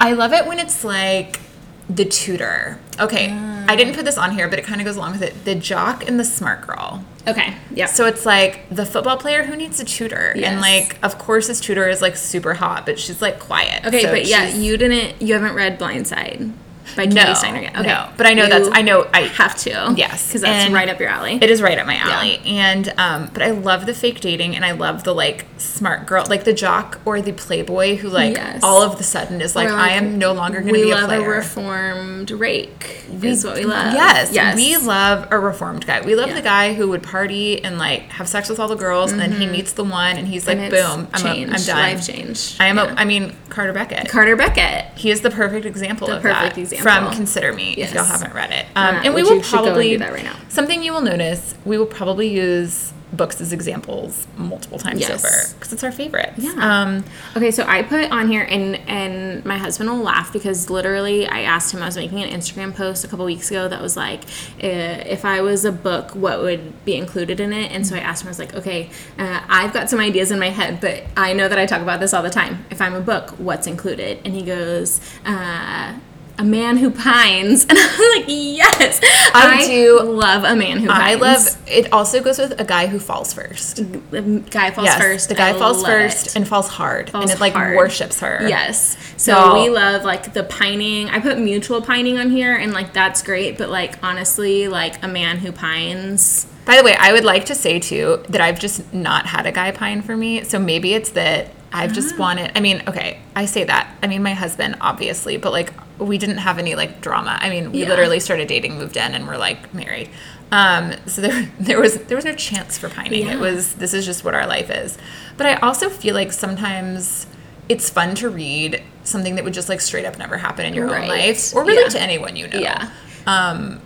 I 0.00 0.12
love 0.14 0.32
it 0.32 0.46
when 0.46 0.58
it's 0.58 0.82
like 0.82 1.40
the 1.88 2.04
tutor. 2.04 2.78
Okay, 3.00 3.30
I 3.68 3.76
didn't 3.76 3.94
put 3.94 4.04
this 4.04 4.18
on 4.18 4.32
here, 4.32 4.48
but 4.48 4.58
it 4.58 4.64
kind 4.64 4.80
of 4.80 4.84
goes 4.84 4.96
along 4.96 5.12
with 5.12 5.22
it. 5.22 5.44
The 5.44 5.54
jock 5.54 6.06
and 6.08 6.18
the 6.18 6.24
smart 6.24 6.66
girl. 6.66 7.04
Okay. 7.28 7.54
Yeah. 7.74 7.86
So 7.86 8.06
it's 8.06 8.24
like 8.24 8.68
the 8.70 8.86
football 8.86 9.16
player 9.16 9.42
who 9.44 9.56
needs 9.56 9.80
a 9.80 9.84
tutor, 9.84 10.32
and 10.36 10.60
like 10.60 10.98
of 11.02 11.18
course 11.18 11.46
this 11.48 11.60
tutor 11.60 11.88
is 11.88 12.00
like 12.02 12.16
super 12.16 12.54
hot, 12.54 12.86
but 12.86 12.98
she's 12.98 13.20
like 13.22 13.38
quiet. 13.40 13.84
okay, 13.86 14.02
So 14.02 14.10
but 14.10 14.26
yeah, 14.26 14.48
you 14.48 14.76
didn't. 14.76 15.20
You 15.20 15.34
haven't 15.34 15.54
read 15.54 15.78
Blindside. 15.78 16.52
By 16.94 17.06
no, 17.06 17.34
Steiner 17.34 17.60
yet. 17.62 17.76
Okay. 17.76 17.86
no. 17.88 18.08
But 18.16 18.26
I 18.26 18.34
know 18.34 18.48
that's 18.48 18.68
I 18.72 18.82
know 18.82 19.08
I 19.12 19.22
have 19.22 19.56
to. 19.60 19.94
Yes, 19.96 20.28
because 20.28 20.42
that's 20.42 20.66
and 20.66 20.74
right 20.74 20.88
up 20.88 21.00
your 21.00 21.08
alley. 21.08 21.38
It 21.42 21.50
is 21.50 21.60
right 21.62 21.78
up 21.78 21.86
my 21.86 21.96
alley. 21.96 22.38
And 22.44 22.92
um, 22.98 23.30
but 23.32 23.42
I 23.42 23.50
love 23.50 23.86
the 23.86 23.94
fake 23.94 24.20
dating 24.20 24.54
and 24.54 24.64
I 24.64 24.72
love 24.72 25.04
the 25.04 25.14
like 25.14 25.46
smart 25.58 26.06
girl, 26.06 26.24
like 26.28 26.44
the 26.44 26.52
jock 26.52 27.00
or 27.04 27.20
the 27.20 27.32
playboy 27.32 27.96
who 27.96 28.08
like 28.08 28.36
Yes. 28.36 28.62
all 28.62 28.82
of 28.82 28.98
the 28.98 29.04
sudden 29.04 29.40
is 29.40 29.56
like, 29.56 29.68
We're 29.68 29.74
I 29.76 29.90
am 29.90 30.18
no 30.18 30.32
longer 30.32 30.60
going 30.60 30.74
to 30.74 30.80
be 30.82 30.90
a 30.90 30.94
player. 30.94 30.96
We 30.96 31.00
love 31.00 31.08
player. 31.24 31.28
reformed 31.38 32.30
rake. 32.30 33.04
is 33.22 33.44
what 33.44 33.56
we 33.56 33.64
love. 33.64 33.94
Yes, 33.94 34.32
yes. 34.32 34.54
we 34.56 34.76
love 34.76 35.26
a 35.30 35.38
reformed 35.38 35.86
guy. 35.86 36.00
We 36.02 36.14
love 36.14 36.28
Yeah. 36.28 36.34
the 36.34 36.42
guy 36.42 36.74
who 36.74 36.88
would 36.88 37.02
party 37.02 37.62
and 37.64 37.78
like 37.78 38.02
have 38.12 38.28
sex 38.28 38.48
with 38.48 38.58
all 38.60 38.68
the 38.68 38.76
girls, 38.76 39.12
and 39.12 39.20
then 39.20 39.32
he 39.32 39.46
meets 39.46 39.72
the 39.72 39.84
one, 39.84 40.16
and 40.16 40.26
he's 40.28 40.46
like, 40.46 40.56
Mm-hmm. 40.58 40.74
And 40.74 41.08
boom, 41.08 41.08
I'm, 41.12 41.26
a, 41.26 41.54
I'm 41.54 41.62
done. 41.62 41.76
Life 41.76 42.06
changed. 42.06 42.60
I 42.60 42.66
am. 42.66 42.76
Yeah. 42.76 42.92
A, 42.92 42.94
I 42.94 43.04
mean, 43.04 43.34
Carter 43.50 43.72
Beckett. 43.72 44.08
Carter 44.08 44.36
Beckett. 44.36 44.96
he 44.96 45.10
is 45.10 45.20
the 45.20 45.30
perfect 45.30 45.66
example 45.66 46.06
The 46.08 46.16
of 46.16 46.22
perfect 46.22 46.54
that 46.56 46.58
example. 46.60 46.75
From 46.82 47.12
Consider 47.12 47.52
Me. 47.52 47.74
If 47.76 47.94
y'all 47.94 48.04
haven't 48.04 48.34
read 48.34 48.50
it, 48.52 48.66
um, 48.76 48.96
Uh, 48.96 49.00
and 49.04 49.14
we 49.14 49.22
will 49.22 49.36
you 49.36 49.42
should 49.42 49.52
go 49.52 49.58
and 49.58 49.64
probably 49.66 49.90
do 49.90 49.98
that 49.98 50.12
right 50.12 50.24
now. 50.24 50.36
Something 50.48 50.82
you 50.82 50.92
will 50.92 51.02
notice: 51.02 51.54
we 51.64 51.78
will 51.78 51.86
probably 51.86 52.28
use 52.28 52.92
books 53.12 53.40
as 53.40 53.52
examples 53.52 54.26
multiple 54.36 54.78
times 54.80 55.00
Yes. 55.00 55.10
over 55.24 55.54
because 55.54 55.72
it's 55.72 55.84
our 55.84 55.92
favorite. 55.92 56.32
Yeah. 56.36 56.52
Um, 56.58 57.04
Okay, 57.36 57.52
so 57.52 57.62
I 57.64 57.82
put 57.82 58.10
on 58.10 58.28
here, 58.28 58.42
and 58.42 58.76
and 58.88 59.44
my 59.44 59.58
husband 59.58 59.88
will 59.88 60.02
laugh 60.02 60.32
because 60.32 60.68
literally 60.70 61.26
I 61.26 61.42
asked 61.42 61.72
him. 61.72 61.82
I 61.82 61.86
was 61.86 61.96
making 61.96 62.20
an 62.22 62.28
Instagram 62.30 62.74
post 62.74 63.04
a 63.04 63.08
couple 63.08 63.24
weeks 63.24 63.48
ago 63.50 63.68
that 63.68 63.80
was 63.80 63.96
like, 63.96 64.24
uh, 64.62 64.66
if 65.06 65.24
I 65.24 65.40
was 65.40 65.64
a 65.64 65.72
book, 65.72 66.10
what 66.16 66.42
would 66.42 66.84
be 66.84 66.96
included 66.96 67.38
in 67.38 67.52
it? 67.52 67.70
And 67.70 67.86
so 67.86 67.94
I 67.94 68.00
asked 68.00 68.22
him. 68.22 68.28
I 68.28 68.30
was 68.30 68.38
like, 68.40 68.54
okay, 68.54 68.90
uh, 69.18 69.40
I've 69.48 69.72
got 69.72 69.88
some 69.88 70.00
ideas 70.00 70.30
in 70.32 70.38
my 70.40 70.50
head, 70.50 70.80
but 70.80 71.04
I 71.16 71.32
know 71.32 71.46
that 71.48 71.58
I 71.58 71.64
talk 71.66 71.82
about 71.82 72.00
this 72.00 72.12
all 72.12 72.24
the 72.24 72.30
time. 72.30 72.64
If 72.70 72.80
I'm 72.82 72.94
a 72.94 73.00
book, 73.00 73.30
what's 73.38 73.66
included? 73.68 74.18
And 74.24 74.34
he 74.34 74.42
goes. 74.42 75.00
Uh, 75.24 75.94
a 76.38 76.44
man 76.44 76.76
who 76.76 76.90
pines, 76.90 77.64
and 77.68 77.78
I'm 77.78 78.18
like, 78.20 78.24
yes, 78.28 79.00
I 79.34 79.64
do- 79.66 80.00
love 80.02 80.44
a 80.44 80.54
man 80.54 80.78
who 80.78 80.90
I 80.90 81.16
pines. 81.16 81.20
love. 81.20 81.62
It 81.66 81.92
also 81.92 82.22
goes 82.22 82.38
with 82.38 82.60
a 82.60 82.64
guy 82.64 82.86
who 82.86 82.98
falls 82.98 83.32
first. 83.32 83.76
the 84.10 84.42
guy 84.50 84.70
falls 84.70 84.86
Yes, 84.86 85.00
first. 85.00 85.28
the 85.28 85.34
guy 85.34 85.50
I 85.50 85.58
falls 85.58 85.84
first 85.84 86.26
it. 86.28 86.36
and 86.36 86.46
falls 86.46 86.68
hard, 86.68 87.10
Falls 87.10 87.24
and 87.24 87.32
it 87.32 87.40
like 87.40 87.54
hard. 87.54 87.76
worships 87.76 88.20
her. 88.20 88.46
Yes. 88.48 88.96
So 89.16 89.32
No. 89.32 89.54
we 89.62 89.70
love 89.70 90.04
like 90.04 90.34
the 90.34 90.44
pining. 90.44 91.08
I 91.08 91.20
put 91.20 91.38
mutual 91.38 91.80
pining 91.82 92.18
on 92.18 92.30
here 92.30 92.54
and 92.54 92.72
like 92.72 92.92
that's 92.92 93.22
great, 93.22 93.56
but 93.58 93.70
like 93.70 94.02
honestly, 94.04 94.68
like 94.68 95.02
a 95.02 95.08
man 95.08 95.38
who 95.38 95.52
pines. 95.52 96.46
By 96.66 96.76
the 96.76 96.82
way, 96.84 96.94
I 96.98 97.12
would 97.12 97.24
like 97.24 97.46
to 97.46 97.54
say 97.54 97.78
too 97.80 98.22
that 98.28 98.40
I've 98.40 98.58
just 98.60 98.92
not 98.92 99.26
had 99.26 99.46
a 99.46 99.52
guy 99.52 99.70
pine 99.70 100.02
for 100.02 100.16
me. 100.16 100.44
So 100.44 100.58
maybe 100.58 100.92
it's 100.94 101.10
that 101.10 101.48
I've 101.72 101.92
Ah. 101.92 101.94
just 101.94 102.18
wanted. 102.18 102.52
I 102.56 102.60
mean, 102.60 102.82
okay, 102.88 103.20
I 103.34 103.46
say 103.46 103.64
that. 103.64 103.88
I 104.02 104.06
mean, 104.06 104.22
my 104.22 104.34
husband, 104.34 104.76
obviously, 104.80 105.36
but 105.36 105.52
like 105.52 105.72
we 105.98 106.18
didn't 106.18 106.38
have 106.38 106.58
any 106.58 106.74
like 106.74 107.00
drama. 107.00 107.38
I 107.40 107.48
mean, 107.50 107.72
we 107.72 107.82
Yeah. 107.82 107.88
literally 107.88 108.20
started 108.20 108.48
dating, 108.48 108.76
moved 108.78 108.96
in, 108.96 109.14
and 109.14 109.26
we're 109.26 109.36
like 109.38 109.72
married. 109.74 110.10
Um, 110.52 110.92
so 111.06 111.22
there, 111.22 111.50
there 111.60 111.80
was 111.80 111.96
there 112.04 112.16
was 112.16 112.24
no 112.24 112.34
chance 112.34 112.78
for 112.78 112.88
pining. 112.88 113.26
Yeah. 113.26 113.34
It 113.34 113.40
was 113.40 113.74
this 113.74 113.94
is 113.94 114.04
just 114.04 114.24
what 114.24 114.34
our 114.34 114.46
life 114.46 114.70
is. 114.70 114.98
But 115.36 115.46
I 115.46 115.54
also 115.56 115.88
feel 115.88 116.14
like 116.14 116.32
sometimes 116.32 117.26
it's 117.68 117.90
fun 117.90 118.14
to 118.16 118.28
read 118.28 118.82
something 119.02 119.34
that 119.36 119.44
would 119.44 119.54
just 119.54 119.68
like 119.68 119.80
straight 119.80 120.04
up 120.04 120.18
never 120.18 120.36
happen 120.38 120.64
in 120.66 120.74
your 120.74 120.86
own 120.94 121.08
life 121.08 121.54
or 121.54 121.64
really 121.64 121.82
Yeah. 121.82 121.88
to 121.88 122.00
anyone 122.00 122.36
you 122.36 122.46
know. 122.48 122.58
Yeah. 122.60 122.90
Um, 123.26 123.80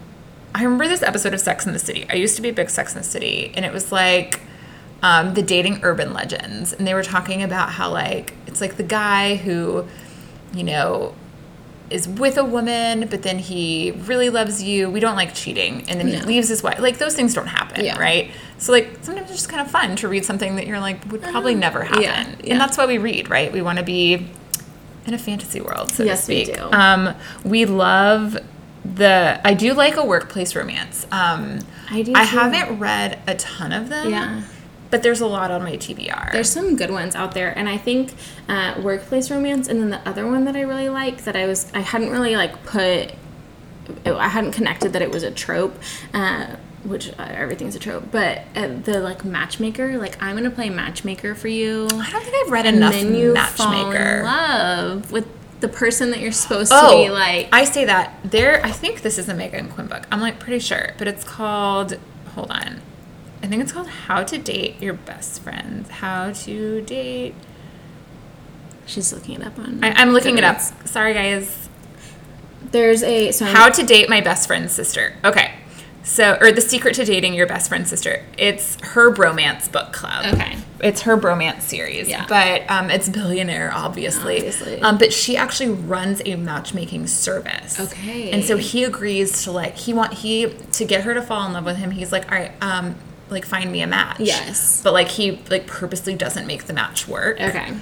I 0.54 0.64
remember 0.64 0.88
this 0.88 1.02
episode 1.02 1.32
of 1.32 1.40
Sex 1.40 1.64
in 1.66 1.72
the 1.72 1.78
City. 1.78 2.06
I 2.10 2.14
used 2.14 2.36
to 2.36 2.42
be 2.42 2.48
a 2.48 2.52
big 2.52 2.68
Sex 2.70 2.92
in 2.92 2.98
the 2.98 3.04
City, 3.04 3.52
and 3.54 3.64
it 3.64 3.72
was 3.72 3.92
like 3.92 4.40
um, 5.02 5.32
the 5.34 5.42
dating 5.42 5.80
urban 5.82 6.12
legends, 6.12 6.72
and 6.74 6.86
they 6.86 6.92
were 6.92 7.02
talking 7.02 7.42
about 7.42 7.70
how 7.70 7.90
like 7.90 8.34
it's 8.46 8.60
like 8.60 8.76
the 8.76 8.82
guy 8.82 9.36
who, 9.36 9.86
you 10.52 10.62
know, 10.64 11.14
is 11.90 12.06
with 12.08 12.38
a 12.38 12.44
woman, 12.44 13.08
but 13.08 13.22
then 13.22 13.38
he 13.38 13.90
really 14.06 14.30
loves 14.30 14.62
you. 14.62 14.88
We 14.88 15.00
don't 15.00 15.16
like 15.16 15.34
cheating, 15.34 15.84
and 15.88 15.98
then 16.00 16.06
he 16.08 16.20
leaves 16.22 16.48
his 16.48 16.62
wife. 16.62 16.78
Like 16.78 16.98
those 16.98 17.14
things 17.16 17.34
don't 17.34 17.48
happen, 17.48 17.84
Yeah. 17.84 17.98
right? 17.98 18.30
So 18.58 18.72
like 18.72 18.98
sometimes 19.02 19.30
it's 19.30 19.38
just 19.40 19.48
kind 19.50 19.60
of 19.60 19.70
fun 19.70 19.96
to 19.96 20.08
read 20.08 20.24
something 20.24 20.56
that 20.56 20.66
you're 20.66 20.80
like 20.80 21.04
would 21.10 21.22
probably 21.22 21.54
never 21.54 21.82
happen, 21.82 22.02
yeah, 22.02 22.28
yeah. 22.44 22.52
and 22.52 22.60
that's 22.60 22.76
why 22.78 22.86
we 22.86 22.98
read, 22.98 23.28
right? 23.28 23.52
We 23.52 23.60
want 23.62 23.78
to 23.78 23.84
be 23.84 24.28
in 25.06 25.14
a 25.14 25.18
fantasy 25.18 25.60
world, 25.60 25.90
so 25.90 26.04
Yes, 26.04 26.26
to 26.26 26.32
we 26.34 26.44
speak. 26.44 26.56
do. 26.56 26.70
Um, 26.72 27.14
we 27.44 27.64
love 27.64 28.36
the. 28.84 29.40
I 29.44 29.54
do 29.54 29.72
like 29.74 29.96
a 29.96 30.04
workplace 30.04 30.54
romance. 30.54 31.06
Um, 31.10 31.58
I 31.90 32.02
do 32.02 32.12
I 32.14 32.24
too. 32.24 32.36
haven't 32.38 32.78
read 32.78 33.18
a 33.26 33.34
ton 33.34 33.72
of 33.72 33.88
them. 33.88 34.10
Yeah. 34.10 34.42
But 34.90 35.02
there's 35.04 35.20
a 35.20 35.26
lot 35.26 35.50
on 35.52 35.62
my 35.62 35.76
TBR. 35.76 36.32
There's 36.32 36.50
some 36.50 36.74
good 36.76 36.90
ones 36.90 37.14
out 37.14 37.32
there, 37.32 37.56
and 37.56 37.68
I 37.68 37.76
think 37.78 38.12
uh, 38.48 38.80
workplace 38.82 39.30
romance, 39.30 39.68
and 39.68 39.80
then 39.80 39.90
the 39.90 40.08
other 40.08 40.26
one 40.26 40.44
that 40.46 40.56
I 40.56 40.62
really 40.62 40.88
like 40.88 41.24
that 41.24 41.36
I 41.36 41.46
was 41.46 41.70
I 41.74 41.80
hadn't 41.80 42.10
really 42.10 42.34
like 42.36 42.64
put, 42.64 43.12
I 44.04 44.28
hadn't 44.28 44.52
connected 44.52 44.92
that 44.94 45.02
it 45.02 45.10
was 45.12 45.22
a 45.22 45.30
trope, 45.30 45.76
uh, 46.12 46.56
which 46.82 47.10
uh, 47.10 47.22
everything's 47.28 47.76
a 47.76 47.78
trope, 47.78 48.04
but 48.10 48.42
uh, 48.56 48.66
the 48.82 49.00
like 49.00 49.24
matchmaker, 49.24 49.96
like 49.98 50.20
I'm 50.22 50.34
gonna 50.36 50.50
play 50.50 50.70
matchmaker 50.70 51.34
for 51.36 51.48
you, 51.48 51.84
I 51.92 52.10
don't 52.10 52.22
think 52.24 52.34
I've 52.46 52.50
read 52.52 52.66
and 52.66 52.78
enough 52.78 52.92
then 52.94 53.14
you 53.14 53.34
fall 53.36 53.72
in 53.72 53.92
Matchmaker. 53.92 54.22
love 54.24 55.12
with 55.12 55.26
the 55.60 55.68
person 55.68 56.10
that 56.10 56.20
you're 56.20 56.32
supposed 56.32 56.72
Oh, 56.74 56.90
to 56.90 57.04
be 57.04 57.10
like. 57.10 57.48
I 57.52 57.64
say 57.64 57.84
that 57.84 58.18
there. 58.24 58.64
I 58.64 58.70
think 58.72 59.02
this 59.02 59.18
is 59.18 59.28
a 59.28 59.34
Meghan 59.34 59.70
Quinn 59.70 59.86
book. 59.88 60.02
I'm 60.10 60.20
like 60.20 60.40
pretty 60.40 60.58
sure, 60.58 60.94
but 60.98 61.06
it's 61.06 61.22
called. 61.22 61.98
Hold 62.34 62.50
on, 62.50 62.80
I 63.42 63.46
think 63.46 63.62
it's 63.62 63.72
called 63.72 63.88
How 63.88 64.22
to 64.22 64.38
Date 64.38 64.80
Your 64.82 64.94
Best 64.94 65.42
Friend. 65.42 65.86
How 65.86 66.32
to 66.32 66.82
date. 66.82 67.34
She's 68.86 69.12
looking 69.12 69.40
it 69.40 69.46
up 69.46 69.58
on. 69.58 69.82
I, 69.82 69.92
I'm 69.92 70.10
looking 70.10 70.36
it 70.36 70.44
up. 70.44 70.60
Sorry, 70.86 71.14
guys. 71.14 71.68
There's 72.70 73.02
a 73.02 73.32
so 73.32 73.44
How 73.46 73.70
to 73.70 73.82
date 73.84 74.08
my 74.08 74.20
best 74.20 74.46
friend's 74.46 74.72
sister. 74.72 75.16
Okay. 75.24 75.54
So, 76.02 76.38
or 76.40 76.50
the 76.50 76.60
secret 76.60 76.94
to 76.94 77.04
dating 77.04 77.34
your 77.34 77.46
best 77.46 77.68
friend's 77.68 77.90
sister. 77.90 78.24
It's 78.38 78.76
her 78.80 79.14
bromance 79.14 79.70
book 79.70 79.92
club. 79.92 80.34
Okay. 80.34 80.56
It's 80.82 81.02
her 81.02 81.16
bromance 81.16 81.62
series. 81.62 82.08
Yeah. 82.08 82.26
But 82.26 82.68
um, 82.70 82.90
it's 82.90 83.08
billionaire, 83.08 83.70
obviously. 83.72 84.36
Obviously. 84.36 84.80
Um, 84.80 84.98
but 84.98 85.12
she 85.12 85.36
actually 85.36 85.70
runs 85.70 86.22
a 86.24 86.36
matchmaking 86.36 87.06
service. 87.06 87.78
Okay. 87.78 88.30
And 88.30 88.42
so 88.44 88.56
he 88.56 88.84
agrees 88.84 89.44
to 89.44 89.52
like 89.52 89.76
he 89.76 89.92
want 89.92 90.14
he 90.14 90.48
to 90.48 90.84
get 90.84 91.04
her 91.04 91.14
to 91.14 91.22
fall 91.22 91.46
in 91.46 91.52
love 91.52 91.64
with 91.64 91.76
him. 91.76 91.90
He's 91.90 92.12
like, 92.12 92.30
all 92.32 92.38
right, 92.38 92.52
um, 92.60 92.96
like 93.30 93.44
find 93.44 93.70
me 93.70 93.80
a 93.82 93.86
match. 93.86 94.20
Yes. 94.20 94.82
But 94.82 94.92
like 94.92 95.08
he 95.08 95.40
like 95.50 95.66
purposely 95.66 96.14
doesn't 96.14 96.46
make 96.46 96.64
the 96.64 96.72
match 96.72 97.06
work. 97.08 97.40
okay. 97.40 97.72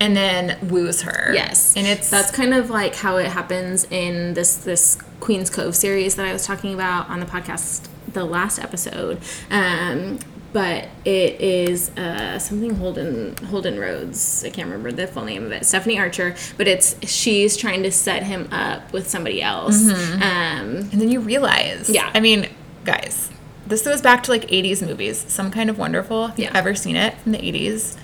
And 0.00 0.16
then 0.16 0.58
woos 0.68 1.02
her. 1.02 1.30
Yes, 1.32 1.76
And 1.76 1.86
it's 1.86 2.10
that's 2.10 2.32
kind 2.32 2.52
of 2.54 2.70
like 2.70 2.96
how 2.96 3.18
it 3.18 3.26
happens 3.28 3.84
in 3.84 4.34
this 4.34 4.56
this 4.56 4.98
Queen's 5.20 5.48
Cove 5.48 5.76
series 5.76 6.16
that 6.16 6.26
I 6.26 6.32
was 6.32 6.44
talking 6.44 6.74
about 6.74 7.08
on 7.08 7.20
the 7.20 7.26
podcast 7.26 7.86
the 8.12 8.24
last 8.24 8.58
episode. 8.58 9.20
Um, 9.50 10.18
but 10.52 10.88
it 11.04 11.40
is 11.40 11.90
uh, 11.96 12.38
something 12.40 12.74
Holden 12.74 13.36
Holden 13.46 13.78
Rhodes. 13.78 14.44
I 14.44 14.50
can't 14.50 14.66
remember 14.68 14.90
the 14.92 15.06
full 15.06 15.24
name 15.24 15.44
of 15.46 15.52
it. 15.52 15.64
Stephanie 15.64 15.98
Archer. 15.98 16.34
But 16.56 16.66
it's 16.68 16.96
she's 17.08 17.56
trying 17.56 17.84
to 17.84 17.92
set 17.92 18.24
him 18.24 18.48
up 18.52 18.92
with 18.92 19.08
somebody 19.08 19.40
else. 19.40 19.88
Um, 19.88 20.20
And 20.20 20.90
then 21.00 21.08
you 21.08 21.20
realize, 21.20 21.88
Yeah. 21.88 22.10
I 22.12 22.20
mean, 22.20 22.48
guys, 22.84 23.30
this 23.72 23.82
goes 23.82 24.00
back 24.02 24.22
to 24.24 24.30
like 24.30 24.46
80s 24.48 24.86
movies. 24.86 25.24
Some 25.28 25.50
Kind 25.50 25.70
of 25.70 25.78
Wonderful. 25.78 26.26
If 26.26 26.38
you've 26.38 26.54
ever 26.54 26.74
seen 26.74 26.96
it 26.96 27.14
from 27.18 27.32
the 27.32 27.38
80s, 27.38 27.96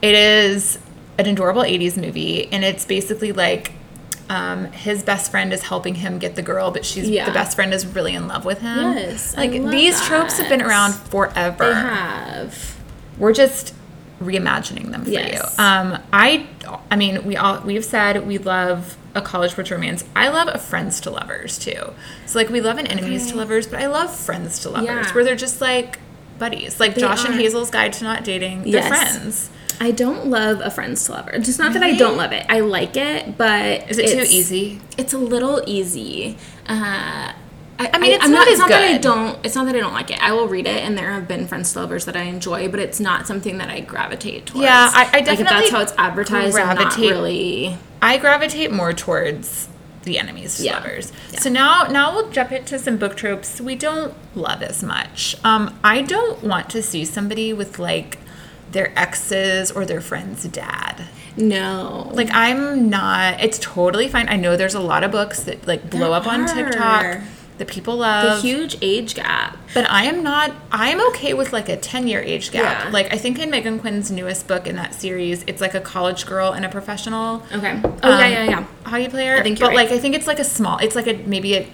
it 0.00 0.14
is 0.14 0.78
an 1.18 1.26
adorable 1.26 1.62
80s 1.62 1.96
movie. 1.96 2.50
And 2.50 2.64
it's 2.64 2.84
basically 2.84 3.32
like 3.32 3.72
um, 4.30 4.66
his 4.72 5.02
best 5.02 5.30
friend 5.30 5.52
is 5.52 5.62
helping 5.64 5.96
him 5.96 6.18
get 6.18 6.36
the 6.36 6.42
girl, 6.42 6.70
but 6.70 6.84
she's 6.86 7.08
Yeah. 7.08 7.26
the 7.26 7.32
best 7.32 7.54
friend 7.54 7.74
is 7.74 7.86
really 7.86 8.14
in 8.14 8.26
love 8.28 8.44
with 8.46 8.60
him. 8.60 8.94
Yes, 8.96 9.36
Like 9.36 9.50
these 9.52 10.00
tropes 10.06 10.38
have 10.38 10.48
been 10.48 10.62
around 10.62 10.94
forever. 10.94 11.66
they 11.66 11.74
have. 11.74 12.76
We're 13.18 13.34
just 13.34 13.74
reimagining 14.22 14.90
them 14.90 15.04
for 15.04 15.10
Yes. 15.10 15.54
you. 15.58 15.62
Um, 15.64 15.98
I, 16.12 16.46
I 16.90 16.96
mean, 16.96 17.24
we 17.26 17.36
all 17.36 17.60
we've 17.60 17.84
said 17.84 18.26
we 18.26 18.38
love 18.38 18.96
a 19.14 19.20
college 19.22 19.52
sports 19.52 19.70
romance. 19.70 20.04
I 20.16 20.28
love 20.28 20.48
a 20.52 20.58
friends 20.58 21.00
to 21.02 21.10
lovers 21.10 21.58
too. 21.58 21.92
So 22.26 22.38
like 22.38 22.48
we 22.48 22.60
love 22.60 22.78
an 22.78 22.86
enemies 22.86 23.30
to 23.30 23.36
lovers, 23.36 23.66
but 23.66 23.80
I 23.80 23.86
love 23.86 24.14
friends 24.14 24.58
to 24.60 24.70
lovers 24.70 24.86
Yeah. 24.86 25.12
where 25.14 25.24
they're 25.24 25.36
just 25.36 25.60
like 25.60 25.98
buddies, 26.38 26.80
like 26.80 26.94
They 26.94 27.00
Josh 27.02 27.24
and. 27.24 27.34
Hazel's 27.34 27.70
Guide 27.70 27.92
to 27.94 28.04
Not 28.04 28.24
Dating. 28.24 28.62
They're 28.62 28.72
Yes. 28.82 28.88
friends. 28.88 29.50
I 29.80 29.90
don't 29.90 30.26
love 30.28 30.60
a 30.60 30.70
friends 30.70 31.04
to 31.06 31.12
lover. 31.12 31.38
Just 31.40 31.58
not 31.58 31.72
that 31.72 31.82
I 31.82 31.92
don't 31.96 32.16
love 32.16 32.32
it. 32.32 32.46
I 32.48 32.60
like 32.60 32.96
it, 32.96 33.36
but 33.36 33.90
Is 33.90 33.98
it 33.98 34.10
too 34.16 34.24
easy? 34.28 34.80
It's 34.96 35.12
a 35.12 35.18
little 35.18 35.62
easy. 35.66 36.36
Uh, 36.68 37.32
I, 37.78 37.90
I 37.94 37.98
mean, 37.98 38.12
it's 38.12 38.24
I'm 38.24 38.30
not 38.32 38.46
as 38.46 38.52
It's 38.52 38.58
not 38.60 38.68
that 38.68 38.82
I 38.94 38.98
don't. 38.98 39.44
It's 39.44 39.54
not 39.54 39.66
that 39.66 39.74
I 39.74 39.80
don't 39.80 39.94
like 39.94 40.10
it. 40.10 40.22
I 40.22 40.32
will 40.32 40.46
read 40.48 40.66
it, 40.66 40.84
and 40.84 40.96
there 40.96 41.10
have 41.10 41.26
been 41.26 41.46
friends 41.48 41.74
lovers 41.74 42.04
that 42.04 42.16
I 42.16 42.22
enjoy, 42.24 42.68
but 42.68 42.78
it's 42.80 43.00
not 43.00 43.26
something 43.26 43.58
that 43.58 43.68
I 43.70 43.80
gravitate 43.80 44.46
towards. 44.46 44.64
Yeah, 44.64 44.90
I- 44.92 45.04
I 45.12 45.20
like 45.24 45.40
if 45.40 45.48
that's 45.48 45.70
how 45.70 45.80
it's 45.80 45.94
advertised. 45.98 46.56
Not 46.56 46.76
gravitate- 46.76 47.10
really. 47.10 47.78
I 48.00 48.18
gravitate 48.18 48.70
more 48.72 48.92
towards 48.92 49.68
the 50.04 50.18
enemies 50.18 50.56
to 50.58 50.64
Yeah. 50.64 50.74
lovers. 50.78 51.12
Yeah. 51.32 51.40
So 51.40 51.48
now 51.50 51.84
now 51.84 52.12
we'll 52.14 52.30
jump 52.30 52.52
into 52.52 52.78
some 52.78 52.96
book 52.98 53.16
tropes 53.16 53.60
we 53.60 53.74
don't 53.76 54.14
love 54.34 54.62
as 54.62 54.82
much. 54.82 55.36
Um, 55.44 55.78
I 55.84 56.02
don't 56.02 56.42
want 56.42 56.68
to 56.70 56.82
see 56.82 57.04
somebody 57.04 57.52
with 57.52 57.78
like 57.78 58.18
their 58.72 58.92
exes 58.98 59.70
or 59.70 59.84
their 59.84 60.00
friend's 60.00 60.44
dad. 60.44 61.04
No. 61.36 62.10
Like 62.12 62.28
I'm 62.32 62.90
not. 62.90 63.40
It's 63.42 63.58
totally 63.60 64.08
fine. 64.08 64.28
I 64.28 64.36
know 64.36 64.56
there's 64.56 64.74
a 64.74 64.80
lot 64.80 65.04
of 65.04 65.10
books 65.12 65.40
that 65.44 65.66
like 65.66 65.88
blow 65.88 66.10
There 66.10 66.12
up 66.14 66.26
on 66.26 66.46
TikTok 66.46 67.04
are. 67.04 67.22
That 67.58 67.68
people 67.68 67.96
love. 67.96 68.42
the 68.42 68.48
huge 68.48 68.76
age 68.82 69.14
gap. 69.14 69.56
But 69.74 69.88
I 69.90 70.04
am 70.04 70.22
not. 70.22 70.52
I 70.70 70.88
am 70.90 71.00
okay 71.10 71.34
with 71.34 71.52
like 71.52 71.68
a 71.68 71.76
ten 71.76 72.08
year 72.08 72.20
age 72.20 72.50
gap. 72.50 72.84
Yeah. 72.84 72.90
Like 72.90 73.12
I 73.12 73.18
think 73.18 73.38
in 73.38 73.50
Meghan 73.50 73.80
Quinn's 73.80 74.10
newest 74.10 74.48
book 74.48 74.66
in 74.66 74.76
that 74.76 74.94
series, 74.94 75.44
it's 75.46 75.60
like 75.60 75.74
a 75.74 75.80
college 75.80 76.26
girl 76.26 76.52
and 76.52 76.64
a 76.64 76.68
professional 76.68 77.42
Okay. 77.52 77.80
Oh 77.84 78.18
yeah, 78.18 78.24
um, 78.24 78.32
yeah, 78.32 78.44
yeah. 78.44 78.66
Hockey 78.92 79.08
player. 79.08 79.36
I 79.36 79.42
think 79.42 79.58
but 79.58 79.68
right. 79.68 79.76
like 79.76 79.90
I 79.90 79.98
think 79.98 80.14
it's 80.14 80.26
like 80.26 80.38
a 80.38 80.44
small. 80.44 80.78
It's 80.78 80.94
like 80.94 81.06
a 81.06 81.14
maybe 81.26 81.54
a. 81.56 81.66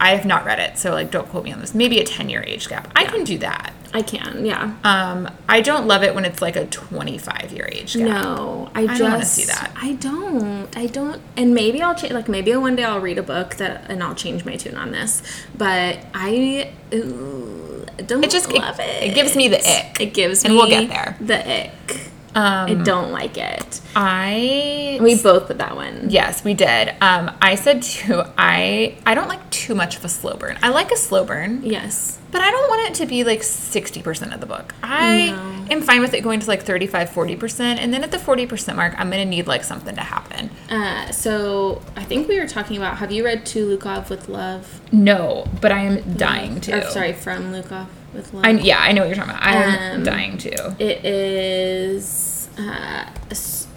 I 0.00 0.14
have 0.14 0.24
not 0.26 0.44
read 0.44 0.58
it, 0.58 0.78
so 0.78 0.90
like 0.92 1.10
don't 1.10 1.28
quote 1.28 1.44
me 1.44 1.52
on 1.52 1.60
this. 1.60 1.74
Maybe 1.74 2.00
a 2.00 2.04
ten 2.04 2.28
year 2.28 2.42
age 2.46 2.68
gap. 2.68 2.90
I 2.96 3.04
can 3.04 3.24
do 3.24 3.38
that. 3.38 3.72
I 3.92 4.02
can. 4.02 4.44
Yeah. 4.44 4.74
Um, 4.82 5.30
I 5.48 5.60
don't 5.60 5.86
love 5.86 6.02
it 6.02 6.14
when 6.16 6.24
it's 6.24 6.42
like 6.42 6.56
a 6.56 6.66
twenty 6.66 7.16
five 7.18 7.52
year 7.52 7.68
age 7.70 7.94
gap. 7.94 8.08
No, 8.08 8.70
I, 8.74 8.86
just 8.86 8.98
don't 8.98 9.12
wanna 9.12 9.24
see 9.24 9.44
that. 9.44 9.70
I 9.76 9.92
don't. 9.94 10.76
I 10.76 10.86
don't. 10.86 11.22
And 11.36 11.54
maybe 11.54 11.80
I'll 11.80 11.94
change. 11.94 12.12
Like 12.12 12.28
maybe 12.28 12.54
one 12.56 12.74
day 12.76 12.84
I'll 12.84 13.00
read 13.00 13.18
a 13.18 13.22
book 13.22 13.54
that 13.56 13.88
and 13.90 14.02
I'll 14.02 14.14
change 14.16 14.44
my 14.44 14.56
tune 14.56 14.76
on 14.76 14.90
this. 14.90 15.22
But 15.56 15.98
I 16.12 16.72
ooh, 16.92 17.86
don't 18.06 18.24
It 18.24 18.30
just- 18.30 18.50
love 18.52 18.80
it. 18.80 19.02
it 19.10 19.14
gives 19.14 19.36
me 19.36 19.48
the 19.48 19.58
ick. 19.58 20.00
It 20.00 20.12
gives 20.14 20.44
And 20.44 20.54
me 20.54 20.58
we'll 20.58 20.68
get 20.68 20.88
there. 20.88 21.16
The 21.20 21.62
ick. 21.66 22.10
Um, 22.34 22.70
I 22.70 22.74
don't 22.74 23.12
like 23.12 23.36
it. 23.38 23.80
I 23.94 24.98
We 25.00 25.20
both 25.20 25.46
put 25.46 25.58
that 25.58 25.76
one. 25.76 26.06
Yes, 26.10 26.42
we 26.44 26.54
did. 26.54 26.94
Um, 27.00 27.30
I 27.40 27.54
said 27.54 27.82
too. 27.82 28.22
I 28.36 28.96
I 29.06 29.14
don't 29.14 29.28
like 29.28 29.48
too 29.50 29.74
much 29.74 29.96
of 29.96 30.04
a 30.04 30.08
slow 30.08 30.34
burn. 30.34 30.58
I 30.62 30.68
like 30.70 30.90
a 30.90 30.96
slow 30.96 31.24
burn, 31.24 31.60
Yes. 31.64 32.18
but 32.32 32.40
I 32.40 32.50
don't 32.50 32.68
want 32.68 32.88
it 32.90 32.94
to 33.02 33.06
be 33.06 33.22
like 33.24 33.42
sixty 33.42 34.02
percent 34.02 34.32
of 34.34 34.40
the 34.40 34.46
book. 34.46 34.74
I 34.82 35.30
No. 35.30 35.74
am 35.76 35.82
fine 35.82 36.00
with 36.00 36.12
it 36.14 36.22
going 36.22 36.40
to 36.40 36.46
like 36.48 36.62
35 36.62 37.10
40 37.10 37.36
percent, 37.36 37.80
and 37.80 37.92
then 37.94 38.02
at 38.02 38.10
the 38.10 38.18
forty 38.18 38.46
percent 38.46 38.76
mark, 38.76 38.94
I'm 38.98 39.10
gonna 39.10 39.24
need 39.24 39.46
like 39.46 39.62
something 39.64 39.94
to 39.94 40.02
happen. 40.02 40.50
Uh, 40.70 41.10
so 41.12 41.82
I 41.96 42.02
think 42.04 42.26
we 42.28 42.38
were 42.40 42.48
talking 42.48 42.76
about. 42.76 42.98
Have 42.98 43.12
you 43.12 43.24
read 43.24 43.46
To 43.46 43.76
Lukov 43.78 44.10
with 44.10 44.28
Love? 44.28 44.80
No, 44.92 45.46
but 45.60 45.70
I 45.72 45.80
am 45.80 46.16
dying 46.16 46.60
to. 46.62 46.78
Or 46.86 46.90
sorry, 46.90 47.12
From 47.12 47.52
Lukov 47.52 47.86
with 48.14 48.32
Love. 48.32 48.44
I, 48.44 48.50
yeah, 48.50 48.78
I 48.80 48.92
know 48.92 49.02
what 49.02 49.08
you're 49.08 49.16
talking 49.16 49.30
about. 49.32 49.42
I'm 49.44 49.96
Um, 49.98 50.04
dying 50.04 50.38
to. 50.38 50.76
It 50.78 51.04
is. 51.04 52.48
Uh, 52.58 53.06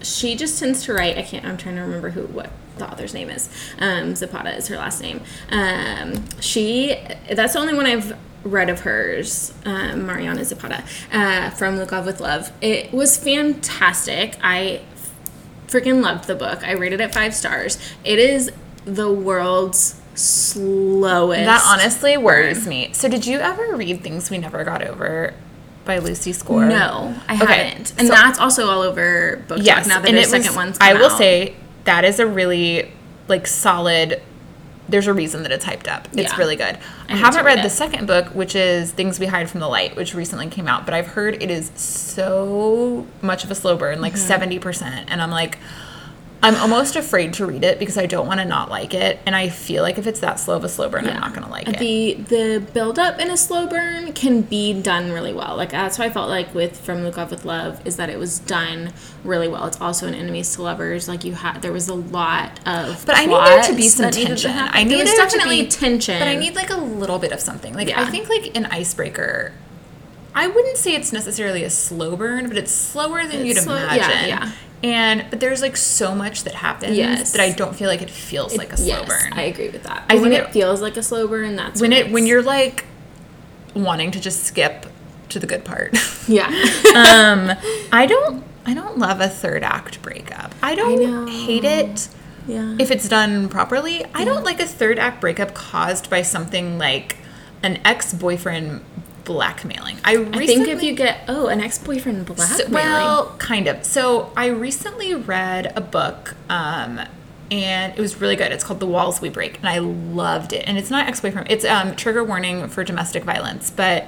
she 0.01 0.35
just 0.35 0.59
tends 0.59 0.83
to 0.85 0.93
write. 0.93 1.17
I 1.17 1.23
can't. 1.23 1.45
I'm 1.45 1.57
trying 1.57 1.75
to 1.75 1.81
remember 1.81 2.11
who 2.11 2.23
what 2.27 2.49
the 2.77 2.89
author's 2.89 3.13
name 3.13 3.29
is. 3.29 3.49
Um, 3.79 4.15
Zapata 4.15 4.55
is 4.55 4.67
her 4.67 4.77
last 4.77 5.01
name. 5.01 5.21
Um, 5.49 6.25
she. 6.39 6.95
That's 7.31 7.53
the 7.53 7.59
only 7.59 7.73
one 7.73 7.85
I've 7.85 8.15
read 8.43 8.69
of 8.69 8.81
hers. 8.81 9.53
Um, 9.65 10.05
Mariana 10.05 10.45
Zapata 10.45 10.83
uh, 11.11 11.49
from 11.51 11.77
*Love 11.77 12.05
with 12.05 12.21
Love. 12.21 12.51
It 12.61 12.93
was 12.93 13.17
fantastic. 13.17 14.37
I 14.41 14.81
freaking 15.67 16.01
loved 16.01 16.27
the 16.27 16.35
book. 16.35 16.63
I 16.65 16.71
rated 16.73 17.01
it 17.01 17.13
five 17.13 17.33
stars. 17.33 17.77
It 18.05 18.19
is 18.19 18.51
the 18.85 19.11
world's 19.11 19.96
slowest. 20.17 21.45
That 21.45 21.63
honestly 21.65 22.17
worries 22.17 22.65
me. 22.67 22.89
So, 22.93 23.07
did 23.07 23.25
you 23.25 23.39
ever 23.39 23.75
read 23.75 24.01
Things 24.03 24.29
We 24.29 24.37
Never 24.37 24.63
Got 24.63 24.81
Over 24.81 25.33
by 25.85 25.99
Lucy 25.99 26.33
Score? 26.33 26.65
No, 26.65 27.15
I 27.27 27.35
Okay, 27.41 27.45
haven't. 27.69 27.93
And 27.97 28.07
so- 28.07 28.13
that's 28.13 28.39
also 28.39 28.67
all 28.69 28.81
over 28.81 29.43
book 29.47 29.59
Yes, 29.61 29.79
talk 29.79 29.87
now 29.87 29.99
that 30.01 30.07
and 30.09 30.17
the 30.17 30.21
it 30.21 30.27
second 30.29 30.55
one's 30.55 30.77
I 30.81 30.93
will 30.93 31.05
out. 31.11 31.17
say 31.17 31.55
that 31.85 32.03
is 32.03 32.19
a 32.19 32.27
really 32.27 32.91
like 33.27 33.47
solid. 33.47 34.21
There's 34.89 35.07
a 35.07 35.13
reason 35.13 35.43
that 35.43 35.51
it's 35.51 35.65
hyped 35.65 35.89
up. 35.89 36.07
It's 36.13 36.31
Yeah. 36.31 36.37
really 36.37 36.55
good. 36.55 36.77
I, 37.09 37.13
need 37.13 37.19
haven't 37.19 37.43
read 37.43 37.61
the 37.61 37.69
second 37.69 38.07
book, 38.07 38.27
which 38.27 38.55
is 38.55 38.91
Things 38.93 39.19
We 39.19 39.25
Hide 39.25 39.49
from 39.49 39.59
the 39.59 39.67
Light, 39.67 39.97
which 39.97 40.13
recently 40.13 40.47
came 40.47 40.65
out, 40.65 40.85
but 40.85 40.93
I've 40.93 41.07
heard 41.07 41.41
it 41.43 41.51
is 41.51 41.71
so 41.75 43.05
much 43.21 43.43
of 43.43 43.51
a 43.51 43.55
slow 43.55 43.75
burn, 43.75 43.95
Mm-hmm. 43.95 44.01
like 44.01 44.15
70%. 44.15 45.05
And 45.09 45.21
I'm 45.21 45.29
like, 45.31 45.57
I'm 46.47 46.55
almost 46.61 46.95
afraid 46.95 47.33
to 47.33 47.45
read 47.45 47.63
it 47.63 47.77
because 47.77 47.97
I 47.97 48.05
don't 48.05 48.25
want 48.25 48.39
to 48.39 48.45
not 48.45 48.69
like 48.69 48.93
it. 48.93 49.19
And 49.25 49.35
I 49.35 49.49
feel 49.49 49.83
like 49.83 49.97
if 49.97 50.07
it's 50.07 50.21
that 50.21 50.39
slow 50.39 50.55
of 50.55 50.63
a 50.63 50.69
slow 50.69 50.87
burn, 50.87 51.05
I'm 51.07 51.19
not 51.19 51.33
going 51.33 51.43
to 51.45 51.51
like 51.51 51.67
it. 51.67 51.77
The 51.79 52.13
the 52.13 52.65
build 52.73 52.97
up 52.97 53.19
in 53.19 53.29
a 53.29 53.35
slow 53.37 53.67
burn 53.67 54.13
can 54.13 54.41
be 54.43 54.73
done 54.81 55.11
really 55.11 55.33
well. 55.33 55.57
Like 55.57 55.71
that's 55.71 55.99
why 55.99 56.05
I 56.05 56.09
felt 56.09 56.29
like 56.29 56.55
with 56.55 56.79
From 56.79 56.99
Lukov 56.99 57.29
with 57.31 57.43
Love 57.45 57.85
is 57.85 57.97
that 57.97 58.09
it 58.09 58.17
was 58.17 58.39
done 58.39 58.93
really 59.23 59.47
well. 59.47 59.65
It's 59.67 59.81
also 59.81 60.07
an 60.07 60.13
enemies 60.13 60.55
to 60.55 60.61
lovers. 60.63 61.07
Like 61.09 61.23
you 61.25 61.33
had 61.33 61.61
there 61.61 61.73
was 61.73 61.89
a 61.89 61.95
lot 61.95 62.59
of 62.65 63.05
But 63.05 63.17
I 63.17 63.25
need 63.25 63.35
there 63.35 63.63
to 63.63 63.75
be 63.75 63.87
some 63.89 64.05
needed 64.11 64.27
tension. 64.27 64.51
I 64.51 64.83
need 64.83 64.95
there 64.99 65.05
there 65.05 65.15
to 65.15 65.21
definitely 65.37 65.63
be- 65.63 65.67
tension. 65.67 66.19
But 66.19 66.29
I 66.29 66.35
need 66.35 66.55
like 66.55 66.69
a 66.69 66.77
little 66.77 67.19
bit 67.19 67.31
of 67.33 67.39
something. 67.41 67.73
Like 67.73 67.89
I 67.89 68.05
think 68.09 68.29
like 68.29 68.55
an 68.55 68.67
icebreaker. 68.67 69.51
I 70.33 70.47
wouldn't 70.47 70.77
say 70.77 70.93
it's 70.95 71.11
necessarily 71.11 71.63
a 71.63 71.69
slow 71.69 72.15
burn, 72.15 72.47
but 72.47 72.57
it's 72.57 72.71
slower 72.71 73.23
than 73.23 73.37
It's 73.41 73.45
you'd 73.45 73.57
slow- 73.57 73.75
yeah, 73.75 73.95
imagine. 73.95 74.29
yeah. 74.29 74.51
And 74.83 75.25
but 75.29 75.39
there's 75.39 75.61
like 75.61 75.75
so 75.75 76.13
much 76.13 76.43
that 76.43 76.53
happens 76.53 76.95
Yes. 76.97 77.31
that 77.31 77.41
I 77.41 77.51
don't 77.51 77.75
feel 77.75 77.87
like 77.89 78.01
it 78.01 78.09
feels 78.11 78.55
like 78.57 78.71
a 78.73 78.77
slow 78.77 78.87
yes, 78.87 79.07
burn. 79.07 79.33
I 79.33 79.43
agree 79.43 79.69
with 79.69 79.83
that. 79.83 80.03
I 80.09 80.13
I 80.17 80.19
when 80.19 80.31
think 80.31 80.43
it 80.43 80.47
it- 80.49 80.53
feels 80.53 80.81
like 80.81 80.97
a 80.97 81.03
slow 81.03 81.27
burn, 81.27 81.55
that's 81.55 81.81
when 81.81 81.91
it 81.93 82.11
when 82.11 82.25
you're 82.27 82.43
like 82.43 82.85
wanting 83.73 84.11
to 84.11 84.19
just 84.19 84.43
skip 84.43 84.85
to 85.29 85.39
the 85.39 85.47
good 85.47 85.65
part. 85.65 85.97
yeah. 86.27 86.45
um 86.95 87.51
I 87.91 88.05
don't 88.05 88.43
I 88.65 88.73
don't 88.73 88.97
love 88.99 89.19
a 89.21 89.27
third 89.29 89.63
act 89.63 90.01
breakup. 90.01 90.53
I 90.61 90.75
don't 90.75 91.01
know. 91.01 91.25
hate 91.25 91.63
it. 91.63 92.07
yeah. 92.47 92.75
if 92.79 92.91
it's 92.91 93.07
done 93.09 93.49
properly. 93.49 94.05
I 94.13 94.25
don't 94.25 94.43
like 94.43 94.59
a 94.59 94.65
third 94.65 94.99
act 94.99 95.21
breakup 95.21 95.53
caused 95.53 96.09
by 96.09 96.21
something 96.21 96.77
like 96.77 97.17
an 97.63 97.79
ex 97.83 98.13
boyfriend 98.13 98.83
blackmailing. 99.27 99.97
I 100.05 100.13
recently, 100.13 100.43
I 100.43 100.47
think 100.47 100.67
if 100.69 100.81
you 100.81 100.95
get 100.95 101.25
oh 101.27 101.47
an 101.47 101.59
ex 101.59 101.77
boyfriend 101.77 102.25
blackmailing. 102.25 102.65
So- 102.65 102.71
well, 102.71 103.35
kind 103.37 103.67
of. 103.67 103.83
So 103.83 104.31
I 104.35 104.47
recently 104.47 105.13
read 105.13 105.73
a 105.75 105.81
book, 105.81 106.35
um, 106.49 107.01
and 107.51 107.93
it 107.93 107.99
was 107.99 108.21
really 108.21 108.37
good. 108.37 108.51
It's 108.53 108.63
called 108.63 108.79
The 108.79 108.87
Walls 108.87 109.19
We 109.21 109.29
Break, 109.29 109.57
and 109.57 109.67
I 109.67 109.79
loved 109.79 110.53
it. 110.53 110.63
And 110.65 110.77
it's 110.77 110.89
not 110.89 111.07
ex 111.07 111.19
boyfriend. 111.19 111.51
It's 111.51 111.65
um, 111.65 111.95
trigger 111.95 112.23
warning 112.23 112.67
for 112.69 112.83
domestic 112.83 113.23
violence, 113.23 113.69
but. 113.69 114.07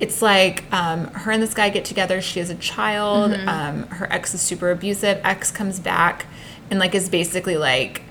It's 0.00 0.22
like 0.22 0.72
um, 0.72 1.08
her 1.08 1.32
and 1.32 1.42
this 1.42 1.54
guy 1.54 1.70
get 1.70 1.84
together. 1.84 2.20
She 2.20 2.38
has 2.38 2.50
a 2.50 2.54
child. 2.54 3.32
Mm-hmm. 3.32 3.48
Um, 3.48 3.82
her 3.88 4.06
ex 4.12 4.32
is 4.32 4.40
super 4.40 4.70
abusive. 4.70 5.20
Ex 5.24 5.50
comes 5.50 5.80
back 5.80 6.26
and 6.70 6.78
like 6.78 6.94
is 6.94 7.08
basically 7.08 7.56
like, 7.56 8.02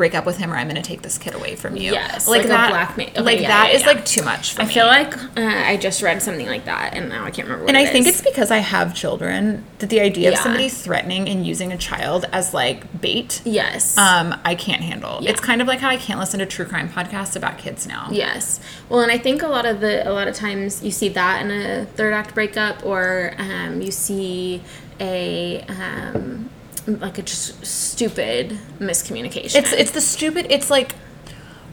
break 0.00 0.14
up 0.14 0.24
with 0.24 0.38
him 0.38 0.50
or 0.50 0.56
I'm 0.56 0.66
gonna 0.66 0.80
take 0.80 1.02
this 1.02 1.18
kid 1.18 1.34
away 1.34 1.56
from 1.56 1.76
you. 1.76 1.92
Yes, 1.92 2.26
like 2.26 2.46
a 2.46 2.48
that. 2.48 2.70
blackmail- 2.70 3.10
okay, 3.10 3.20
like 3.20 3.40
yeah, 3.40 3.48
that 3.48 3.68
yeah, 3.68 3.76
is 3.76 3.82
yeah. 3.82 3.88
like 3.88 4.04
too 4.06 4.22
much 4.22 4.54
for 4.54 4.62
I 4.62 4.64
me. 4.64 4.72
feel 4.72 4.86
like 4.86 5.14
uh, 5.14 5.30
I 5.36 5.76
just 5.76 6.00
read 6.00 6.22
something 6.22 6.46
like 6.46 6.64
that, 6.64 6.94
and 6.94 7.10
now 7.10 7.24
I 7.24 7.30
can't 7.30 7.46
remember. 7.46 7.64
What 7.64 7.70
And 7.70 7.76
I 7.76 7.82
it 7.82 7.92
think 7.92 8.06
it's 8.06 8.22
because 8.22 8.50
I 8.50 8.58
have 8.58 8.94
children 8.94 9.62
that 9.78 9.90
the 9.90 10.00
idea 10.00 10.32
of 10.32 10.38
somebody 10.38 10.70
threatening 10.70 11.28
and 11.28 11.46
using 11.46 11.70
a 11.70 11.76
child 11.76 12.24
as 12.32 12.54
like 12.54 13.00
bait, 13.02 13.42
yes. 13.44 13.98
um, 13.98 14.34
I 14.42 14.54
can't 14.54 14.80
handle. 14.82 15.20
It's 15.26 15.40
kind 15.40 15.60
of 15.60 15.68
like 15.68 15.80
how 15.80 15.90
I 15.90 15.98
can't 15.98 16.18
listen 16.18 16.40
to 16.40 16.46
true 16.46 16.64
crime 16.64 16.88
podcasts 16.88 17.36
about 17.36 17.58
kids 17.58 17.86
now. 17.86 18.08
Yes. 18.10 18.58
Well, 18.88 19.00
and 19.00 19.12
I 19.12 19.18
think 19.18 19.42
a 19.42 19.48
lot 19.48 19.66
of 19.66 19.80
the 19.80 20.08
a 20.08 20.12
lot 20.12 20.28
of 20.28 20.34
times 20.34 20.82
you 20.82 20.90
see 20.90 21.10
that 21.10 21.44
in 21.44 21.50
a 21.50 21.84
third 21.84 22.14
act 22.14 22.34
breakup, 22.34 22.86
or 22.86 23.34
um, 23.36 23.82
you 23.82 23.90
see 23.90 24.62
a 24.98 25.62
um, 25.68 26.48
like 26.86 27.18
a 27.18 27.22
just 27.22 27.64
stupid 27.64 28.58
miscommunication. 28.78 29.56
It's 29.56 29.72
it's 29.72 29.90
the 29.90 30.00
stupid. 30.00 30.46
It's 30.50 30.70
like 30.70 30.92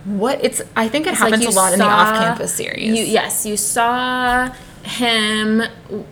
what 0.05 0.43
it's. 0.43 0.61
I 0.75 0.87
think 0.87 1.07
it 1.07 1.11
It's 1.11 1.21
like 1.21 1.31
happens 1.31 1.43
you 1.43 1.49
a 1.49 1.51
lot 1.51 1.73
in 1.73 1.79
the 1.79 1.85
off-campus 1.85 2.53
series. 2.53 2.97
You, 2.97 3.03
yes, 3.05 3.45
you 3.45 3.57
saw 3.57 4.49
him 4.83 5.61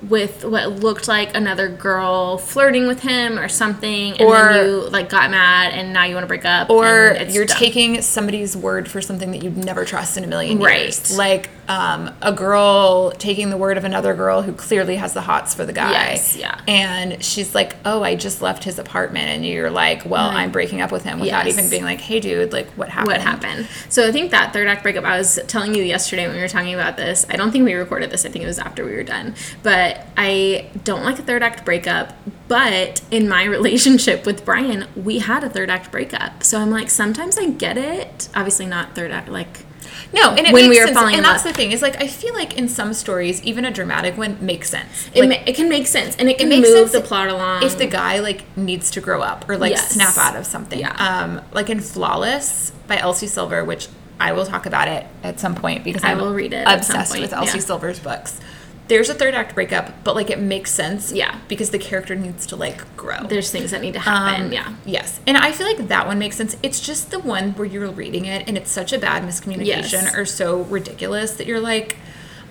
with 0.02 0.44
what 0.46 0.70
looked 0.80 1.08
like 1.08 1.36
another 1.36 1.68
girl 1.68 2.38
flirting 2.38 2.88
with 2.88 3.02
him 3.02 3.38
or 3.40 3.48
something, 3.48 4.14
and 4.14 4.22
Or- 4.22 4.54
then 4.54 4.66
you 4.66 4.72
like 4.90 5.10
got 5.10 5.30
mad, 5.32 5.74
and 5.74 5.94
now 5.94 6.04
you 6.06 6.14
want 6.16 6.24
to 6.24 6.28
break 6.28 6.46
up, 6.46 6.70
or 6.70 7.18
you're 7.30 7.46
done. 7.46 7.58
taking 7.58 8.02
somebody's 8.02 8.56
word 8.56 8.90
for 8.90 9.02
something 9.02 9.32
that 9.32 9.44
you'd 9.44 9.58
never 9.58 9.86
trust 9.86 10.18
in 10.18 10.24
a 10.24 10.28
million 10.28 10.60
Right. 10.60 10.82
years. 10.84 11.18
Like 11.18 11.50
um, 11.68 12.12
a 12.22 12.32
girl 12.32 13.10
taking 13.18 13.50
the 13.50 13.58
word 13.58 13.76
of 13.76 13.84
another 13.84 14.14
girl 14.14 14.44
who 14.44 14.52
clearly 14.54 14.98
has 14.98 15.14
the 15.14 15.22
hots 15.22 15.56
for 15.56 15.66
the 15.66 15.74
guy. 15.74 15.92
Yes, 15.92 16.36
yeah. 16.36 16.60
And 16.68 17.24
she's 17.26 17.56
like, 17.56 17.76
"Oh, 17.84 18.04
I 18.04 18.14
just 18.16 18.40
left 18.40 18.64
his 18.66 18.78
apartment," 18.78 19.30
and 19.30 19.44
you're 19.44 19.72
like, 19.72 20.04
"Well, 20.06 20.30
Right. 20.30 20.42
I'm 20.42 20.52
breaking 20.52 20.82
up 20.82 20.92
with 20.92 21.04
him," 21.04 21.20
without 21.20 21.46
Yes. 21.48 21.58
even 21.58 21.70
being 21.72 21.84
like, 21.84 22.02
"Hey, 22.02 22.20
dude, 22.20 22.54
like, 22.54 22.68
what 22.76 22.90
happened?" 22.90 23.08
what 23.08 23.22
happened. 23.22 23.68
So 23.90 24.08
I 24.08 24.12
think 24.12 24.30
that 24.30 24.54
third 24.54 24.68
act 24.68 24.84
breakup, 24.84 25.06
I 25.06 25.18
was 25.18 25.40
telling 25.48 25.74
you 25.74 25.82
yesterday 25.84 26.28
when 26.28 26.36
we 26.36 26.42
were 26.44 26.48
talking 26.48 26.74
about 26.76 26.98
this. 26.98 27.26
I 27.32 27.36
don't 27.36 27.52
think 27.52 27.66
we 27.66 27.74
recorded 27.74 28.12
this. 28.12 28.26
I 28.26 28.30
think 28.30 28.44
it 28.44 28.48
was 28.48 28.60
after 28.60 28.86
we 28.86 28.94
were 28.96 29.04
done. 29.04 29.34
But 29.66 30.06
I 30.16 30.70
don't 30.84 31.04
like 31.04 31.18
a 31.18 31.24
third 31.24 31.42
act 31.42 31.66
breakup. 31.66 32.14
But 32.48 33.02
in 33.10 33.28
my 33.28 33.44
relationship 33.58 34.24
with 34.28 34.46
Brian, 34.46 34.88
we 34.96 35.18
had 35.20 35.44
a 35.44 35.50
third 35.50 35.72
act 35.72 35.92
breakup. 35.92 36.44
So 36.44 36.60
I'm 36.60 36.70
like, 36.70 36.92
sometimes 36.92 37.36
I 37.40 37.50
get 37.50 37.76
it. 37.76 38.30
Obviously, 38.36 38.68
not 38.68 38.94
third 38.94 39.10
act 39.10 39.28
like. 39.28 39.66
No, 40.14 40.30
and 40.36 40.46
it 40.46 40.54
When 40.54 40.70
we 40.70 40.80
were 40.80 40.86
sense. 40.86 40.98
falling 40.98 41.16
and 41.16 41.26
that's 41.26 41.42
the 41.42 41.52
thing 41.52 41.72
is 41.72 41.82
like 41.82 42.00
I 42.00 42.08
feel 42.08 42.36
like 42.36 42.58
in 42.60 42.70
some 42.70 42.94
stories, 42.94 43.42
even 43.44 43.66
a 43.66 43.72
dramatic 43.72 44.16
one 44.18 44.38
makes 44.40 44.70
sense. 44.70 45.10
It, 45.16 45.22
Like, 45.22 45.30
ma- 45.30 45.46
it 45.48 45.56
can 45.56 45.68
make 45.68 45.88
sense 45.88 46.16
and 46.18 46.30
it 46.30 46.38
can 46.38 46.48
makes 46.48 46.70
move 46.70 46.92
the 46.92 47.02
plot 47.02 47.28
along. 47.30 47.64
if 47.64 47.78
the 47.80 47.88
guy 47.88 48.20
like 48.20 48.44
needs 48.56 48.92
to 48.92 49.02
grow 49.02 49.22
up 49.24 49.50
or 49.50 49.58
like 49.58 49.72
Yes. 49.72 49.90
snap 49.92 50.16
out 50.18 50.36
of 50.36 50.46
something. 50.46 50.80
Yeah. 50.80 50.94
Um, 50.96 51.42
like 51.54 51.72
in 51.72 51.80
Flawless 51.80 52.72
by 52.88 52.98
Elsie 52.98 53.28
Silver, 53.28 53.66
which 53.66 53.88
I 54.20 54.32
will 54.32 54.46
talk 54.46 54.66
about 54.68 54.88
it 54.88 55.06
at 55.24 55.40
some 55.40 55.56
point 55.56 55.84
because 55.84 56.04
I 56.04 56.12
I'm 56.12 56.20
will 56.20 56.34
read 56.34 56.54
it 56.54 56.66
obsessed 56.68 57.20
with 57.20 57.34
Elsie 57.34 57.58
yeah. 57.58 57.64
Silver's 57.64 58.00
books. 58.00 58.40
There's 58.88 59.10
a 59.10 59.14
third 59.14 59.34
act 59.34 59.56
breakup, 59.56 60.04
but 60.04 60.16
like 60.16 60.30
it 60.30 60.40
makes 60.40 60.72
sense. 60.72 61.12
Yeah. 61.12 61.40
Because 61.48 61.72
the 61.72 61.80
character 61.80 62.16
needs 62.16 62.46
to 62.48 62.56
like 62.56 62.96
grow. 62.96 63.24
There's 63.24 63.50
things 63.52 63.72
that 63.72 63.82
need 63.82 63.94
to 63.94 64.00
happen. 64.00 64.46
Um, 64.48 64.52
yeah. 64.52 64.76
Yes. 64.86 65.20
And 65.26 65.38
I 65.38 65.52
feel 65.52 65.66
like 65.68 65.88
that 65.88 66.06
one 66.08 66.20
makes 66.20 66.36
sense. 66.38 66.56
It's 66.62 66.80
just 66.80 67.12
the 67.12 67.20
one 67.20 67.52
where 67.54 67.66
you're 67.68 67.90
reading 67.90 68.26
it 68.26 68.48
and 68.48 68.58
it's 68.58 68.72
such 68.72 68.94
a 68.94 69.00
bad 69.00 69.24
miscommunication 69.24 69.66
Yes. 69.66 70.16
or 70.16 70.26
so 70.26 70.62
ridiculous 70.64 71.34
that 71.34 71.48
you're 71.48 71.60
like, 71.60 71.98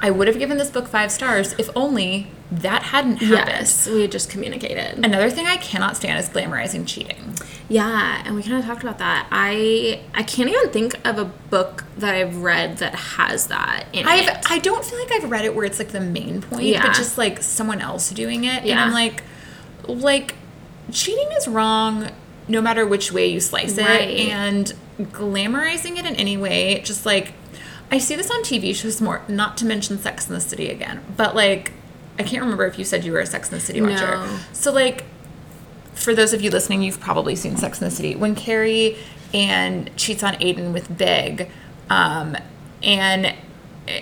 I 0.01 0.11
would 0.11 0.27
have 0.27 0.38
given 0.38 0.59
this 0.59 0.70
book 0.70 0.88
five 0.88 1.12
stars 1.12 1.55
if 1.57 1.70
only 1.77 2.27
that 2.51 2.83
hadn't 2.83 3.18
happened. 3.18 3.49
Yes, 3.49 3.87
we 3.87 4.03
had 4.03 4.12
just 4.12 4.29
communicated. 4.29 5.05
Another 5.05 5.31
thing 5.31 5.47
I 5.47 5.57
cannot 5.57 5.97
stand 5.97 6.18
is 6.18 6.29
glamorizing 6.29 6.87
cheating. 6.87 7.35
Yeah, 7.68 8.22
and 8.27 8.35
we 8.35 8.42
kind 8.42 8.57
of 8.59 8.64
talked 8.66 8.83
about 8.83 8.98
that. 8.98 9.27
I 9.31 10.00
I 10.14 10.22
can't 10.22 10.50
even 10.50 10.68
think 10.70 10.94
of 11.07 11.18
a 11.18 11.24
book 11.24 11.85
that 11.96 12.14
I've 12.14 12.37
read 12.42 12.79
that 12.79 12.94
has 12.94 13.46
that 13.46 13.87
in 13.92 14.07
I've 14.07 14.29
it. 14.29 14.50
I 14.50 14.59
don't 14.59 14.85
feel 14.85 14.98
like 14.98 15.11
I've 15.12 15.31
read 15.31 15.44
it 15.46 15.55
where 15.55 15.64
it's 15.64 15.79
like 15.79 15.88
the 15.88 16.00
main 16.00 16.42
point, 16.42 16.64
Yeah. 16.64 16.87
but 16.87 16.94
just 16.94 17.16
like 17.16 17.42
someone 17.42 17.81
else 17.81 18.11
doing 18.11 18.44
it. 18.44 18.64
And 18.64 18.79
I'm 18.79 18.92
like 18.92 19.22
like 19.87 20.35
cheating 20.92 21.29
is 21.38 21.48
wrong 21.48 22.11
no 22.48 22.61
matter 22.61 22.87
which 22.87 23.11
way 23.12 23.27
you 23.27 23.40
slice 23.40 23.79
it. 23.79 23.87
And 23.88 24.72
glamorizing 25.00 25.96
it 25.98 26.05
in 26.07 26.14
any 26.16 26.37
way, 26.37 26.81
just 26.85 27.07
like 27.07 27.33
I 27.90 27.98
see 27.98 28.14
this 28.16 28.31
on 28.31 28.42
TV 28.42 28.74
shows 28.74 29.00
more, 29.00 29.22
not 29.29 29.57
to 29.59 29.64
mention 29.66 29.98
Sex 29.98 30.29
in 30.29 30.35
the 30.35 30.40
City 30.40 30.68
again. 30.68 31.00
But 31.16 31.35
like 31.35 31.72
I 32.18 32.22
can't 32.24 32.42
remember 32.42 32.66
if 32.66 32.79
you 32.79 32.85
said 32.85 33.05
you 33.05 33.12
were 33.12 33.20
a 33.20 33.27
Sex 33.27 33.48
in 33.50 33.55
the 33.55 33.61
City 33.61 33.81
watcher. 33.81 34.16
No. 34.16 34.38
So 34.53 34.70
like 34.70 35.05
for 35.94 36.14
those 36.14 36.33
of 36.33 36.40
you 36.42 36.50
listening, 36.50 36.83
you've 36.83 37.00
probably 37.00 37.37
seen 37.37 37.57
Sex 37.57 37.80
in 37.80 37.85
the 37.87 37.90
City. 37.90 38.14
When 38.16 38.35
Carrie 38.35 38.96
and 39.33 39.94
cheats 39.96 40.22
on 40.22 40.35
Aiden 40.35 40.72
with 40.72 40.96
Big, 40.96 41.48
um, 41.90 42.37
and 42.83 43.35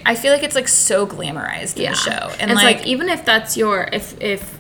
I 0.06 0.14
feel 0.14 0.32
like 0.32 0.42
it's 0.42 0.54
like 0.54 0.68
so 0.68 1.06
glamorized 1.06 1.76
in 1.76 1.90
the 1.90 1.96
show, 1.96 2.32
and 2.38 2.50
it's 2.50 2.62
like, 2.62 2.78
like, 2.78 2.86
even 2.86 3.08
if 3.08 3.24
that's 3.24 3.56
your 3.56 3.88
if 3.92 4.20
if 4.20 4.58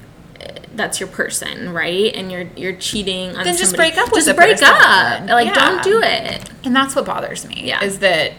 that's 0.74 0.98
your 1.00 1.08
person, 1.08 1.70
right? 1.72 2.14
And 2.14 2.32
you're 2.32 2.48
you're 2.56 2.74
cheating 2.76 3.36
on 3.36 3.44
Then 3.44 3.56
just 3.56 3.76
break 3.76 3.96
up 3.98 4.10
with 4.12 4.24
just 4.24 4.36
break 4.36 4.52
person. 4.58 4.68
up. 4.68 5.28
Like 5.28 5.48
Yeah. 5.48 5.54
don't 5.54 5.82
do 5.82 6.00
it. 6.02 6.50
and 6.64 6.74
that's 6.74 6.96
what 6.96 7.04
bothers 7.04 7.46
me. 7.46 7.62
Yeah. 7.66 7.84
is 7.84 7.98
that 8.00 8.32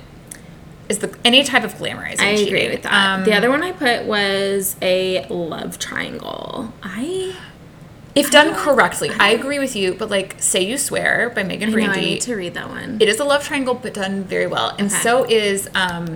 is 0.90 1.00
the 1.00 1.16
any 1.24 1.44
type 1.44 1.64
of 1.64 1.76
glamorizing. 1.76 2.20
I 2.22 2.30
agree 2.32 2.46
cheating. 2.46 2.70
with 2.72 2.84
that. 2.84 2.94
Um, 3.20 3.24
the 3.24 3.34
other 3.34 3.50
one 3.50 3.64
I 3.64 3.72
put 3.72 4.04
was 4.06 4.76
a 4.82 5.26
love 5.30 5.80
triangle. 5.80 6.74
I 6.82 7.36
if 8.16 8.32
done 8.32 8.54
correctly, 8.56 9.10
I 9.20 9.30
agree 9.30 9.60
with 9.60 9.76
you. 9.76 9.94
But 9.96 10.10
like, 10.10 10.36
say 10.42 10.62
you 10.64 10.78
swear 10.78 11.32
by 11.36 11.44
Megan 11.44 11.70
I 11.70 11.72
know 11.82 11.90
I 11.92 12.00
need 12.02 12.22
to 12.22 12.36
read 12.36 12.54
that 12.54 12.70
one. 12.70 12.98
It 13.02 13.08
is 13.10 13.20
a 13.20 13.26
love 13.26 13.44
triangle, 13.44 13.74
but 13.76 13.94
done 13.94 14.24
very 14.24 14.48
well. 14.48 14.70
And 14.78 14.88
Okay. 14.92 15.02
so 15.02 15.24
is 15.26 15.70
um, 15.76 16.16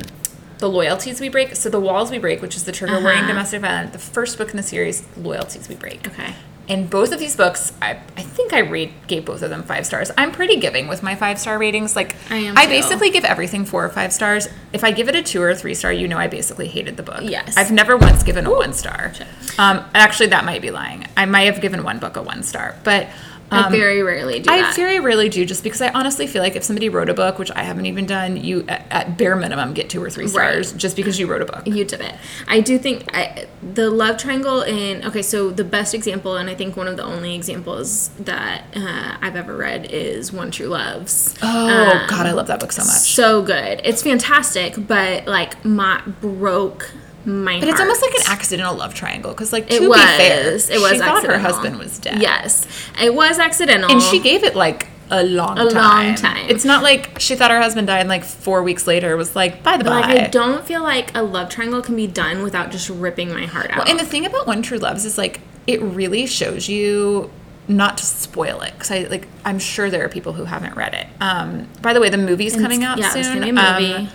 the 0.60 0.70
loyalties 0.70 1.20
we 1.22 1.30
break. 1.30 1.56
So 1.56 1.70
the 1.70 1.80
walls 1.80 2.12
we 2.12 2.18
break, 2.18 2.42
which 2.42 2.56
is 2.56 2.64
the 2.66 2.72
trigger 2.72 3.00
warning 3.00 3.24
Uh-huh. 3.24 3.28
domestic 3.30 3.62
violence, 3.62 3.92
the 3.94 4.00
first 4.00 4.38
book 4.38 4.52
in 4.52 4.58
the 4.58 4.64
series, 4.64 5.04
loyalties 5.18 5.68
we 5.70 5.76
break. 5.76 6.08
okay. 6.08 6.34
And 6.70 6.90
both 6.90 7.14
of 7.14 7.20
these 7.20 7.36
books, 7.36 7.72
I, 7.82 7.92
I 8.18 8.24
think 8.24 8.52
I 8.52 8.60
rate 8.60 8.92
gave 9.08 9.26
both 9.26 9.42
of 9.42 9.50
them 9.50 9.64
five 9.64 9.86
stars. 9.86 10.12
I'm 10.18 10.32
pretty 10.32 10.58
giving 10.58 10.88
with 10.88 11.02
my 11.02 11.16
five 11.16 11.40
star 11.40 11.58
ratings. 11.58 11.96
Like 11.96 12.16
I 12.30 12.36
am 12.38 12.58
I 12.58 12.64
too. 12.64 12.70
basically 12.70 13.10
give 13.10 13.24
everything 13.24 13.64
four 13.64 13.86
or 13.86 13.90
five 13.90 14.12
stars. 14.12 14.50
If 14.74 14.84
I 14.84 14.92
give 14.92 15.08
it 15.08 15.16
a 15.16 15.24
two 15.24 15.42
or 15.42 15.56
three 15.56 15.74
star, 15.74 15.94
you 15.94 16.08
know 16.08 16.18
I 16.18 16.28
basically 16.28 16.68
hated 16.68 16.98
the 16.98 17.04
book. 17.04 17.22
Yes. 17.22 17.56
I've 17.56 17.72
never 17.72 17.96
once 17.96 18.24
given 18.24 18.46
a 18.46 18.52
one 18.52 18.74
star. 18.74 19.14
Um, 19.58 19.86
actually, 19.94 20.28
that 20.28 20.44
might 20.44 20.62
be 20.62 20.72
lying. 20.72 21.08
I 21.16 21.26
might 21.26 21.44
have 21.52 21.62
given 21.62 21.84
one 21.84 22.00
book 22.00 22.18
a 22.18 22.22
one 22.22 22.44
star, 22.44 22.76
but. 22.84 23.08
I 23.50 23.68
Um, 23.68 23.72
very 23.72 24.02
rarely 24.04 24.40
do 24.40 24.52
I 24.52 24.62
that. 24.62 24.76
very 24.76 25.00
rarely 25.00 25.30
do, 25.30 25.46
just 25.46 25.64
because 25.64 25.82
I 25.82 25.90
honestly 25.90 26.28
feel 26.28 26.42
like 26.44 26.56
if 26.58 26.64
somebody 26.64 26.90
wrote 26.90 27.10
a 27.10 27.14
book, 27.14 27.40
which 27.40 27.50
I 27.52 27.64
haven't 27.64 27.86
even 27.86 28.06
done, 28.06 28.36
you 28.44 28.66
at, 28.68 28.86
at 28.92 29.18
bare 29.18 29.36
minimum 29.38 29.74
get 29.74 29.90
two 29.90 30.04
or 30.04 30.10
three 30.10 30.28
stars 30.28 30.74
just 30.74 30.96
because 30.98 31.18
you 31.20 31.28
wrote 31.28 31.42
a 31.42 31.46
book. 31.46 31.66
you 31.66 31.86
did 31.86 32.02
it. 32.02 32.16
I 32.48 32.60
do 32.60 32.78
think 32.78 33.06
I, 33.16 33.48
the 33.74 33.90
love 33.90 34.18
triangle 34.18 34.62
in 34.64 35.06
okay. 35.06 35.22
So 35.22 35.50
the 35.52 35.64
best 35.64 35.94
example, 35.94 36.36
and 36.36 36.50
I 36.50 36.56
think 36.56 36.76
one 36.76 36.88
of 36.88 36.98
the 36.98 37.04
only 37.04 37.36
examples 37.36 38.10
that 38.20 38.66
uh, 38.76 39.18
I've 39.22 39.36
ever 39.38 39.56
read 39.56 39.88
is 39.92 40.34
One 40.34 40.52
True 40.52 40.68
Loves. 40.68 41.34
Oh 41.42 42.06
God, 42.10 42.26
I 42.26 42.32
love 42.34 42.48
that 42.48 42.60
book 42.60 42.72
so 42.74 42.82
much. 42.84 43.14
So 43.14 43.42
good. 43.42 43.80
It's 43.86 44.04
fantastic, 44.04 44.76
but 44.88 45.26
like 45.26 45.64
my 45.64 46.02
broke 46.20 46.92
my. 47.28 47.60
But 47.60 47.70
it's 47.70 47.80
almost 47.80 48.02
like 48.02 48.14
an 48.16 48.24
accidental 48.32 48.76
love 48.76 48.94
triangle 48.96 49.32
because, 49.32 49.54
like, 49.54 49.68
to 49.68 49.76
It 49.76 49.80
be 49.82 49.88
was. 49.88 50.00
fair, 50.02 50.54
It 50.54 50.56
was 50.56 50.68
she 50.94 50.98
thought 51.00 51.24
her 51.26 51.38
husband 51.38 51.78
was 51.78 52.00
dead. 52.00 52.22
Yes, 52.22 52.66
it 53.02 53.14
was 53.14 53.38
accidental. 53.38 53.92
and 53.92 54.02
she 54.02 54.20
gave 54.20 54.44
it 54.44 54.56
like 54.56 54.88
a 55.10 55.24
long, 55.24 55.58
A 55.58 55.64
long 55.66 55.74
time. 55.74 56.16
time. 56.16 56.50
It's 56.50 56.66
not 56.66 56.84
like 56.84 57.20
she 57.20 57.36
thought 57.36 57.52
her 57.52 57.62
husband 57.62 57.88
died, 57.88 58.00
and 58.00 58.10
like 58.10 58.24
four 58.26 58.64
weeks 58.64 58.88
later 58.88 59.16
was 59.16 59.36
like, 59.36 59.62
by 59.64 59.78
the 59.78 59.84
But, 59.84 59.90
by. 59.90 60.00
like 60.14 60.20
I 60.20 60.28
don't 60.28 60.66
feel 60.66 60.82
like 60.84 61.16
a 61.16 61.22
love 61.22 61.50
triangle 61.50 61.82
can 61.82 61.96
be 61.96 62.08
done 62.08 62.44
without 62.44 62.72
just 62.72 62.90
ripping 62.90 63.32
my 63.34 63.46
heart 63.46 63.70
out. 63.72 63.90
And 63.90 64.00
the 64.00 64.06
thing 64.06 64.26
about 64.26 64.48
One 64.48 64.62
True 64.62 64.78
Loves 64.80 65.06
is 65.06 65.18
like 65.18 65.42
it 65.68 65.82
really 65.82 66.26
shows 66.26 66.68
you 66.70 67.30
not 67.70 67.98
to 67.98 68.06
spoil 68.06 68.62
it 68.62 68.72
because 68.74 68.92
I 68.92 69.00
like 69.10 69.28
I'm 69.44 69.60
sure 69.60 69.90
there 69.90 70.04
are 70.06 70.10
people 70.10 70.32
who 70.34 70.46
haven't 70.46 70.76
read 70.78 70.94
it. 70.94 71.08
Um, 71.22 71.68
by 71.82 71.94
the 71.94 72.00
way, 72.00 72.10
the 72.10 72.18
movie's 72.18 72.56
coming 72.56 72.84
out 72.86 72.98
yeah, 72.98 73.10
soon. 73.10 73.20
it's 73.20 73.30
gonna 73.30 73.42
be 73.42 73.50
a 73.50 73.54
movie. 73.54 73.94
Um, 73.94 74.10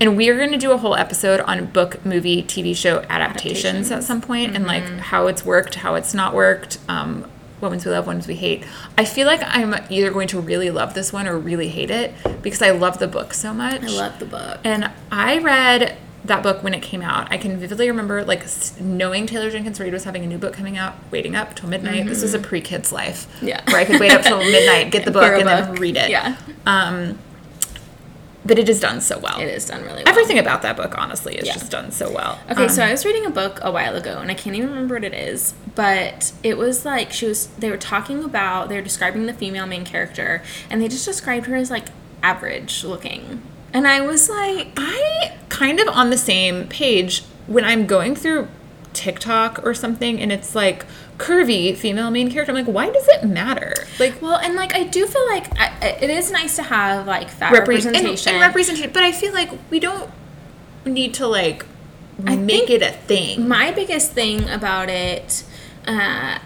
and 0.00 0.16
we're 0.16 0.36
going 0.36 0.52
to 0.52 0.58
do 0.58 0.72
a 0.72 0.76
whole 0.76 0.94
episode 0.94 1.40
on 1.40 1.66
book, 1.66 2.04
movie, 2.04 2.42
TV 2.42 2.76
show 2.76 3.00
adaptations, 3.08 3.90
at 3.90 4.04
some 4.04 4.20
point, 4.20 4.54
and 4.56 4.66
like 4.66 4.84
Mm-hmm. 4.84 4.98
how 4.98 5.26
it's 5.26 5.44
worked, 5.44 5.76
how 5.76 5.94
it's 5.94 6.12
not 6.14 6.34
worked. 6.34 6.78
Um, 6.88 7.28
what 7.60 7.70
ones 7.70 7.86
we 7.86 7.90
love, 7.90 8.06
ones 8.06 8.26
we 8.28 8.34
hate. 8.34 8.64
I 8.98 9.06
feel 9.06 9.26
like 9.26 9.40
I'm 9.42 9.74
either 9.88 10.10
going 10.10 10.28
to 10.28 10.40
really 10.40 10.68
love 10.70 10.92
this 10.92 11.10
one 11.10 11.26
or 11.26 11.38
really 11.38 11.68
hate 11.68 11.90
it 11.90 12.12
because 12.42 12.60
I 12.60 12.70
love 12.72 12.98
the 12.98 13.08
book 13.08 13.32
so 13.32 13.54
much. 13.54 13.82
I 13.82 13.86
love 13.86 14.18
the 14.18 14.26
book. 14.26 14.60
And 14.62 14.90
I 15.10 15.38
read 15.38 15.96
that 16.26 16.42
book 16.42 16.62
when 16.62 16.74
it 16.74 16.82
came 16.82 17.00
out. 17.00 17.32
I 17.32 17.38
can 17.38 17.56
vividly 17.56 17.88
remember 17.88 18.22
like 18.24 18.44
knowing 18.78 19.26
Taylor 19.26 19.50
Jenkins 19.50 19.80
Reid 19.80 19.94
was 19.94 20.04
having 20.04 20.22
a 20.22 20.26
new 20.26 20.36
book 20.36 20.52
coming 20.52 20.76
out, 20.76 20.96
waiting 21.10 21.34
up 21.34 21.54
till 21.56 21.70
midnight. 21.70 22.04
This 22.06 22.20
was 22.20 22.34
a 22.34 22.38
pre-kids 22.38 22.92
life. 22.92 23.26
Mm-hmm. 23.36 23.48
Yeah. 23.48 23.62
Where 23.72 23.80
I 23.80 23.84
could 23.86 24.00
wait 24.00 24.12
up 24.12 24.20
till 24.22 24.38
midnight, 24.52 24.92
get 24.92 25.06
the 25.06 25.10
book, 25.10 25.22
and 25.22 25.48
then 25.48 25.74
read 25.76 25.96
it. 25.96 26.10
Yeah, 26.10 26.36
Um, 26.66 27.18
but 28.46 28.58
it 28.58 28.68
is 28.68 28.80
done 28.80 29.00
so 29.00 29.18
well. 29.18 29.38
it 29.40 29.48
is 29.48 29.66
done 29.66 29.82
really 29.82 30.02
well. 30.04 30.08
Everything 30.08 30.38
about 30.38 30.62
that 30.62 30.76
book, 30.76 30.94
honestly, 30.96 31.34
is 31.36 31.46
Yeah. 31.46 31.54
just 31.54 31.70
done 31.70 31.90
so 31.90 32.10
well. 32.10 32.38
Okay, 32.50 32.68
so 32.68 32.82
Um, 32.82 32.88
I 32.88 32.92
was 32.92 33.04
reading 33.04 33.26
a 33.26 33.30
book 33.30 33.58
a 33.62 33.70
while 33.70 33.96
ago, 33.96 34.18
and 34.18 34.30
I 34.30 34.34
can't 34.34 34.54
even 34.56 34.70
remember 34.70 34.94
what 34.94 35.04
it 35.04 35.14
is, 35.14 35.54
but 35.74 36.32
it 36.42 36.56
was 36.56 36.84
like 36.84 37.12
she 37.12 37.26
was. 37.26 37.48
They 37.58 37.70
were 37.70 37.76
talking 37.76 38.22
about. 38.24 38.68
They 38.68 38.76
were 38.76 38.82
describing 38.82 39.26
the 39.26 39.32
female 39.34 39.66
main 39.66 39.84
character, 39.84 40.42
and 40.70 40.80
they 40.80 40.88
just 40.88 41.04
described 41.04 41.46
her 41.46 41.56
as 41.56 41.70
like 41.70 41.86
average 42.22 42.82
looking, 42.84 43.42
and 43.72 43.86
I 43.86 44.00
was 44.00 44.28
like, 44.28 44.68
I 44.76 45.32
kind 45.48 45.80
of 45.80 45.88
on 45.88 46.10
the 46.10 46.16
same 46.18 46.66
page 46.68 47.22
when 47.46 47.64
I'm 47.64 47.86
going 47.86 48.14
through 48.16 48.48
TikTok 48.96 49.64
or 49.64 49.74
something, 49.74 50.20
and 50.20 50.32
it's 50.32 50.54
like 50.54 50.84
curvy 51.18 51.76
female 51.76 52.10
main 52.10 52.30
character. 52.30 52.50
I'm 52.50 52.56
like, 52.56 52.74
why 52.74 52.90
does 52.90 53.06
it 53.08 53.24
matter? 53.24 53.74
Like. 54.00 54.20
well, 54.20 54.36
and 54.36 54.54
like 54.54 54.74
I 54.74 54.82
do 54.84 55.06
feel 55.06 55.26
like 55.26 55.46
I, 55.58 55.86
it 56.00 56.10
is 56.10 56.32
nice 56.32 56.56
to 56.56 56.62
have 56.62 57.06
like 57.06 57.28
fat 57.28 57.52
repre- 57.52 57.58
representation. 57.60 58.34
And, 58.34 58.42
and 58.42 58.48
representation. 58.48 58.90
But 58.92 59.02
I 59.04 59.12
feel 59.12 59.32
like 59.32 59.50
we 59.70 59.78
don't 59.78 60.10
need 60.84 61.14
to 61.14 61.26
like 61.26 61.64
I 62.24 62.36
make 62.36 62.70
it 62.70 62.82
a 62.82 62.90
thing. 62.92 63.46
my 63.46 63.70
biggest 63.72 64.12
thing 64.12 64.48
about 64.48 64.88
it 64.88 65.44
uh 65.86 66.38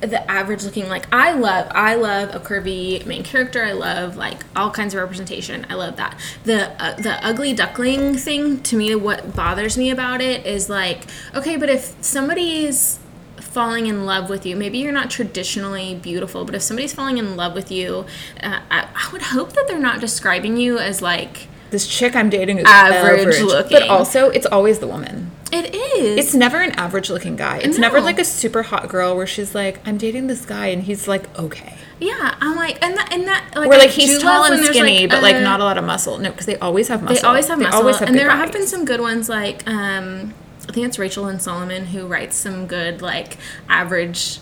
the 0.00 0.30
average 0.30 0.64
looking 0.64 0.88
like 0.88 1.12
i 1.12 1.32
love 1.32 1.66
i 1.74 1.94
love 1.94 2.34
a 2.34 2.38
curvy 2.38 3.04
main 3.06 3.22
character. 3.22 3.64
I 3.64 3.72
love 3.72 4.16
like 4.16 4.44
all 4.56 4.70
kinds 4.70 4.94
of 4.94 5.00
representation. 5.00 5.66
I 5.68 5.74
love 5.74 5.96
that. 5.96 6.18
The 6.44 6.70
uh, 6.82 6.94
the 6.96 7.24
ugly 7.24 7.52
duckling 7.52 8.16
thing 8.16 8.62
to 8.62 8.76
me 8.76 8.94
what 8.94 9.34
bothers 9.34 9.76
me 9.76 9.90
about 9.90 10.20
it 10.20 10.46
is 10.46 10.68
like 10.68 11.04
okay 11.34 11.56
but 11.56 11.68
if 11.68 11.94
somebody's 12.00 12.98
falling 13.36 13.86
in 13.86 14.04
love 14.04 14.28
with 14.28 14.44
you 14.44 14.54
maybe 14.56 14.78
you're 14.78 14.92
not 14.92 15.10
traditionally 15.10 15.94
beautiful 15.94 16.44
but 16.44 16.54
if 16.54 16.62
somebody's 16.62 16.92
falling 16.92 17.18
in 17.18 17.36
love 17.36 17.54
with 17.54 17.70
you 17.70 18.04
uh, 18.42 18.60
I, 18.70 18.88
I 18.94 19.12
would 19.12 19.22
hope 19.22 19.52
that 19.54 19.66
they're 19.66 19.78
not 19.78 20.00
describing 20.00 20.56
you 20.56 20.78
as 20.78 21.00
like 21.00 21.48
This 21.70 21.86
chick 21.86 22.16
I'm 22.16 22.30
dating 22.30 22.58
is 22.58 22.64
Average 22.66 23.20
average, 23.20 23.40
looking. 23.42 23.78
but 23.78 23.88
also 23.88 24.30
it's 24.30 24.46
always 24.46 24.78
the 24.78 24.86
woman. 24.86 25.30
it 25.52 25.74
is 25.74 26.18
It's 26.18 26.34
never 26.34 26.60
an 26.60 26.72
average 26.72 27.10
looking 27.10 27.36
guy. 27.36 27.58
It's 27.58 27.78
never 27.78 28.00
like 28.00 28.18
a 28.18 28.24
super 28.24 28.62
hot 28.62 28.88
girl 28.88 29.16
where 29.16 29.26
she's 29.26 29.54
like, 29.54 29.86
I'm 29.86 29.98
dating 29.98 30.26
this 30.28 30.44
guy 30.46 30.66
and 30.68 30.82
he's 30.82 31.06
like, 31.08 31.24
okay. 31.38 31.74
yeah 32.00 32.36
i'm 32.40 32.54
like 32.54 32.80
and 32.82 32.96
that 32.96 33.12
and 33.12 33.26
that 33.26 33.44
like 33.56 33.68
Where 33.68 33.78
like 33.78 33.90
he's 33.90 34.18
tall 34.22 34.44
and 34.44 34.64
skinny, 34.64 35.06
but 35.06 35.22
like 35.22 35.34
a- 35.36 35.40
not 35.40 35.60
a 35.60 35.64
lot 35.64 35.76
of 35.78 35.84
muscle. 35.84 36.16
No, 36.18 36.30
because 36.30 36.46
they 36.46 36.56
always 36.58 36.88
have 36.88 37.02
muscle. 37.02 37.16
They 37.16 37.26
always 37.26 37.48
have 37.48 37.58
muscle, 37.58 37.80
always 37.80 37.98
have 37.98 38.08
and 38.08 38.16
there 38.18 38.30
have 38.30 38.52
been 38.52 38.66
some 38.66 38.84
good 38.84 39.00
ones. 39.00 39.28
Like 39.28 39.66
um, 39.68 40.32
I 40.68 40.72
think 40.72 40.86
it's 40.86 40.98
Rachel 40.98 41.24
Lynn 41.24 41.40
Solomon 41.40 41.86
who 41.86 42.06
writes 42.06 42.36
some 42.36 42.66
good 42.66 43.02
like 43.02 43.36
average 43.68 44.38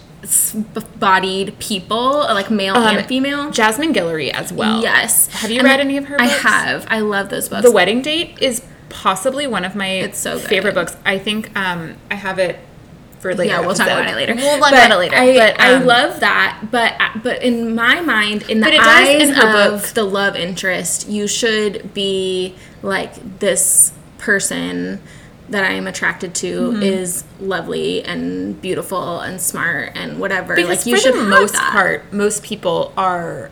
bodied 0.99 1.59
people, 1.59 2.19
like 2.21 2.51
male 2.51 2.75
Um, 2.77 2.97
and 2.99 3.07
female. 3.07 3.51
Jasmine 3.51 3.93
Guillory 3.93 4.31
as 4.31 4.53
well. 4.53 4.83
yes. 4.83 5.29
Have 5.29 5.51
you 5.51 5.59
And 5.61 5.67
read 5.67 5.81
any 5.81 5.97
of 5.97 6.07
her 6.07 6.21
I 6.21 6.27
have. 6.27 6.87
I 6.89 7.01
love 7.01 7.29
those 7.29 7.49
books. 7.49 7.63
The 7.63 7.73
Wedding 7.73 8.03
Date 8.03 8.39
is 8.41 8.63
possibly 8.89 9.47
one 9.47 9.65
of 9.65 9.75
my 9.75 10.11
so 10.13 10.39
favorite 10.39 10.75
books. 10.75 10.97
I 11.05 11.19
think 11.19 11.57
um, 11.57 11.95
I 12.11 12.15
have 12.15 12.39
it 12.39 12.59
for 13.19 13.35
later. 13.35 13.53
yeah, 13.55 13.61
we'll 13.61 13.75
talk 13.75 13.87
about 13.87 14.09
it 14.09 14.15
later. 14.15 14.35
We'll 14.35 14.59
talk 14.59 14.73
about 14.73 14.91
it 14.91 14.97
later. 14.99 15.17
I, 15.17 15.37
but 15.37 15.61
I 15.61 15.75
um, 15.75 15.87
love 15.87 16.21
that, 16.21 16.69
but 16.71 16.95
but 17.23 17.43
in 17.43 17.75
my 17.75 18.01
mind, 18.01 18.43
in 18.49 18.61
the 18.61 18.67
But 18.67 18.75
it 18.75 18.79
does 18.79 19.09
eyes 19.09 19.29
in 19.31 19.35
of 19.37 19.83
book. 19.83 19.91
the 19.95 20.05
love 20.05 20.37
interest, 20.37 21.09
you 21.09 21.27
should 21.27 21.93
be 21.95 22.55
like 22.83 23.39
this 23.39 23.93
person 24.19 25.01
that 25.49 25.65
I 25.65 25.73
am 25.75 25.87
attracted 25.87 26.35
to 26.37 26.71
Mm-hmm. 26.73 26.83
is 26.83 27.25
lovely 27.41 28.03
and 28.05 28.61
beautiful 28.61 29.21
and 29.21 29.41
smart 29.41 29.93
and 29.95 30.19
whatever. 30.19 30.57
Because 30.57 30.79
like 30.85 30.87
you 30.87 30.99
should 30.99 31.15
most 31.29 31.53
that. 31.55 31.73
part, 31.73 32.13
most 32.13 32.43
people 32.43 32.93
are 32.97 33.51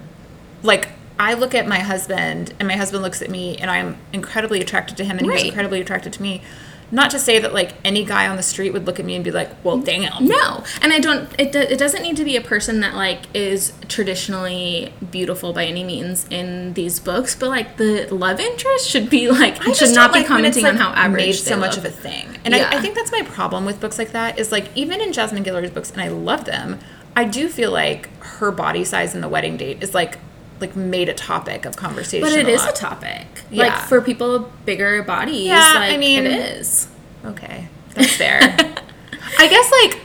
like 0.62 0.88
I 1.18 1.34
look 1.34 1.54
at 1.54 1.68
my 1.68 1.78
husband 1.78 2.52
and 2.58 2.66
my 2.66 2.74
husband 2.76 3.02
looks 3.04 3.22
at 3.22 3.30
me 3.30 3.56
and 3.58 3.70
I'm 3.70 3.96
incredibly 4.12 4.60
attracted 4.60 4.96
to 4.96 5.04
him 5.04 5.18
and 5.18 5.26
he's 5.26 5.34
Right. 5.36 5.46
incredibly 5.46 5.80
attracted 5.80 6.12
to 6.14 6.22
me. 6.22 6.42
Not 6.90 7.10
to 7.10 7.18
say 7.18 7.38
that 7.38 7.52
like 7.52 7.72
any 7.84 8.04
guy 8.04 8.28
on 8.28 8.36
the 8.36 8.42
street 8.42 8.72
would 8.72 8.86
look 8.86 9.00
at 9.00 9.04
me 9.04 9.14
and 9.14 9.24
be 9.24 9.30
like, 9.30 9.50
"Well, 9.64 9.78
damn." 9.78 10.26
No, 10.26 10.62
and 10.80 10.92
I 10.92 11.00
don't. 11.00 11.28
It, 11.38 11.52
do, 11.52 11.60
it 11.60 11.78
doesn't 11.78 12.02
need 12.02 12.16
to 12.18 12.24
be 12.24 12.36
a 12.36 12.40
person 12.40 12.80
that 12.80 12.94
like 12.94 13.20
is 13.34 13.72
traditionally 13.88 14.92
beautiful 15.10 15.52
by 15.52 15.64
any 15.64 15.82
means 15.82 16.26
in 16.30 16.74
these 16.74 17.00
books, 17.00 17.34
but 17.34 17.48
like 17.48 17.76
the 17.78 18.06
love 18.14 18.38
interest 18.38 18.88
should 18.88 19.10
be 19.10 19.28
like 19.30 19.66
I 19.66 19.72
should 19.72 19.94
not 19.94 20.12
be 20.12 20.20
like 20.20 20.28
commenting 20.28 20.64
on 20.66 20.76
how 20.76 20.90
average 20.90 21.26
made 21.26 21.32
so 21.34 21.56
much 21.56 21.76
of 21.76 21.84
a 21.84 21.90
thing. 21.90 22.28
And 22.44 22.54
Yeah. 22.54 22.68
I, 22.70 22.78
I 22.78 22.80
think 22.80 22.94
that's 22.94 23.10
my 23.12 23.22
problem 23.22 23.64
with 23.64 23.80
books 23.80 23.98
like 23.98 24.12
that 24.12 24.38
is 24.38 24.52
like 24.52 24.68
even 24.76 25.00
in 25.00 25.12
Jasmine 25.12 25.42
Guillory's 25.42 25.70
books, 25.70 25.90
and 25.90 26.00
I 26.00 26.08
love 26.08 26.44
them. 26.44 26.78
I 27.16 27.24
do 27.24 27.48
feel 27.48 27.70
like 27.70 28.08
her 28.22 28.50
body 28.50 28.84
size 28.84 29.14
in 29.14 29.20
the 29.20 29.28
wedding 29.28 29.56
date 29.56 29.82
is 29.82 29.94
like 29.94 30.18
like 30.60 30.76
made 30.76 31.08
a 31.08 31.14
topic 31.14 31.64
of 31.64 31.76
conversation. 31.76 32.26
But 32.28 32.32
it 32.38 32.46
a 32.46 32.50
is 32.50 32.64
a 32.64 32.72
topic. 32.72 33.26
Yeah. 33.50 33.64
Like 33.66 33.88
for 33.88 34.00
people 34.00 34.50
bigger 34.64 35.02
bodies, 35.02 35.46
Yeah, 35.46 35.72
like 35.74 35.92
I 35.92 35.96
mean- 35.96 36.26
it 36.26 36.32
is. 36.58 36.88
Okay, 37.24 37.68
that's 37.94 38.14
fair. 38.16 38.40
I 39.38 39.48
guess 39.48 39.70
like 39.82 40.00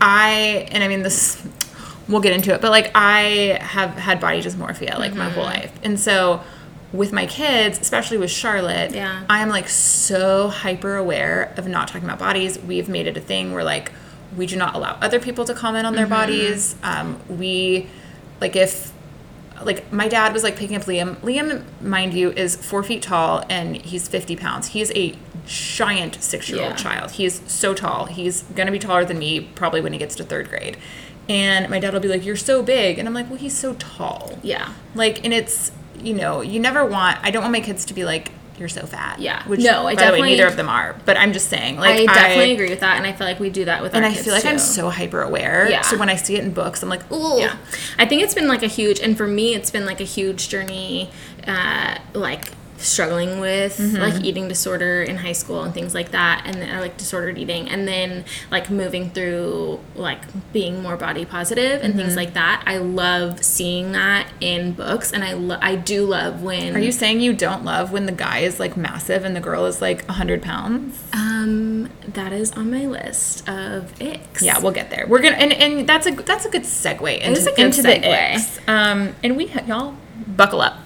I 0.00 0.68
and 0.70 0.82
I 0.84 0.88
mean 0.88 1.02
this 1.02 1.46
we'll 2.08 2.20
get 2.20 2.32
into 2.32 2.54
it, 2.54 2.60
but 2.60 2.70
like 2.70 2.90
I 2.94 3.58
have 3.60 3.90
had 3.94 4.20
body 4.20 4.40
dysmorphia 4.42 4.98
like 4.98 5.14
my 5.14 5.28
whole 5.28 5.44
Mm-hmm. 5.44 5.60
life. 5.60 5.72
And 5.82 5.98
so 5.98 6.42
with 6.92 7.12
my 7.12 7.26
kids, 7.26 7.80
especially 7.80 8.16
with 8.18 8.30
Charlotte, 8.30 8.92
Yeah. 8.94 9.24
I 9.28 9.40
am 9.40 9.48
like 9.48 9.68
so 9.68 10.48
hyper 10.48 10.94
aware 10.96 11.52
of 11.56 11.66
not 11.66 11.88
talking 11.88 12.04
about 12.04 12.18
bodies. 12.20 12.58
We've 12.60 12.88
made 12.88 13.06
it 13.06 13.16
a 13.16 13.20
thing 13.20 13.52
where 13.52 13.64
like 13.64 13.90
we 14.36 14.46
do 14.46 14.56
not 14.56 14.74
allow 14.74 14.92
other 15.00 15.18
people 15.18 15.44
to 15.46 15.54
comment 15.54 15.86
on 15.86 15.94
their 15.94 16.04
Mm-hmm. 16.06 16.14
bodies. 16.14 16.76
Um, 16.82 17.20
we 17.28 17.88
like 18.40 18.54
if 18.54 18.92
like 19.64 19.92
my 19.92 20.08
dad 20.08 20.32
was 20.32 20.42
like 20.42 20.56
picking 20.56 20.76
up 20.76 20.82
Liam. 20.84 21.16
Liam, 21.16 21.62
mind 21.80 22.14
you, 22.14 22.30
is 22.32 22.56
four 22.56 22.82
feet 22.82 23.02
tall 23.02 23.44
and 23.48 23.76
he's 23.76 24.08
fifty 24.08 24.36
pounds. 24.36 24.68
He 24.68 24.80
is 24.80 24.92
a 24.94 25.14
giant 25.46 26.22
six 26.22 26.48
year 26.48 26.60
old 26.62 26.70
Yeah. 26.72 26.76
child. 26.76 27.10
He 27.12 27.24
is 27.24 27.40
so 27.46 27.72
tall. 27.74 28.06
He's 28.06 28.42
gonna 28.54 28.70
be 28.72 28.78
taller 28.78 29.04
than 29.04 29.18
me 29.18 29.40
probably 29.54 29.80
when 29.80 29.92
he 29.92 29.98
gets 29.98 30.14
to 30.16 30.24
third 30.24 30.48
grade. 30.48 30.76
And 31.28 31.68
my 31.68 31.78
dad 31.80 31.92
will 31.92 32.00
be 32.00 32.08
like, 32.08 32.24
"You're 32.24 32.36
so 32.36 32.62
big," 32.62 32.98
and 32.98 33.08
I'm 33.08 33.14
like, 33.14 33.28
"Well, 33.28 33.38
he's 33.38 33.56
so 33.56 33.74
tall." 33.74 34.38
Yeah. 34.42 34.68
Like, 34.94 35.24
and 35.24 35.32
it's 35.34 35.72
you 36.02 36.14
know, 36.14 36.40
you 36.42 36.60
never 36.60 36.84
want. 36.84 37.18
I 37.22 37.30
don't 37.30 37.42
want 37.42 37.52
my 37.52 37.60
kids 37.60 37.84
to 37.86 37.94
be 37.94 38.04
like, 38.04 38.30
"You're 38.58 38.68
so 38.68 38.86
fat." 38.86 39.18
Yeah. 39.20 39.42
Which 39.46 39.60
No, 39.60 39.70
I 39.70 39.72
by 39.74 39.78
the 39.80 39.88
way, 39.88 39.94
definitely- 39.96 40.30
neither 40.30 40.46
of 40.46 40.56
them 40.56 40.68
are. 40.68 40.96
But 41.04 41.16
I'm 41.16 41.32
just 41.32 41.48
saying, 41.48 41.78
like, 41.78 42.00
I 42.00 42.06
definitely 42.06 42.52
agree 42.52 42.70
with 42.70 42.80
that, 42.80 42.96
and 42.98 43.06
I 43.06 43.12
feel 43.12 43.26
like 43.26 43.38
we 43.40 43.50
do 43.50 43.64
that 43.66 43.82
with 43.82 43.94
And 43.94 44.04
I 44.04 44.12
feel 44.14 44.32
like 44.32 44.44
I'm 44.46 44.58
so 44.58 44.90
hyper 44.90 45.22
aware. 45.22 45.68
Yeah. 45.70 45.82
So 45.82 45.96
when 45.96 46.08
I 46.08 46.16
see 46.16 46.36
it 46.36 46.44
in 46.44 46.52
books, 46.52 46.82
I'm 46.82 46.88
like, 46.88 47.10
"Ooh." 47.12 47.38
Yeah, 47.38 47.56
I 47.98 48.06
think 48.06 48.22
it's 48.22 48.34
been 48.34 48.48
like 48.48 48.62
a 48.62 48.68
huge, 48.68 49.00
and 49.00 49.16
for 49.16 49.26
me, 49.26 49.54
it's 49.54 49.70
been 49.70 49.86
like 49.86 50.00
a 50.00 50.04
huge 50.04 50.48
journey, 50.48 51.10
uh, 51.46 51.96
like 52.14 52.48
struggling 52.78 53.40
with 53.40 53.76
Mm-hmm. 53.78 53.96
like 53.96 54.24
eating 54.24 54.48
disorder 54.48 55.02
in 55.02 55.16
high 55.16 55.32
school 55.32 55.62
and 55.62 55.72
things 55.74 55.94
like 55.94 56.10
that, 56.12 56.42
and 56.46 56.56
then 56.56 56.74
or, 56.76 56.80
like 56.80 56.96
disordered 56.96 57.38
eating, 57.38 57.68
and 57.68 57.86
then 57.86 58.24
like 58.50 58.70
moving 58.70 59.10
through 59.10 59.80
like 59.94 60.20
being 60.52 60.82
more 60.82 60.96
body 60.96 61.24
positive 61.24 61.82
and 61.82 61.94
Mm-hmm. 61.94 61.98
things 62.02 62.16
like 62.16 62.34
that. 62.34 62.62
I 62.66 62.78
love 62.78 63.42
seeing 63.44 63.92
that 63.92 64.28
in 64.40 64.72
books, 64.72 65.12
and 65.12 65.24
I 65.24 65.32
lo- 65.34 65.58
I 65.60 65.76
do 65.76 66.04
love 66.06 66.42
when 66.42 66.74
Are 66.76 66.78
you 66.80 66.92
saying 66.92 67.20
you 67.20 67.32
don't 67.32 67.64
love 67.64 67.92
when 67.92 68.06
the 68.06 68.12
guy 68.12 68.38
is 68.40 68.58
like 68.60 68.76
massive 68.76 69.24
and 69.24 69.34
the 69.36 69.40
girl 69.40 69.66
is 69.66 69.80
like 69.80 70.04
100 70.06 70.42
pounds? 70.42 71.02
um 71.12 71.88
that 72.08 72.32
is 72.32 72.52
on 72.52 72.70
my 72.70 72.86
list 72.86 73.48
of 73.48 73.92
icks. 74.00 74.42
Yeah, 74.42 74.58
we'll 74.60 74.72
get 74.72 74.90
there. 74.90 75.06
We're 75.08 75.20
gonna 75.22 75.36
and, 75.36 75.52
and 75.52 75.88
that's 75.88 76.06
a 76.06 76.12
that's 76.12 76.44
a 76.44 76.50
good 76.50 76.62
segue 76.62 77.18
into, 77.18 77.32
is 77.40 77.46
a 77.46 77.50
good 77.50 77.58
into 77.66 77.82
the 77.82 77.98
icks. 78.00 78.58
Um, 78.68 79.14
and 79.22 79.36
we 79.36 79.46
y'all 79.66 79.94
buckle 80.26 80.60
up. 80.60 80.78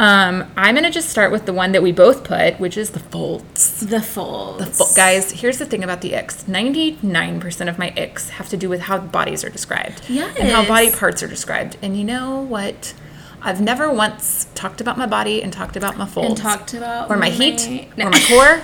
Um, 0.00 0.48
I'm 0.56 0.74
gonna 0.76 0.90
just 0.92 1.08
start 1.08 1.32
with 1.32 1.44
the 1.46 1.52
one 1.52 1.72
that 1.72 1.82
we 1.82 1.90
both 1.90 2.22
put, 2.22 2.60
which 2.60 2.76
is 2.76 2.90
the 2.90 3.00
folds. 3.00 3.80
the 3.80 4.00
folds. 4.00 4.78
The 4.78 4.84
Fo- 4.84 4.94
guys, 4.94 5.32
here's 5.32 5.58
the 5.58 5.66
thing 5.66 5.82
about 5.82 6.02
the 6.02 6.14
icks. 6.14 6.44
99% 6.44 7.68
of 7.68 7.78
my 7.78 7.92
icks 7.96 8.30
have 8.30 8.48
to 8.50 8.56
do 8.56 8.68
with 8.68 8.82
how 8.82 8.98
bodies 8.98 9.42
are 9.44 9.48
described. 9.50 10.02
And 10.08 10.48
how 10.50 10.64
body 10.66 10.90
parts 10.92 11.22
are 11.22 11.28
described. 11.28 11.76
And 11.82 11.96
you 11.98 12.04
know 12.04 12.40
what? 12.42 12.94
I've 13.42 13.60
never 13.60 13.90
once 13.90 14.46
talked 14.54 14.80
about 14.80 14.98
my 14.98 15.06
body 15.06 15.42
and 15.42 15.52
talked 15.52 15.76
about 15.76 15.96
my 15.96 16.06
folds. 16.06 16.28
and 16.28 16.36
talked 16.38 16.74
about 16.74 17.10
or 17.10 17.16
my 17.16 17.28
my- 17.28 17.30
heat, 17.30 17.88
no. 17.96 18.06
or 18.06 18.10
my 18.10 18.20
core, 18.28 18.62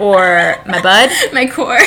or 0.00 0.56
my 0.66 0.82
bud, 0.82 1.10
my 1.32 1.46
core. 1.46 1.78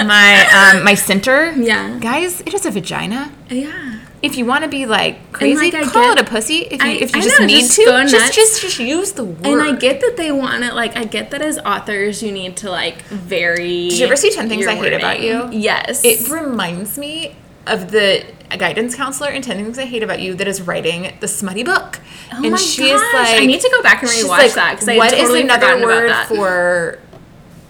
my 0.00 0.72
um, 0.76 0.84
my 0.84 0.94
center. 0.94 1.52
Yeah. 1.52 1.98
Guys, 2.00 2.40
it 2.42 2.54
is 2.54 2.64
a 2.66 2.70
vagina. 2.70 3.32
yeah. 3.48 3.99
If 4.22 4.36
you 4.36 4.44
want 4.44 4.64
to 4.64 4.68
be 4.68 4.84
like 4.84 5.32
crazy, 5.32 5.70
like, 5.70 5.90
call 5.92 6.02
get- 6.14 6.18
it 6.18 6.26
a 6.26 6.30
pussy. 6.30 6.58
If 6.70 6.82
you 6.84 6.90
I- 6.90 6.94
if 6.94 7.14
you 7.14 7.20
I 7.20 7.24
just 7.24 7.40
know, 7.40 7.46
need 7.46 7.60
just 7.60 7.76
to, 7.76 7.84
just 8.06 8.34
just 8.34 8.60
just 8.60 8.78
use 8.78 9.12
the 9.12 9.24
word. 9.24 9.46
And 9.46 9.62
I 9.62 9.72
get 9.76 10.00
that 10.02 10.16
they 10.18 10.30
want 10.30 10.62
it. 10.62 10.74
like 10.74 10.96
I 10.96 11.04
get 11.04 11.30
that 11.30 11.40
as 11.40 11.58
authors 11.58 12.22
you 12.22 12.30
need 12.30 12.56
to 12.58 12.70
like 12.70 13.00
vary. 13.04 13.88
Did 13.88 13.98
you 13.98 14.06
ever 14.06 14.16
see 14.16 14.30
10 14.30 14.48
Things 14.50 14.66
I 14.66 14.74
Hate 14.74 14.92
About. 14.92 15.20
You? 15.20 15.48
Yes. 15.50 16.04
It 16.04 16.28
reminds 16.28 16.98
me 16.98 17.34
of 17.66 17.90
the 17.92 18.24
guidance 18.58 18.94
counselor 18.94 19.30
in 19.30 19.40
10 19.42 19.56
Things 19.56 19.78
I 19.78 19.84
Hate 19.86 20.02
About 20.02 20.20
You 20.20 20.34
that 20.34 20.46
is 20.48 20.60
writing 20.60 21.14
the 21.20 21.28
smutty 21.28 21.62
book. 21.62 22.00
Oh 22.32 22.42
and 22.42 22.50
my 22.52 22.56
she 22.58 22.90
is 22.90 23.00
gosh, 23.00 23.14
like 23.32 23.40
I 23.42 23.46
need 23.46 23.60
to 23.62 23.70
go 23.70 23.82
back 23.82 24.02
and 24.02 24.10
rewatch 24.10 24.54
that 24.54 24.72
because 24.72 24.88
I 24.88 24.96
what 24.98 25.12
is 25.14 25.20
totally 25.20 25.42
another 25.42 25.80
word 25.82 26.12
for 26.26 26.98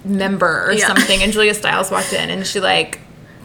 member 0.04 0.66
or 0.66 0.72
Yeah. 0.72 0.86
something? 0.88 1.22
And 1.22 1.32
Julia 1.32 1.54
Stiles 1.62 1.90
walked 1.92 2.12
in 2.12 2.28
and 2.30 2.44
she 2.46 2.58
like 2.60 2.98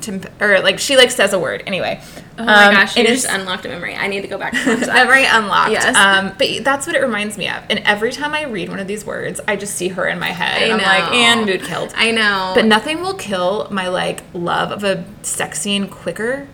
temp- 0.05 0.41
or 0.41 0.59
like 0.61 0.79
she 0.79 0.95
like 0.97 1.11
says 1.11 1.33
a 1.33 1.39
word 1.39 1.63
anyway. 1.65 2.01
Oh 2.37 2.43
my 2.45 2.65
Um, 2.67 2.73
gosh, 2.73 2.95
you 2.95 3.01
and 3.01 3.07
just 3.07 3.25
it's- 3.25 3.39
unlocked 3.39 3.65
a 3.65 3.69
memory. 3.69 3.95
I 3.95 4.07
need 4.07 4.21
to 4.21 4.27
go 4.27 4.37
back 4.37 4.53
that. 4.53 4.87
Memory 4.93 5.25
unlocked. 5.25 5.71
Yes. 5.71 5.95
Um, 5.95 6.33
but 6.37 6.63
that's 6.63 6.85
what 6.85 6.95
it 6.95 7.01
reminds 7.01 7.37
me 7.37 7.47
of. 7.47 7.63
And 7.69 7.79
every 7.79 8.11
time 8.11 8.33
I 8.33 8.43
read 8.43 8.69
one 8.69 8.79
of 8.79 8.87
these 8.87 9.05
words, 9.05 9.39
I 9.47 9.55
just 9.55 9.75
see 9.75 9.87
her 9.89 10.05
in 10.07 10.19
my 10.19 10.31
head. 10.31 10.63
I 10.63 10.65
and 10.65 10.81
I'm 10.81 11.01
like, 11.01 11.11
know. 11.11 11.17
and 11.17 11.45
mood 11.45 11.63
killed. 11.63 11.93
I 11.95 12.11
know. 12.11 12.51
But 12.55 12.65
nothing 12.65 13.01
will 13.01 13.13
kill 13.15 13.67
my 13.71 13.87
like 13.87 14.23
love 14.33 14.71
of 14.71 14.83
a 14.83 15.05
sex 15.23 15.61
scene 15.61 15.87
quicker 15.87 16.47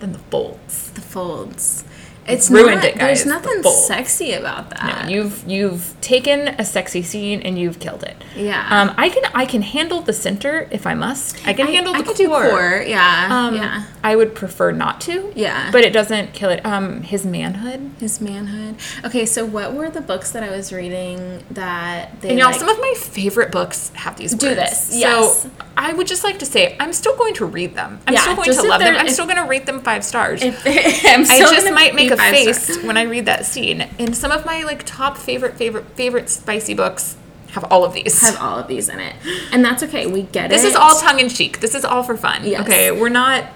than 0.00 0.12
the 0.12 0.18
folds. 0.18 0.90
the 0.92 1.00
folds. 1.00 1.84
It's 2.28 2.50
ruined 2.50 2.76
not, 2.76 2.84
it, 2.84 2.94
guys, 2.98 3.24
There's 3.24 3.26
nothing 3.26 3.62
sexy 3.62 4.32
about 4.32 4.70
that. 4.70 5.04
No, 5.06 5.10
you've 5.10 5.44
you've 5.48 5.94
taken 6.00 6.48
a 6.48 6.64
sexy 6.64 7.02
scene 7.02 7.40
and 7.42 7.58
you've 7.58 7.80
killed 7.80 8.02
it. 8.04 8.16
Yeah. 8.36 8.66
Um, 8.70 8.94
I 8.98 9.08
can 9.08 9.22
I 9.34 9.46
can 9.46 9.62
handle 9.62 10.00
the 10.02 10.12
center 10.12 10.68
if 10.70 10.86
I 10.86 10.94
must. 10.94 11.46
I 11.46 11.52
can 11.54 11.66
I, 11.68 11.70
handle 11.70 11.94
I 11.94 11.98
the 11.98 12.04
could 12.04 12.16
do 12.16 12.28
core. 12.28 12.48
core. 12.50 12.84
Yeah. 12.86 13.28
Um, 13.30 13.54
yeah. 13.56 13.84
I 14.04 14.14
would 14.16 14.34
prefer 14.34 14.72
not 14.72 15.00
to. 15.02 15.32
Yeah. 15.34 15.70
But 15.72 15.84
it 15.84 15.92
doesn't 15.92 16.32
kill 16.34 16.50
it. 16.50 16.64
Um, 16.64 17.02
his 17.02 17.24
manhood. 17.26 17.90
His 17.98 18.20
manhood. 18.20 18.76
Okay, 19.04 19.26
so 19.26 19.44
what 19.44 19.72
were 19.74 19.90
the 19.90 20.00
books 20.00 20.30
that 20.32 20.42
I 20.42 20.50
was 20.50 20.72
reading 20.72 21.42
that 21.50 22.20
they 22.20 22.30
And 22.30 22.38
y'all, 22.38 22.50
like- 22.50 22.60
some 22.60 22.68
of 22.68 22.78
my 22.78 22.94
favorite 22.96 23.50
books 23.50 23.90
have 23.94 24.16
these 24.16 24.34
Do 24.34 24.54
this, 24.54 24.90
yes. 24.94 25.42
So 25.42 25.50
I 25.76 25.92
would 25.92 26.06
just 26.06 26.24
like 26.24 26.38
to 26.40 26.46
say 26.46 26.76
I'm 26.78 26.92
still 26.92 27.16
going 27.16 27.34
to 27.34 27.46
read 27.46 27.74
them. 27.74 28.00
I'm 28.06 28.14
Yeah, 28.14 28.20
still 28.20 28.36
going 28.36 28.52
to 28.52 28.62
love 28.62 28.80
them. 28.80 28.96
I'm 28.96 29.06
if- 29.06 29.12
still 29.12 29.26
going 29.26 29.36
to 29.36 29.44
rate 29.44 29.66
them 29.66 29.80
five 29.80 30.04
stars. 30.04 30.42
If- 30.42 30.62
I'm 31.06 31.22
I 31.28 31.38
just 31.40 31.70
might 31.72 31.94
make 31.94 32.10
a 32.10 32.16
five 32.18 32.34
face 32.34 32.82
when 32.82 32.96
I 32.96 33.02
read 33.02 33.26
that 33.26 33.46
scene. 33.46 33.82
And 33.98 34.16
some 34.16 34.30
of 34.30 34.44
my 34.44 34.62
like 34.62 34.84
top 34.84 35.16
favorite 35.16 35.56
favorite 35.56 35.86
favorite 35.92 36.28
spicy 36.28 36.74
books 36.74 37.16
have 37.52 37.64
all 37.70 37.84
of 37.84 37.94
these. 37.94 38.20
have 38.20 38.40
all 38.40 38.58
of 38.58 38.68
these 38.68 38.88
in 38.88 39.00
it, 39.00 39.14
and 39.52 39.64
that's 39.64 39.82
okay. 39.82 40.06
We 40.06 40.22
get 40.22 40.46
it. 40.46 40.48
this 40.50 40.64
is 40.64 40.74
all 40.74 40.98
tongue 40.98 41.20
in 41.20 41.28
cheek. 41.28 41.60
This 41.60 41.74
is 41.74 41.84
all 41.84 42.02
for 42.02 42.16
fun. 42.16 42.44
Yes. 42.44 42.60
Okay, 42.62 42.90
we're 42.92 43.08
not 43.08 43.46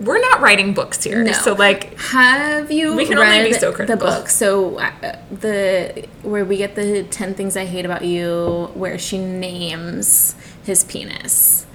we're 0.00 0.20
not 0.20 0.40
writing 0.40 0.74
books 0.74 1.02
here. 1.04 1.22
No. 1.22 1.32
So 1.32 1.54
like 1.54 1.98
Have 1.98 2.70
you 2.70 2.94
We 2.94 3.06
can 3.06 3.18
read 3.18 3.38
only 3.38 3.52
be 3.52 3.58
so 3.58 3.72
critical. 3.72 3.96
the 3.96 4.04
book? 4.04 4.28
So 4.28 4.78
uh, 4.78 5.18
the 5.30 6.06
where 6.22 6.44
we 6.44 6.58
get 6.58 6.74
the 6.74 7.04
ten 7.04 7.34
things 7.34 7.56
I 7.56 7.64
hate 7.64 7.84
about 7.84 8.04
you, 8.04 8.70
where 8.74 8.98
she 8.98 9.18
names 9.18 10.34
his 10.64 10.84
penis. 10.84 11.66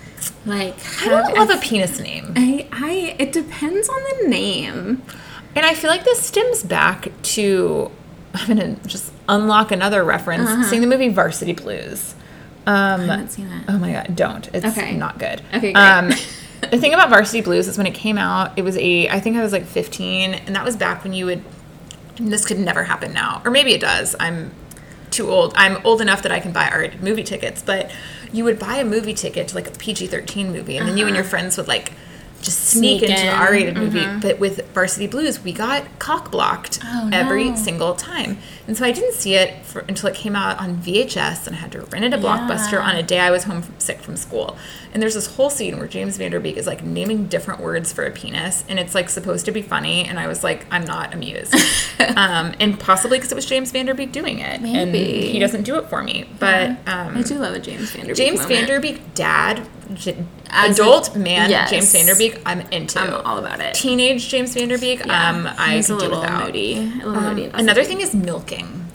Like 0.45 0.75
I 1.01 1.09
don't 1.09 1.35
love 1.35 1.49
a 1.49 1.57
penis 1.57 1.99
name. 1.99 2.33
I, 2.35 2.67
I 2.71 3.15
it 3.17 3.31
depends 3.31 3.89
on 3.89 3.99
the 4.21 4.27
name. 4.27 5.03
And 5.55 5.65
I 5.65 5.73
feel 5.73 5.89
like 5.89 6.03
this 6.03 6.21
stems 6.25 6.63
back 6.63 7.09
to 7.23 7.91
I'm 8.33 8.47
gonna 8.47 8.75
just 8.87 9.11
unlock 9.27 9.71
another 9.71 10.03
reference. 10.03 10.49
Uh-huh. 10.49 10.63
Seeing 10.63 10.81
the 10.81 10.87
movie 10.87 11.09
Varsity 11.09 11.53
Blues. 11.53 12.15
Um, 12.65 13.01
I 13.01 13.05
haven't 13.05 13.29
seen 13.29 13.47
it. 13.47 13.65
Oh 13.67 13.77
my 13.77 13.91
god, 13.91 14.15
don't. 14.15 14.47
It's 14.53 14.65
Okay. 14.65 14.95
not 14.95 15.17
good. 15.19 15.41
Okay, 15.53 15.73
great. 15.73 15.75
Um, 15.75 16.09
the 16.71 16.77
thing 16.77 16.93
about 16.93 17.09
Varsity 17.09 17.41
Blues 17.41 17.67
is 17.67 17.77
when 17.77 17.87
it 17.87 17.93
came 17.93 18.17
out, 18.17 18.57
it 18.57 18.61
was 18.61 18.77
a 18.77 19.09
I 19.09 19.19
think 19.19 19.35
I 19.35 19.41
was 19.41 19.51
like 19.51 19.65
15, 19.65 20.33
and 20.35 20.55
that 20.55 20.63
was 20.63 20.75
back 20.77 21.03
when 21.03 21.11
you 21.13 21.25
would. 21.25 21.43
and 22.17 22.31
this 22.31 22.45
could 22.45 22.59
never 22.59 22.83
happen 22.83 23.11
now, 23.13 23.41
or 23.43 23.51
maybe 23.51 23.73
it 23.73 23.81
does. 23.81 24.15
I'm 24.19 24.51
too 25.09 25.29
old. 25.29 25.51
I'm 25.57 25.77
old 25.85 25.99
enough 26.01 26.21
that 26.21 26.31
I 26.31 26.39
can 26.39 26.53
buy 26.53 26.69
our 26.69 26.87
movie 27.01 27.23
tickets, 27.23 27.61
but 27.61 27.91
you 28.31 28.45
would 28.45 28.57
buy 28.59 28.75
a 28.77 28.85
movie 28.85 29.13
ticket 29.13 29.49
to 29.49 29.55
like 29.55 29.67
a 29.67 29.71
PG-13 29.71 30.51
movie, 30.53 30.77
and 30.77 30.87
then 30.87 30.95
you 30.97 31.05
and 31.07 31.13
Uh-huh. 31.15 31.23
your 31.23 31.29
friends 31.29 31.57
would 31.57 31.67
like 31.67 31.91
just 32.41 32.59
sneak, 32.65 32.99
Sneak 32.99 33.09
into 33.09 33.21
in. 33.21 33.27
the 33.27 33.33
R-rated 33.33 33.77
movie. 33.77 34.05
But 34.21 34.39
with 34.39 34.65
Varsity 34.73 35.07
Blues, 35.07 35.43
we 35.43 35.51
got 35.53 35.83
cock 35.99 36.31
blocked 36.31 36.79
Oh, 36.83 37.09
every 37.13 37.49
no. 37.51 37.55
single 37.55 37.95
time, 37.95 38.37
and 38.67 38.75
so 38.77 38.85
I 38.85 38.91
didn't 38.91 39.13
see 39.13 39.35
it 39.35 39.65
for, 39.65 39.79
until 39.87 40.09
it 40.09 40.15
came 40.15 40.35
out 40.35 40.59
on 40.59 40.77
VHS, 40.77 41.47
and 41.47 41.55
I 41.55 41.59
had 41.59 41.71
to 41.73 41.81
rent 41.81 42.05
it 42.05 42.13
at 42.13 42.19
Blockbuster 42.19 42.73
Yeah. 42.73 42.79
on 42.89 42.95
a 42.95 43.03
day 43.03 43.19
I 43.19 43.31
was 43.31 43.43
home 43.45 43.61
from, 43.61 43.75
sick 43.79 43.99
from 44.01 44.15
school. 44.17 44.57
And 44.93 45.01
there's 45.01 45.13
this 45.13 45.35
whole 45.35 45.49
scene 45.49 45.77
where 45.77 45.87
James 45.87 46.17
Van 46.17 46.31
Der 46.31 46.39
Beek 46.39 46.57
is 46.57 46.67
like 46.67 46.83
naming 46.83 47.27
different 47.27 47.61
words 47.61 47.93
for 47.93 48.03
a 48.05 48.11
penis, 48.11 48.63
and 48.67 48.77
it's 48.79 48.93
like 48.95 49.09
supposed 49.09 49.45
to 49.45 49.51
be 49.51 49.61
funny, 49.61 50.05
and 50.05 50.19
I 50.19 50.27
was 50.27 50.43
like, 50.43 50.65
I'm 50.71 50.83
not 50.85 51.13
amused, 51.13 51.53
um, 52.17 52.53
and 52.59 52.79
possibly 52.79 53.17
because 53.17 53.31
it 53.31 53.35
was 53.35 53.45
James 53.45 53.71
Van 53.71 53.85
Der 53.85 53.93
Beek 53.93 54.11
doing 54.11 54.39
it, 54.39 54.61
and 54.61 54.95
he 54.95 55.39
doesn't 55.39 55.63
do 55.63 55.77
it 55.77 55.87
for 55.89 56.03
me, 56.03 56.27
but. 56.39 56.71
Um, 56.87 57.17
I 57.17 57.21
do 57.23 57.35
love 57.37 57.53
a 57.53 57.59
James 57.59 57.91
Van 57.91 58.01
Der 58.01 58.07
Beek. 58.09 58.17
James 58.17 58.39
moment. 58.41 58.59
Van 58.59 58.67
Der 58.67 58.79
Beek, 58.79 59.13
dad, 59.13 59.67
j- 59.93 60.25
As 60.51 60.77
a- 60.77 60.81
adult 60.83 61.15
man, 61.15 61.49
yes. 61.49 61.69
James 61.69 61.91
Van 61.93 62.05
Der 62.05 62.15
Beek, 62.15 62.39
I'm 62.45 62.61
into. 62.71 62.99
I'm 62.99 63.25
all 63.25 63.37
about 63.37 63.59
it. 63.61 63.73
Teenage 63.73 64.27
James 64.29 64.53
Van 64.53 64.67
Der 64.67 64.77
Beek, 64.77 65.05
Yeah, 65.05 65.29
um, 65.29 65.49
I 65.57 65.75
he's 65.77 65.87
could 65.87 66.01
a 66.01 66.05
do 66.05 66.09
without. 66.11 66.45
moody. 66.45 66.77
A 66.77 66.79
little 67.07 67.15
Um, 67.15 67.23
moody. 67.35 67.49
Another 67.53 67.83
thing 67.83 68.01
is 68.01 68.13
milking. 68.13 68.85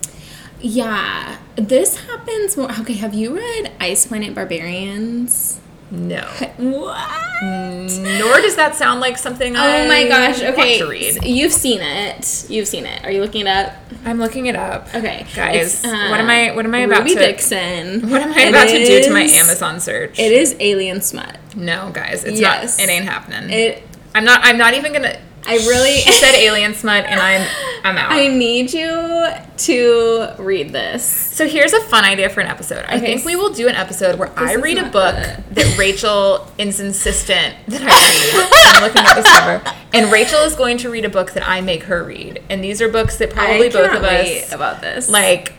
Yeah, 0.61 1.37
this 1.57 1.97
happens 2.07 2.57
more. 2.57 2.71
Okay, 2.81 2.95
have 2.95 3.15
you 3.15 3.35
read 3.37 3.71
Ice 3.81 4.07
Planet 4.07 4.35
Barbarians? 4.35 5.61
No. 5.91 6.23
What? 6.59 7.43
Nor 7.43 8.41
does 8.41 8.57
that 8.57 8.75
sound 8.75 9.01
like 9.01 9.19
something 9.19 9.55
I 9.57 9.85
Oh 9.85 9.89
my 9.89 10.09
gosh. 10.09 10.43
Okay, 10.43 10.79
to 10.79 10.87
read. 10.89 11.25
you've 11.25 11.53
seen 11.53 11.81
it. 11.81 12.47
You've 12.51 12.67
seen 12.67 12.87
it. 12.87 13.05
Are 13.05 13.11
you 13.11 13.21
looking 13.21 13.43
it 13.43 13.47
up? 13.49 13.75
I'm 14.05 14.19
looking 14.19 14.47
it 14.47 14.57
up. 14.57 14.93
Okay, 14.95 15.27
Guys, 15.35 15.85
uh, 15.85 15.89
what 16.11 16.21
am 16.21 16.29
I 16.31 16.55
what 16.57 16.65
am 16.65 16.75
I 16.75 16.81
about 16.81 17.01
Ruby 17.01 17.15
to 17.15 17.21
Dixon. 17.21 18.11
What 18.11 18.23
am 18.23 18.33
I 18.33 18.43
It 18.43 18.49
about 18.49 18.69
to 18.69 18.85
do 18.85 19.03
to 19.03 19.13
my 19.13 19.23
Amazon 19.23 19.79
search? 19.81 20.19
It 20.19 20.33
is 20.33 20.57
alien 20.61 21.01
smut. 21.03 21.37
No, 21.55 21.91
guys, 21.93 22.25
it's 22.25 22.41
Yes. 22.41 22.79
not 22.79 22.85
it 22.89 22.91
ain't 22.91 23.05
happening. 23.05 23.51
It. 23.51 23.83
I'm 24.15 24.25
not 24.25 24.41
I'm 24.43 24.59
not 24.59 24.75
even 24.75 24.93
gonna 24.93 25.19
I 25.47 25.57
really. 25.69 25.99
She 26.01 26.13
said 26.13 26.35
alien 26.35 26.75
smut 26.75 27.05
and 27.07 27.21
I'm 27.21 27.47
I'm 27.85 27.97
out. 27.97 28.13
I 28.13 28.29
need 28.29 28.73
you 28.73 29.27
to 29.59 30.35
read 30.39 30.71
this. 30.73 31.05
So 31.05 31.47
here's 31.49 31.73
a 31.73 31.81
fun 31.83 32.05
idea 32.05 32.29
for 32.29 32.41
an 32.41 32.47
episode. 32.49 32.85
I 32.89 32.97
Okay. 32.97 33.07
think 33.07 33.25
we 33.25 33.37
will 33.37 33.53
do 33.53 33.69
an 33.69 33.75
episode 33.75 34.19
where 34.19 34.31
I 34.37 34.55
read 34.55 34.79
a 34.79 34.85
book 34.85 35.15
that 35.15 35.77
Rachel 35.79 36.51
is 36.59 36.81
insistent 36.81 37.55
that 37.69 37.83
I 37.83 37.87
read. 37.87 38.51
I'm 38.77 38.83
looking 38.83 39.03
at 39.03 39.15
this 39.15 39.39
cover. 39.39 39.77
And 39.95 40.13
Rachel 40.13 40.41
is 40.41 40.55
going 40.55 40.79
to 40.79 40.91
read 40.91 41.05
a 41.05 41.09
book 41.09 41.33
that 41.33 41.49
I 41.49 41.61
make 41.61 41.85
her 41.85 42.03
read. 42.03 42.43
And 42.51 42.63
these 42.63 42.83
are 42.83 42.89
books 42.89 43.17
that 43.19 43.31
probably 43.31 43.69
both 43.71 43.95
of 43.95 44.03
wait 44.03 44.43
us 44.45 44.53
about 44.53 44.81
this. 44.83 45.09
like 45.09 45.53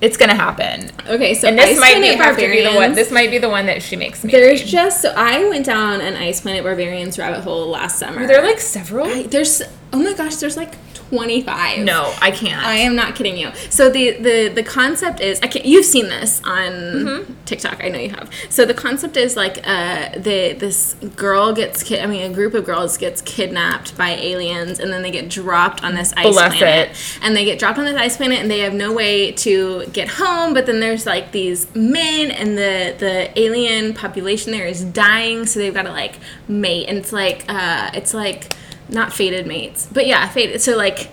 it's 0.00 0.16
gonna 0.16 0.34
happen. 0.34 0.90
okay, 1.08 1.34
so 1.34 1.48
And 1.48 1.58
this 1.58 1.70
Ice 1.70 1.80
might 1.80 2.00
be 2.00 2.08
have 2.14 2.36
to 2.36 2.48
be 2.48 2.62
the 2.62 2.74
one 2.74 2.92
this 2.92 3.10
might 3.10 3.30
be 3.30 3.38
the 3.38 3.48
one 3.48 3.66
that 3.66 3.82
she 3.82 3.96
makes 3.96 4.22
me. 4.22 4.30
There's 4.30 4.60
read. 4.60 4.68
just 4.68 5.02
so 5.02 5.12
I 5.16 5.48
went 5.48 5.66
down 5.66 6.00
an 6.00 6.14
Ice 6.14 6.40
Planet 6.40 6.62
Barbarians 6.62 7.18
rabbit 7.18 7.40
hole 7.40 7.68
last 7.68 7.98
summer. 7.98 8.22
Are 8.22 8.26
there 8.26 8.42
like 8.42 8.60
several? 8.60 9.06
I, 9.06 9.24
there's 9.24 9.62
oh 9.92 9.98
my 10.02 10.12
gosh, 10.14 10.36
there's 10.36 10.56
like 10.56 10.74
25. 11.10 11.78
no, 11.86 12.14
I 12.20 12.30
can't. 12.30 12.62
I 12.62 12.74
am 12.76 12.94
not 12.94 13.14
kidding 13.14 13.38
you. 13.38 13.50
So 13.70 13.88
the 13.88 14.12
the 14.18 14.48
the 14.48 14.62
concept 14.62 15.20
is 15.20 15.40
I 15.42 15.46
can't, 15.46 15.64
you've 15.64 15.86
seen 15.86 16.08
this 16.08 16.42
on 16.44 16.72
Mm-hmm. 16.72 17.32
TikTok. 17.46 17.82
I 17.82 17.88
know 17.88 17.98
you 17.98 18.10
have. 18.10 18.30
So 18.50 18.66
the 18.66 18.74
concept 18.74 19.16
is 19.16 19.34
like 19.36 19.66
uh 19.66 20.10
the 20.18 20.52
this 20.52 20.94
girl 21.16 21.54
gets 21.54 21.82
ki- 21.82 22.00
I 22.00 22.06
mean 22.06 22.30
a 22.30 22.34
group 22.34 22.52
of 22.52 22.66
girls 22.66 22.98
gets 22.98 23.22
kidnapped 23.22 23.96
by 23.96 24.10
aliens 24.10 24.78
and 24.80 24.92
then 24.92 25.00
they 25.02 25.10
get 25.10 25.30
dropped 25.30 25.82
on 25.82 25.94
this 25.94 26.12
ice 26.14 26.26
Bless 26.26 26.56
planet. 26.58 26.90
it. 26.90 27.18
And 27.22 27.34
they 27.34 27.46
get 27.46 27.58
dropped 27.58 27.78
on 27.78 27.86
this 27.86 27.96
ice 27.96 28.18
planet 28.18 28.40
and 28.40 28.50
they 28.50 28.58
have 28.60 28.74
no 28.74 28.92
way 28.92 29.32
to 29.32 29.86
get 29.94 30.08
home, 30.08 30.52
but 30.52 30.66
then 30.66 30.80
there's 30.80 31.06
like 31.06 31.32
these 31.32 31.74
men 31.74 32.30
and 32.30 32.58
the 32.58 32.94
the 32.98 33.40
alien 33.40 33.94
population 33.94 34.52
there 34.52 34.66
is 34.66 34.84
dying, 34.84 35.46
so 35.46 35.58
they've 35.58 35.72
got 35.72 35.84
to 35.84 35.90
like 35.92 36.16
mate 36.48 36.86
and 36.88 36.98
it's 36.98 37.12
like 37.14 37.46
uh 37.48 37.90
it's 37.94 38.12
like 38.12 38.52
not 38.88 39.12
fated 39.12 39.46
mates. 39.46 39.88
But 39.90 40.06
yeah, 40.06 40.28
fated 40.28 40.60
so 40.60 40.76
like 40.76 41.10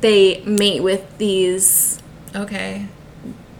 they 0.00 0.40
mate 0.44 0.82
with 0.82 1.18
these 1.18 2.00
okay. 2.34 2.86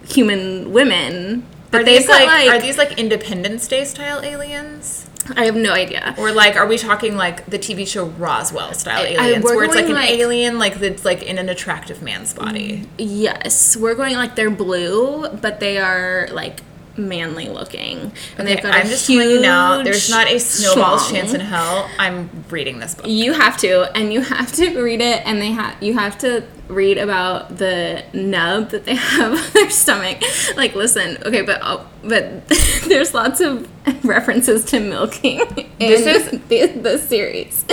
human 0.07 0.71
women. 0.71 1.45
But 1.71 1.81
Are 1.81 1.83
these 1.85 2.07
got 2.07 2.21
like, 2.21 2.27
like, 2.27 2.49
are 2.49 2.61
these 2.61 2.77
like 2.77 2.97
Independence 2.97 3.67
Day 3.67 3.85
style 3.85 4.21
aliens? 4.23 5.07
I 5.35 5.45
have 5.45 5.55
no 5.55 5.73
idea. 5.73 6.15
Or 6.17 6.31
like, 6.31 6.55
are 6.55 6.65
we 6.65 6.77
talking 6.77 7.15
like 7.15 7.45
the 7.45 7.59
TV 7.59 7.87
show 7.87 8.05
Roswell 8.05 8.73
style 8.73 9.01
I- 9.01 9.01
I- 9.01 9.25
aliens, 9.27 9.43
we're 9.43 9.55
where 9.55 9.65
it's 9.65 9.75
like 9.75 9.85
an 9.85 9.93
like- 9.93 10.09
alien 10.09 10.57
like 10.57 10.79
that's 10.79 11.05
like 11.05 11.21
in 11.21 11.37
an 11.37 11.49
attractive 11.49 12.01
man's 12.01 12.33
body? 12.33 12.79
Mm, 12.79 12.87
yes, 12.97 13.77
we're 13.77 13.93
going 13.95 14.15
like 14.15 14.35
they're 14.35 14.49
blue, 14.49 15.29
but 15.29 15.59
they 15.59 15.77
are 15.77 16.27
like 16.31 16.61
manly 16.99 17.47
looking, 17.49 17.97
and 17.99 18.11
Okay, 18.39 18.43
they've 18.55 18.61
got 18.63 18.75
I'm 18.75 18.85
a 18.85 18.89
just 18.89 19.07
telling 19.07 19.29
you 19.29 19.41
now, 19.41 19.81
there's 19.83 20.09
not 20.09 20.27
a 20.27 20.39
snowball's 20.39 21.03
schlong. 21.07 21.11
chance 21.15 21.33
in 21.33 21.39
hell. 21.41 21.89
I'm 21.97 22.29
reading 22.49 22.79
this 22.79 22.95
book. 22.95 23.07
You 23.07 23.33
have 23.33 23.57
to, 23.59 23.95
and 23.97 24.11
you 24.13 24.21
have 24.21 24.51
to 24.53 24.81
read 24.81 25.01
it, 25.01 25.25
and 25.25 25.41
they 25.41 25.51
have 25.51 25.81
you 25.81 25.93
have 25.95 26.17
to 26.19 26.43
read 26.67 26.99
about 26.99 27.57
the 27.57 28.03
nub 28.13 28.69
that 28.69 28.85
they 28.85 28.93
have 29.15 29.33
on 29.33 29.53
their 29.53 29.69
stomach. 29.71 30.21
Like, 30.55 30.75
listen, 30.75 31.17
okay, 31.25 31.41
but 31.41 31.59
oh, 31.63 31.87
but 32.03 32.47
there's 32.87 33.13
lots 33.13 33.39
of 33.41 33.67
references 34.05 34.65
to 34.65 34.79
milking 34.79 35.39
in 35.57 35.65
This 35.79 36.05
is- 36.31 36.41
the, 36.47 36.67
the 36.67 36.97
series. 36.99 37.65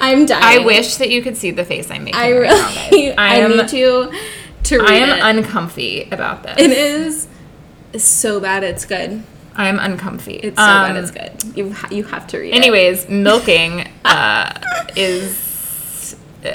I'm 0.00 0.26
dying. 0.26 0.62
I 0.62 0.64
wish 0.64 0.96
that 0.96 1.08
you 1.10 1.22
could 1.22 1.36
see 1.36 1.50
the 1.50 1.64
face 1.64 1.90
I'm 1.90 2.04
making. 2.04 2.20
I 2.20 2.32
right 2.32 2.40
really, 2.40 3.06
guys. 3.08 3.14
I, 3.18 3.32
I 3.32 3.34
am. 3.36 3.56
need 3.56 3.72
you 3.72 4.12
to 4.64 4.78
read 4.78 4.88
I 4.90 4.94
am 4.94 5.36
it. 5.36 5.38
uncomfy 5.44 6.08
about 6.10 6.42
this. 6.42 6.54
it 6.58 6.70
is 6.70 7.28
so 8.00 8.40
bad, 8.40 8.62
it's 8.64 8.84
good. 8.84 9.22
I 9.54 9.68
am 9.68 9.78
uncomfy. 9.78 10.34
It's 10.36 10.56
so 10.56 10.62
Um, 10.62 10.94
bad, 10.94 10.96
it's 10.96 11.10
good. 11.10 11.56
You 11.56 11.72
ha- 11.72 11.88
you 11.90 12.04
have 12.04 12.26
to 12.28 12.38
read 12.38 12.50
it. 12.50 12.56
Anyways, 12.56 13.08
milking 13.08 13.86
uh, 14.04 14.52
is. 14.96 15.51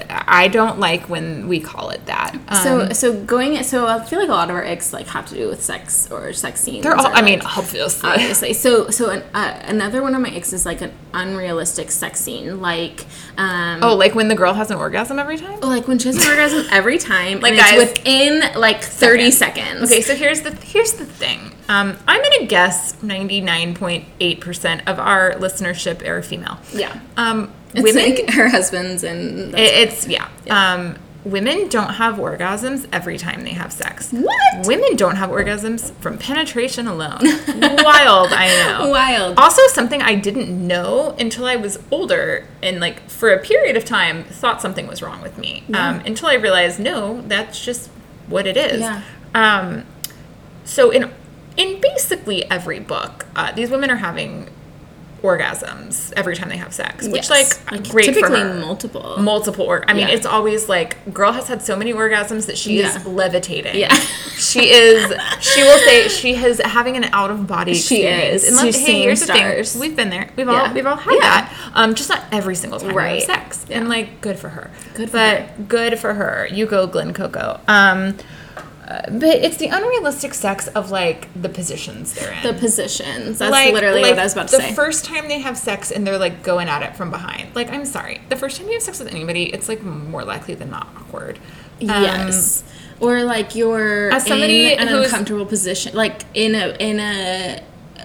I 0.09 0.47
don't 0.49 0.79
like 0.79 1.07
when 1.09 1.47
we 1.47 1.59
call 1.59 1.89
it 1.91 2.05
that. 2.07 2.35
Um, 2.49 2.63
So 2.63 2.89
so 2.93 3.13
going 3.23 3.63
so 3.63 3.88
I 3.88 4.03
feel 4.03 4.19
like 4.19 4.27
a 4.29 4.33
lot 4.33 4.49
of 4.49 4.55
our 4.55 4.63
icks 4.63 4.91
like 4.91 5.07
have 5.07 5.25
to 5.27 5.35
do 5.35 5.47
with 5.47 5.63
sex 5.63 6.09
or 6.11 6.33
sex 6.33 6.59
scenes. 6.61 6.83
they're 6.83 6.95
all. 6.95 7.07
I 7.07 7.21
mean, 7.21 7.39
like, 7.39 7.57
obviously. 7.57 8.09
obviously. 8.09 8.53
So 8.53 8.89
so 8.89 9.09
an, 9.11 9.23
uh, 9.33 9.59
another 9.65 10.01
one 10.01 10.13
of 10.15 10.21
my 10.21 10.29
icks 10.29 10.51
is 10.53 10.65
like 10.65 10.81
an 10.81 10.91
unrealistic 11.13 11.91
sex 11.91 12.19
scene, 12.19 12.61
like 12.61 13.05
um, 13.38 13.79
oh, 13.83 13.95
like 13.95 14.13
when 14.15 14.27
the 14.27 14.35
girl 14.35 14.53
has 14.53 14.71
an 14.71 14.77
orgasm 14.77 15.19
every 15.19 15.38
time. 15.38 15.59
Oh, 15.61 15.67
like 15.69 15.88
when 15.88 15.99
she 15.99 16.09
has 16.09 16.17
an 16.17 16.29
orgasm 16.29 16.65
every 16.71 16.97
time, 16.97 17.39
Like, 17.39 17.55
guys- 17.55 17.81
it's 17.81 17.99
within 17.99 18.59
like 18.59 18.81
thirty 18.83 19.31
seconds. 19.31 19.83
Okay, 19.89 20.01
so 20.01 20.15
here's 20.15 20.41
the 20.41 20.51
here's 20.55 20.93
the 20.93 21.05
thing. 21.05 21.53
Um, 21.69 21.97
I'm 22.07 22.21
gonna 22.21 22.45
guess 22.47 22.93
99.8 23.03 24.39
percent 24.41 24.88
of 24.88 24.99
our 24.99 25.33
listenership 25.33 26.05
are 26.07 26.21
female. 26.21 26.57
yeah, 26.73 26.99
Um, 27.17 27.51
it's 27.78 27.84
women, 27.95 28.15
like 28.15 28.30
her 28.34 28.49
husbands 28.49 29.03
and 29.03 29.53
it- 29.55 29.59
it's 29.89 30.07
yeah. 30.07 30.28
Um, 30.49 30.97
women 31.23 31.67
don't 31.67 31.95
have 31.95 32.15
orgasms 32.15 32.88
every 32.93 33.17
time 33.17 33.43
they 33.43 33.49
have 33.49 33.73
sex. 33.73 34.11
what 34.13 34.65
Women 34.65 34.95
don't 34.95 35.17
have 35.17 35.30
orgasms 35.30 35.91
from 35.95 36.17
penetration 36.17 36.88
alone. 36.88 37.19
Wild, 37.47 38.32
I 38.32 38.47
know. 38.65 38.89
wild. 38.89 39.38
Also, 39.38 39.61
something 39.67 40.01
I 40.01 40.15
didn't 40.15 40.65
know 40.65 41.15
until 41.19 41.45
I 41.45 41.57
was 41.57 41.80
older 41.91 42.45
and, 42.63 42.80
like, 42.80 43.09
for 43.09 43.32
a 43.34 43.39
period 43.39 43.75
of 43.75 43.84
time, 43.84 44.23
thought 44.23 44.61
something 44.61 44.88
was 44.88 45.01
wrong 45.01 45.21
with 45.21 45.38
me. 45.38 45.65
Um, 45.73 45.99
until 46.05 46.30
I 46.30 46.36
realized, 46.36 46.80
no, 46.80 47.21
that's 47.28 47.63
just 47.63 47.89
what 48.28 48.47
it 48.47 48.55
is. 48.55 48.80
Yeah. 48.80 49.01
Um, 49.36 49.84
so, 50.63 50.91
in 50.91 51.11
in 51.57 51.82
basically 51.82 52.49
every 52.49 52.80
book, 52.80 53.25
uh, 53.36 53.51
these 53.51 53.69
women 53.69 53.89
are 53.89 53.97
having 53.97 54.49
orgasms 55.24 56.11
every 56.15 56.36
time 56.36 56.49
they 56.49 56.57
have 56.57 56.74
sex, 56.74 57.07
which, 57.07 57.30
Yes. 57.30 57.59
like, 57.72 57.89
great 57.89 58.05
typically 58.05 58.39
for 58.41 58.47
her. 58.47 58.53
multiple. 58.55 59.15
Multiple 59.20 59.65
or 59.65 59.84
I 59.88 59.93
mean, 59.93 60.07
Yeah. 60.07 60.13
it's 60.15 60.26
always 60.26 60.70
like 60.70 60.97
girl 61.13 61.32
has 61.32 61.47
had 61.47 61.61
so 61.61 61.76
many 61.76 61.93
orgasms 61.93 62.45
that 62.47 62.57
she 62.57 62.80
Yeah. 62.80 62.95
is 62.95 63.05
levitating. 63.05 63.76
Yeah. 63.76 63.93
she 64.38 64.70
is. 64.70 65.13
She 65.39 65.63
will 65.63 65.78
say 65.80 66.07
she 66.07 66.36
has 66.36 66.59
having 66.63 66.97
an 66.97 67.05
out 67.13 67.32
of 67.32 67.47
body 67.47 67.74
She 67.74 68.03
experience. 68.03 68.43
is. 68.43 68.47
And 68.49 68.57
let- 68.57 68.76
hey, 68.76 69.01
here's 69.01 69.20
the 69.22 69.28
thing: 69.34 69.80
we've 69.80 69.95
been 69.95 70.09
there. 70.09 70.30
We've 70.36 70.47
all 70.49 70.72
we've 70.74 70.86
all 70.86 70.95
had 70.97 71.13
Yeah. 71.13 71.20
that. 71.22 71.53
Um, 71.74 71.95
just 71.95 72.09
not 72.09 72.24
every 72.32 72.55
single 72.55 72.80
time 72.80 72.89
we 72.89 72.95
Right. 72.95 73.13
have 73.15 73.24
sex. 73.24 73.65
And 73.70 73.89
like, 73.89 74.22
good 74.22 74.38
for 74.39 74.49
her. 74.49 74.70
Good 74.93 75.09
for 75.09 75.18
but 75.18 75.39
her. 75.39 75.49
good 75.68 75.99
for 75.99 76.13
her. 76.13 76.47
You 76.51 76.65
go, 76.65 76.88
Glen 76.88 77.13
Coco. 77.13 77.59
Um. 77.68 78.15
Uh, 78.88 79.01
but 79.11 79.35
it's 79.35 79.57
the 79.57 79.67
unrealistic 79.67 80.33
sex 80.33 80.67
of 80.69 80.91
like 80.91 81.27
the 81.39 81.49
positions 81.49 82.13
they're 82.13 82.31
in. 82.31 82.43
the 82.43 82.53
positions. 82.53 83.39
That's 83.39 83.73
literally 83.73 84.01
what 84.01 84.17
I 84.17 84.23
was 84.23 84.33
about 84.33 84.47
to 84.49 84.55
say. 84.55 84.69
the 84.69 84.75
first 84.75 85.03
time 85.03 85.27
they 85.27 85.39
have 85.39 85.57
sex 85.57 85.91
and 85.91 86.07
they're 86.07 86.17
like 86.17 86.41
going 86.41 86.69
at 86.69 86.81
it 86.83 86.95
from 86.95 87.11
behind. 87.11 87.53
Like, 87.53 87.69
I'm 87.69 87.85
sorry. 87.85 88.21
The 88.29 88.38
first 88.38 88.57
time 88.57 88.67
you 88.67 88.73
have 88.73 88.83
sex 88.83 88.99
with 88.99 89.09
anybody, 89.09 89.45
it's 89.53 89.67
like 89.67 89.83
more 89.83 90.23
likely 90.23 90.55
than 90.55 90.69
not 90.69 90.88
awkward. 90.95 91.38
Um, 91.38 91.43
Yes. 91.81 92.63
Or 92.99 93.23
like 93.23 93.55
you're 93.55 94.09
As 94.11 94.25
somebody 94.25 94.73
in 94.73 94.79
an 94.79 94.88
uncomfortable 94.88 95.45
position, 95.45 95.93
like 95.93 96.21
in 96.33 96.55
a 96.55 96.75
in 96.79 96.99
a 96.99 97.61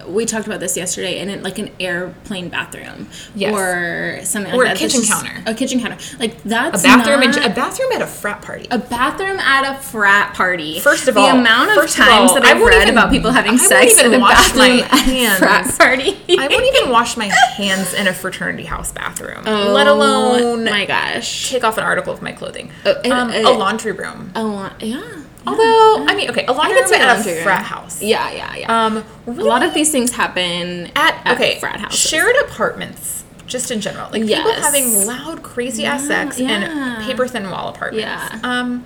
we 0.07 0.25
talked 0.25 0.45
about 0.47 0.59
this 0.59 0.75
yesterday, 0.77 1.19
in 1.19 1.43
like 1.43 1.57
an 1.59 1.69
airplane 1.79 2.49
bathroom 2.49 3.07
Yes. 3.35 3.53
or 3.53 4.19
something 4.25 4.53
Or 4.53 4.63
a 4.63 4.67
that. 4.69 4.77
kitchen 4.77 5.01
just- 5.01 5.11
counter. 5.11 5.41
A 5.45 5.53
kitchen 5.53 5.79
counter, 5.79 5.97
like 6.19 6.33
A 6.45 6.47
that's 6.47 6.83
bathroom, 6.83 7.21
not, 7.21 7.37
in, 7.37 7.43
a 7.51 7.53
bathroom 7.53 7.91
at 7.93 8.01
a 8.01 8.07
frat 8.07 8.41
party. 8.41 8.67
a 8.71 8.77
bathroom 8.77 9.39
at 9.39 9.75
a 9.75 9.79
frat 9.81 10.33
party. 10.33 10.79
First 10.79 11.07
of 11.07 11.17
all 11.17 11.27
the 11.31 11.39
amount 11.39 11.71
of 11.71 11.89
times 11.89 12.31
all, 12.31 12.35
that 12.35 12.45
I've 12.45 12.61
read 12.61 12.83
even- 12.83 12.89
about 12.97 13.11
people 13.11 13.31
having 13.31 13.53
I 13.53 13.57
sex 13.57 13.99
in 14.01 14.13
a 14.13 14.19
bathroom 14.19 14.79
at 14.79 15.07
a 15.07 15.35
frat 15.37 15.77
party. 15.77 16.17
I 16.37 16.47
won't 16.47 16.65
even 16.75 16.89
wash 16.91 17.17
my 17.17 17.25
hands 17.57 17.93
in 17.93 18.07
a 18.07 18.13
fraternity 18.13 18.63
house 18.63 18.91
bathroom, 18.91 19.43
Oh 19.45 19.71
let 19.73 19.87
alone 19.87 20.65
my 20.65 20.85
gosh. 20.85 21.49
take 21.49 21.63
off 21.63 21.77
an 21.77 21.83
article 21.83 22.13
of 22.13 22.21
my 22.21 22.31
clothing. 22.31 22.71
Oh, 22.85 22.95
um, 23.11 23.29
uh, 23.29 23.33
a 23.51 23.53
laundry 23.53 23.91
room. 23.91 24.31
A 24.35 24.43
lot, 24.43 24.81
yeah. 24.81 25.01
Although, 25.45 26.05
I 26.07 26.15
mean, 26.15 26.29
okay, 26.29 26.45
a 26.45 26.53
could 26.53 26.71
room 26.71 26.87
say 26.87 26.99
at 27.01 27.19
a 27.19 27.43
frat 27.43 27.63
house. 27.65 28.01
Yeah, 28.01 28.31
yeah, 28.31 28.55
yeah. 28.55 28.85
Um, 28.85 29.03
a 29.27 29.31
lot 29.31 29.63
of 29.63 29.73
these 29.73 29.91
things 29.91 30.11
happen 30.11 30.89
at 30.95 31.33
okay 31.35 31.59
frat 31.59 31.79
houses. 31.79 31.99
shared 31.99 32.35
apartments 32.45 33.23
just 33.45 33.69
in 33.71 33.81
general 33.81 34.09
like 34.11 34.25
people 34.25 34.51
having 34.53 35.05
loud 35.05 35.43
crazy 35.43 35.85
ass 35.85 36.07
sex 36.07 36.39
yeah. 36.39 36.99
in 37.01 37.05
paper 37.05 37.27
thin 37.27 37.49
wall 37.49 37.67
apartments 37.69 38.05
Yeah. 38.07 38.39
um 38.43 38.85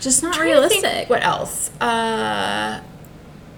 Just 0.00 0.22
not 0.22 0.34
trying 0.34 0.54
to 0.54 0.68
think 0.68 0.82
realistic. 0.84 1.10
what 1.10 1.24
else 1.24 1.70
uh 1.80 2.80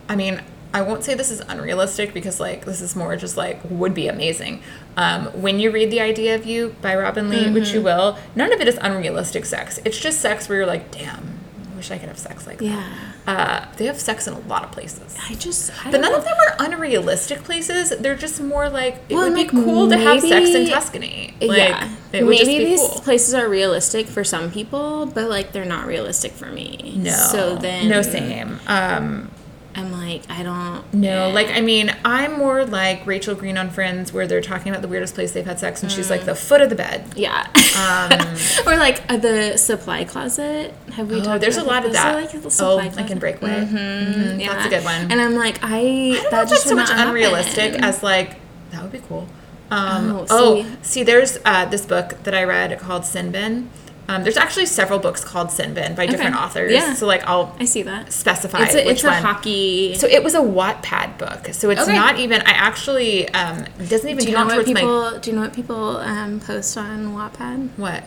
i 0.09 0.17
mean 0.17 0.41
i 0.73 0.81
won't 0.81 1.05
say 1.05 1.15
this 1.15 1.31
is 1.31 1.41
unrealistic 1.49 2.15
because 2.15 2.41
like 2.41 2.65
this 2.65 2.81
is 2.81 2.97
more 2.97 3.15
just 3.15 3.37
like 3.37 3.61
would 3.69 3.95
be 3.95 4.09
amazing 4.09 4.63
um, 4.97 5.27
when 5.41 5.61
you 5.61 5.71
read 5.71 5.91
the 5.91 6.01
idea 6.01 6.35
of 6.35 6.47
you 6.47 6.75
by 6.81 6.97
robin 6.97 7.29
lee 7.29 7.51
which 7.53 7.65
Mm-hmm. 7.65 7.75
you 7.77 7.83
will 7.83 8.19
none 8.35 8.51
of 8.53 8.61
it 8.61 8.67
is 8.67 8.79
unrealistic 8.81 9.45
sex 9.45 9.79
it's 9.85 9.99
just 10.01 10.19
sex 10.21 10.49
where 10.49 10.59
you're 10.59 10.67
like 10.67 10.91
damn 10.91 11.38
wish 11.79 11.91
i 11.91 11.97
could 11.99 12.09
have 12.11 12.19
sex 12.19 12.47
like 12.47 12.61
Yeah. 12.61 12.83
that 13.25 13.65
uh, 13.73 13.77
they 13.79 13.87
have 13.87 13.99
sex 13.99 14.27
in 14.27 14.35
a 14.35 14.39
lot 14.41 14.65
of 14.65 14.71
places 14.73 15.17
I 15.31 15.35
just, 15.35 15.71
I 15.87 15.91
but 15.91 16.01
none 16.01 16.13
know. 16.13 16.19
of 16.19 16.25
them 16.25 16.37
are 16.47 16.57
unrealistic 16.67 17.43
places. 17.45 17.91
They're 17.99 18.17
just 18.17 18.41
more 18.41 18.69
like 18.71 18.95
it 19.09 19.15
Well, 19.15 19.25
would 19.29 19.35
be 19.35 19.43
like, 19.45 19.51
cool 19.51 19.89
to 19.89 19.97
have 19.99 20.21
sex 20.23 20.51
in 20.51 20.69
Tuscany. 20.69 21.35
Like, 21.41 21.59
yeah, 21.59 21.91
it 22.13 22.23
would 22.25 22.31
maybe 22.31 22.39
just 22.39 22.51
be 22.51 22.65
these 22.65 22.81
cool. 22.81 23.01
places 23.01 23.35
are 23.35 23.49
realistic 23.49 24.07
for 24.07 24.25
some 24.25 24.51
people, 24.51 25.07
but 25.07 25.29
like 25.29 25.53
they're 25.53 25.65
not 25.67 25.87
realistic 25.87 26.33
for 26.33 26.47
me. 26.47 26.95
No, 26.97 27.11
so 27.11 27.57
then 27.57 27.89
no 27.89 28.01
same. 28.03 28.59
Um, 28.69 29.31
I'm 29.79 29.93
like, 29.93 30.23
I 30.29 30.43
don't. 30.43 30.83
no, 30.93 31.31
like 31.31 31.49
I 31.49 31.61
mean, 31.61 31.95
I'm 32.05 32.33
more 32.39 32.65
like 32.65 33.07
Rachel 33.07 33.35
Green 33.35 33.57
on 33.57 33.71
Friends, 33.71 34.13
where 34.13 34.27
they're 34.27 34.41
talking 34.41 34.71
about 34.71 34.83
the 34.83 34.89
weirdest 34.89 35.15
place 35.15 35.33
they've 35.33 35.47
had 35.47 35.59
sex, 35.61 35.83
and 35.83 35.91
she's 35.93 36.09
Mm. 36.09 36.11
like 36.11 36.25
the 36.25 36.35
foot 36.35 36.61
of 36.61 36.69
the 36.69 36.75
bed. 36.75 37.05
Yeah. 37.17 37.47
Um, 37.79 38.37
or 38.67 38.77
like 38.77 39.03
uh, 39.09 39.17
the 39.19 39.57
supply 39.57 40.05
closet. 40.05 40.75
Have 40.95 41.11
we 41.11 41.21
Oh, 41.21 41.39
there's 41.39 41.57
a 41.59 41.63
lot 41.65 41.85
of 41.85 41.93
those 41.93 42.01
are, 42.01 42.13
that. 42.13 42.15
Like 42.15 42.33
the 42.33 42.47
oh, 42.47 42.51
supply 42.51 42.75
like 42.75 42.87
in 42.87 42.93
closet. 42.93 43.21
Breakaway. 43.21 43.51
Mhm, 43.67 44.47
That's 44.47 44.67
a 44.67 44.69
good 44.69 44.85
one. 44.85 45.13
And 45.13 45.21
I'm 45.21 45.35
like, 45.35 45.59
I. 45.63 45.79
I 45.79 46.13
that 46.31 46.49
that's 46.49 46.63
so 46.65 46.75
much 46.75 46.91
unrealistic 46.91 47.73
happen. 47.75 47.85
as 47.85 48.03
like 48.03 48.37
that 48.73 48.83
would 48.83 48.93
be 48.93 48.99
cool. 49.01 49.29
Um, 49.71 50.11
Oh, 50.13 50.27
oh, 50.31 50.63
see. 50.63 50.77
see, 50.83 51.03
there's 51.05 51.39
uh, 51.45 51.67
this 51.67 51.85
book 51.87 52.23
that 52.25 52.35
I 52.35 52.43
read 52.45 52.79
called 52.81 53.05
Sin 53.05 53.31
Bin. 53.31 53.71
Um, 54.11 54.23
there's 54.23 54.39
actually 54.39 54.65
several 54.67 54.99
books 54.99 55.23
called 55.23 55.51
Sin 55.51 55.75
Bin 55.75 55.95
by 55.95 56.07
different 56.07 56.35
Okay. 56.35 56.43
authors. 56.45 56.73
Yeah. 56.73 56.95
So 56.95 57.07
like 57.07 57.23
I'll 57.27 57.55
I 57.61 57.67
see 57.67 57.83
that. 57.83 58.11
specify 58.13 58.63
It's 58.65 58.75
a, 58.75 58.79
which 58.85 58.95
it's 58.95 59.05
a 59.05 59.09
one. 59.09 59.23
hockey. 59.23 59.95
So 59.97 60.07
it 60.07 60.25
was 60.25 60.35
a 60.35 60.41
Wattpad 60.41 61.19
book. 61.19 61.53
So 61.53 61.69
it's 61.71 61.83
Okay. 61.83 61.95
not 61.95 62.19
even. 62.19 62.41
I 62.43 62.53
actually 62.53 63.29
um, 63.31 63.65
it 63.79 63.89
doesn't 63.91 64.09
even 64.09 64.25
do 64.25 64.31
you 64.31 64.37
know 64.37 64.47
what 64.47 64.55
towards 64.55 64.69
my 64.71 64.81
people? 64.81 65.19
Do 65.19 65.31
you 65.31 65.37
know 65.37 65.43
what 65.43 65.53
people 65.53 65.99
um, 65.99 66.41
post 66.41 66.77
on 66.79 67.15
Wattpad? 67.15 67.69
what 67.77 68.03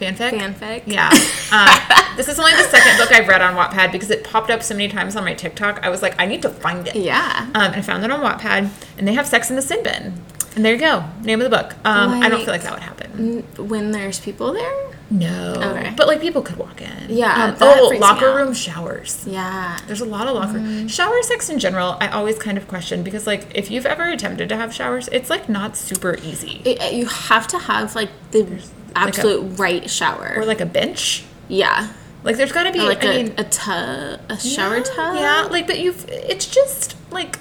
fanfic. 0.00 0.30
Fanfic. 0.30 0.82
Yeah. 0.86 1.10
Um, 1.52 2.16
this 2.16 2.26
is 2.26 2.38
only 2.40 2.52
the 2.52 2.64
second 2.64 2.96
book 2.96 3.12
I've 3.12 3.28
read 3.28 3.42
on 3.42 3.54
Wattpad 3.54 3.92
because 3.92 4.10
it 4.10 4.24
popped 4.24 4.50
up 4.50 4.62
so 4.62 4.74
many 4.74 4.88
times 4.88 5.14
on 5.14 5.24
my 5.24 5.34
TikTok. 5.34 5.78
I 5.84 5.90
was 5.90 6.00
like, 6.02 6.14
I 6.18 6.24
need 6.26 6.40
to 6.42 6.48
find 6.50 6.88
it. 6.88 6.96
Yeah. 6.96 7.46
Um, 7.54 7.66
and 7.66 7.74
I 7.76 7.82
found 7.82 8.02
it 8.02 8.10
on 8.10 8.20
Wattpad, 8.20 8.70
and 8.98 9.06
they 9.06 9.12
have 9.12 9.26
sex 9.26 9.50
in 9.50 9.56
the 9.56 9.62
sin 9.62 9.82
bin. 9.84 10.14
And 10.56 10.64
there 10.64 10.72
you 10.72 10.80
go, 10.80 11.04
name 11.22 11.40
of 11.40 11.48
the 11.48 11.54
book. 11.56 11.74
Um, 11.84 12.22
I 12.22 12.28
don't 12.30 12.40
feel 12.40 12.48
like 12.52 12.62
that 12.62 12.72
would 12.72 12.82
happen. 12.82 13.42
When 13.68 13.92
there's 13.92 14.18
people 14.18 14.52
there. 14.54 14.86
No. 15.10 15.54
Okay. 15.56 15.92
But 15.96 16.06
like 16.06 16.20
people 16.20 16.40
could 16.42 16.56
walk 16.56 16.80
in. 16.80 17.06
Yeah, 17.08 17.46
Um, 17.46 17.56
oh, 17.60 17.96
locker 17.98 18.34
room 18.34 18.54
showers. 18.54 19.24
Yeah. 19.26 19.78
There's 19.86 20.00
a 20.00 20.04
lot 20.04 20.28
of 20.28 20.34
locker 20.34 20.88
shower 20.88 21.20
sex 21.24 21.50
in 21.50 21.58
general. 21.58 21.96
I 22.00 22.08
always 22.08 22.38
kind 22.38 22.56
of 22.56 22.68
question 22.68 23.02
because 23.02 23.26
like 23.26 23.48
if 23.54 23.70
you've 23.70 23.86
ever 23.86 24.04
attempted 24.04 24.48
to 24.50 24.56
have 24.56 24.72
showers, 24.72 25.08
it's 25.10 25.28
like 25.28 25.48
not 25.48 25.76
super 25.76 26.16
easy. 26.22 26.62
It- 26.64 26.80
uh, 26.80 26.84
you 26.86 27.06
have 27.06 27.46
to 27.48 27.58
have 27.58 27.94
like 27.96 28.10
the 28.30 28.62
absolute 28.94 29.58
right 29.58 29.90
shower. 29.90 30.34
or 30.36 30.44
like 30.44 30.60
a 30.60 30.66
bench. 30.66 31.24
yeah. 31.48 31.92
Like 32.22 32.36
there's 32.36 32.52
got 32.52 32.64
to 32.64 32.72
be 32.72 32.80
Or 32.80 32.84
like 32.84 33.02
I 33.02 33.12
a, 33.14 33.22
mean, 33.24 33.34
a 33.38 33.44
tub, 33.44 34.20
a 34.28 34.38
shower 34.38 34.76
yeah, 34.76 34.82
tub. 34.82 35.14
Yeah, 35.18 35.48
like 35.50 35.66
but 35.66 35.78
you've 35.78 36.04
it's 36.08 36.44
just 36.46 36.94
like 37.10 37.38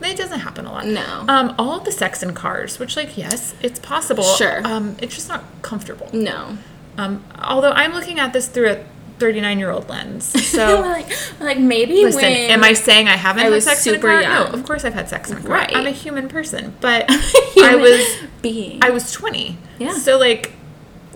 it 0.00 0.16
doesn't 0.16 0.40
happen 0.40 0.66
a 0.66 0.72
lot. 0.72 0.86
No. 0.86 1.24
Um, 1.28 1.54
all 1.58 1.80
the 1.80 1.92
sex 1.92 2.22
in 2.22 2.34
cars, 2.34 2.78
which 2.78 2.96
like 2.96 3.16
yes, 3.16 3.54
it's 3.62 3.78
possible. 3.78 4.22
Sure. 4.22 4.66
Um, 4.66 4.96
it's 5.00 5.14
just 5.14 5.28
not 5.28 5.44
comfortable. 5.62 6.08
No. 6.12 6.58
Um, 6.96 7.24
although 7.40 7.70
I'm 7.70 7.92
looking 7.92 8.18
at 8.18 8.32
this 8.32 8.48
through 8.48 8.70
a 8.70 8.84
39 9.18 9.58
year 9.58 9.70
old 9.70 9.88
lens, 9.88 10.32
we're 10.34 10.40
so. 10.42 10.80
like, 10.80 11.06
we're 11.38 11.46
like 11.46 11.58
maybe 11.58 12.04
Listen, 12.04 12.22
when 12.22 12.32
am 12.50 12.64
I 12.64 12.72
saying 12.72 13.08
I 13.08 13.16
haven't 13.16 13.40
I 13.40 13.44
had 13.44 13.52
was 13.52 13.64
sex 13.64 13.86
in 13.86 13.92
a 13.92 13.96
super 13.96 14.08
car? 14.08 14.22
young. 14.22 14.52
No, 14.52 14.58
of 14.58 14.64
course 14.64 14.84
I've 14.84 14.94
had 14.94 15.08
sex 15.08 15.30
in 15.30 15.38
a 15.38 15.40
car. 15.40 15.50
Right. 15.50 15.74
I'm 15.74 15.86
a 15.86 15.90
human 15.90 16.28
person, 16.28 16.76
but 16.80 17.06
I 17.08 17.76
was 17.80 18.30
being 18.42 18.82
I 18.82 18.90
was 18.90 19.12
20. 19.12 19.58
Yeah. 19.78 19.94
So 19.94 20.18
like, 20.18 20.52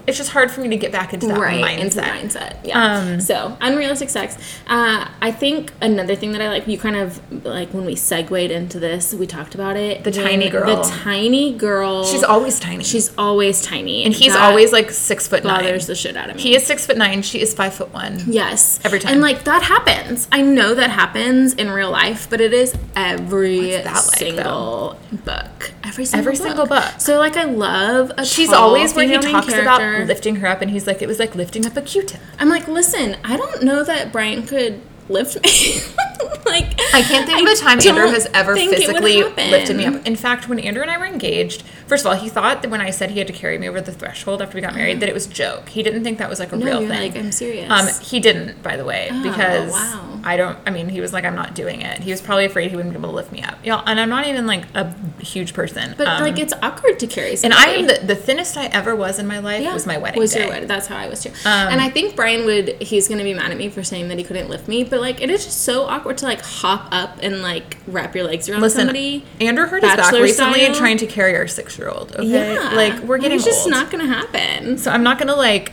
it's 0.07 0.19
just 0.19 0.31
hard 0.31 0.51
for 0.51 0.61
me 0.61 0.69
to 0.69 0.77
get 0.77 0.91
back 0.93 1.15
into 1.15 1.29
that 1.29 1.39
right 1.39 1.63
mindset. 1.63 1.79
into 1.81 1.97
the 1.97 2.03
mindset? 2.03 2.57
Yeah. 2.65 2.97
Um, 2.97 3.21
so 3.21 3.57
unrealistic 3.61 4.11
sex. 4.11 4.37
Uh, 4.67 5.09
I 5.21 5.31
think 5.31 5.73
another 5.81 6.17
thing 6.17 6.33
that 6.33 6.41
I 6.41 6.49
like, 6.49 6.67
you 6.67 6.79
kind 6.79 6.97
of 6.97 7.45
like 7.45 7.73
when 7.73 7.85
we 7.85 7.95
segued 7.95 8.33
into 8.51 8.79
this, 8.81 9.15
we 9.15 9.27
talked 9.27 9.55
about 9.55 9.77
it. 9.77 10.05
The 10.05 10.11
tiny 10.11 10.49
girl. 10.49 10.83
The 10.83 10.89
tiny 10.89 11.55
girl. 11.57 12.05
She's 12.05 12.25
always 12.25 12.59
tiny. 12.59 12.85
she's 12.85 13.17
always 13.17 13.63
tiny, 13.63 14.05
and 14.05 14.15
he's 14.15 14.33
That 14.33 14.43
always 14.43 14.73
like 14.73 14.91
six 14.91 15.29
foot 15.29 15.45
nine. 15.45 15.63
bothers 15.63 15.87
the 15.87 15.95
shit 15.95 16.17
out 16.17 16.31
of 16.31 16.37
me. 16.37 16.43
He 16.43 16.57
is 16.57 16.67
six 16.67 16.87
foot 16.87 16.97
nine. 16.97 17.23
She 17.23 17.41
is 17.41 17.55
five 17.55 17.75
foot 17.75 17.93
one. 17.93 18.21
Yes. 18.27 18.81
Every 18.85 18.99
time. 18.99 19.13
And 19.15 19.23
like 19.23 19.45
that 19.45 19.63
happens. 19.63 20.29
I 20.33 20.43
know 20.43 20.75
that 20.75 20.91
happens 20.91 21.55
in 21.55 21.71
real 21.71 21.91
life, 21.91 22.29
but 22.29 22.41
it 22.41 22.53
is 22.53 22.75
every 22.97 23.83
like, 23.83 23.97
single 23.97 24.99
book. 25.25 25.72
Every 25.85 26.05
single 26.05 26.21
Every 26.21 26.33
book. 26.39 26.47
single 26.47 26.67
book. 26.67 27.01
So 27.01 27.19
like 27.19 27.37
I 27.37 27.45
love 27.45 28.13
a 28.17 28.25
She's 28.25 28.51
tall 28.51 28.69
always 28.69 28.95
where 28.95 29.07
he 29.07 29.19
talks 29.19 29.53
about 29.53 29.81
lifting 30.07 30.37
her 30.37 30.47
up, 30.47 30.63
and 30.63 30.71
he's 30.71 30.87
like, 30.87 31.03
it 31.03 31.09
was 31.09 31.19
like 31.19 31.35
lifting 31.35 31.67
up 31.67 31.77
a 31.77 31.83
Q-tip. 31.83 32.21
I'm 32.39 32.49
like, 32.49 32.69
listen, 32.69 33.17
I 33.25 33.37
don't 33.37 33.63
know 33.63 33.83
that 33.85 34.13
Brian 34.13 34.45
could 34.47 34.81
lift 35.09 35.37
me. 35.43 35.81
like 36.47 36.81
I 36.95 37.03
can't 37.03 37.27
think 37.27 37.47
of 37.49 37.53
a 37.53 37.57
time 37.57 37.81
Andrew 37.81 38.07
has 38.09 38.27
ever 38.33 38.55
think 38.55 38.73
it 38.73 38.87
would 38.87 39.03
physically 39.03 39.23
lifted 39.51 39.77
me 39.77 39.87
up. 39.87 40.07
In 40.07 40.17
fact, 40.17 40.49
when 40.49 40.59
Andrew 40.59 40.83
and 40.83 40.91
I 40.91 40.99
were 40.99 41.07
engaged, 41.07 41.65
first 41.93 42.07
of 42.07 42.11
all, 42.11 42.17
he 42.17 42.31
thought 42.31 42.63
that 42.63 42.71
when 42.71 42.81
I 42.81 42.89
said 42.89 43.11
he 43.11 43.19
had 43.19 43.27
to 43.27 43.35
carry 43.35 43.59
me 43.59 43.69
over 43.69 43.81
the 43.83 43.93
threshold 43.93 44.41
after 44.41 44.55
we 44.57 44.63
got 44.63 44.75
married, 44.75 45.01
that 45.01 45.09
it 45.11 45.15
was 45.15 45.27
a 45.27 45.31
joke. 45.31 45.69
He 45.69 45.83
didn't 45.83 46.05
think 46.05 46.17
that 46.19 46.31
was 46.31 46.39
like 46.41 46.51
a 46.53 46.57
No, 46.57 46.65
real 46.65 46.79
thing. 46.79 46.89
like, 46.89 47.17
I'm 47.17 47.31
serious. 47.33 47.71
Um, 47.71 47.87
he 48.03 48.19
didn't, 48.19 48.63
by 48.63 48.79
the 48.79 48.85
way, 48.87 49.09
Oh, 49.13 49.23
because 49.23 49.73
wow. 49.73 50.21
I 50.25 50.37
don't. 50.39 50.57
I 50.67 50.71
mean, 50.71 50.89
he 50.89 51.01
was 51.01 51.13
like, 51.13 51.25
I'm 51.25 51.35
not 51.35 51.55
doing 51.55 51.83
it. 51.83 51.99
He 52.01 52.11
was 52.13 52.21
probably 52.23 52.45
afraid 52.47 52.71
he 52.71 52.77
wouldn't 52.77 52.95
be 52.95 52.99
able 52.99 53.11
to 53.11 53.15
lift 53.17 53.31
me 53.33 53.43
up. 53.43 53.59
Y'all, 53.65 53.83
and 53.87 54.01
I'm 54.01 54.09
not 54.09 54.27
even 54.27 54.47
like 54.47 54.65
a 54.75 54.95
huge 55.21 55.53
person. 55.53 55.95
but 55.99 56.07
Um, 56.07 56.23
like 56.23 56.39
it's 56.39 56.55
awkward 56.63 56.99
to 57.01 57.07
carry 57.07 57.37
and. 57.45 57.53
I 57.53 57.67
am 57.71 57.87
the, 57.87 58.01
the 58.07 58.15
thinnest 58.17 58.57
I 58.57 58.67
ever 58.67 58.95
was 58.97 59.19
in 59.19 59.27
my 59.27 59.39
life 59.41 59.63
yeah, 59.63 59.75
was 59.75 59.87
my 59.87 59.99
wedding 59.99 60.19
Was 60.21 60.33
day. 60.33 60.41
your 60.43 60.49
wedding? 60.49 60.69
That's 60.69 60.87
how 60.87 60.97
I 60.97 61.09
was 61.09 61.23
too. 61.23 61.31
Um, 61.45 61.69
and 61.73 61.81
I 61.81 61.91
think 61.91 62.17
Brian 62.17 62.47
would. 62.47 62.81
He's 62.81 63.07
gonna 63.09 63.25
be 63.25 63.35
mad 63.35 63.51
at 63.51 63.59
me 63.59 63.69
for 63.69 63.83
saying 63.83 64.09
that 64.09 64.17
he 64.19 64.25
couldn't 64.25 64.49
lift 64.49 64.67
me, 64.69 64.83
but 64.85 65.01
like 65.01 65.21
it 65.21 65.29
is 65.29 65.45
just 65.45 65.63
so 65.63 65.83
awkward 65.85 66.17
to 66.19 66.25
like 66.27 66.41
hop 66.41 66.89
up 66.93 67.19
and 67.21 67.43
like 67.43 67.77
wrap 67.87 68.15
your 68.15 68.25
legs 68.25 68.49
around 68.49 68.61
Listen, 68.63 68.81
somebody. 68.87 69.25
Andrew 69.41 69.67
hurt 69.67 69.83
his 69.83 69.95
back 69.97 70.13
recently 70.13 70.61
style. 70.61 70.75
trying 70.77 70.97
to 70.99 71.07
carry 71.07 71.35
our 71.37 71.47
six 71.49 71.79
year 71.83 71.91
old. 71.91 72.13
Okay, 72.13 72.55
Yeah, 72.55 72.73
like 72.75 73.01
we're 73.03 73.19
getting 73.19 73.37
It's 73.37 73.45
just 73.45 73.63
old. 73.63 73.71
not 73.71 73.91
gonna 73.91 74.07
happen. 74.07 74.79
So 74.79 74.91
I'm 74.91 75.03
not 75.03 75.19
gonna 75.19 75.37
like, 75.37 75.73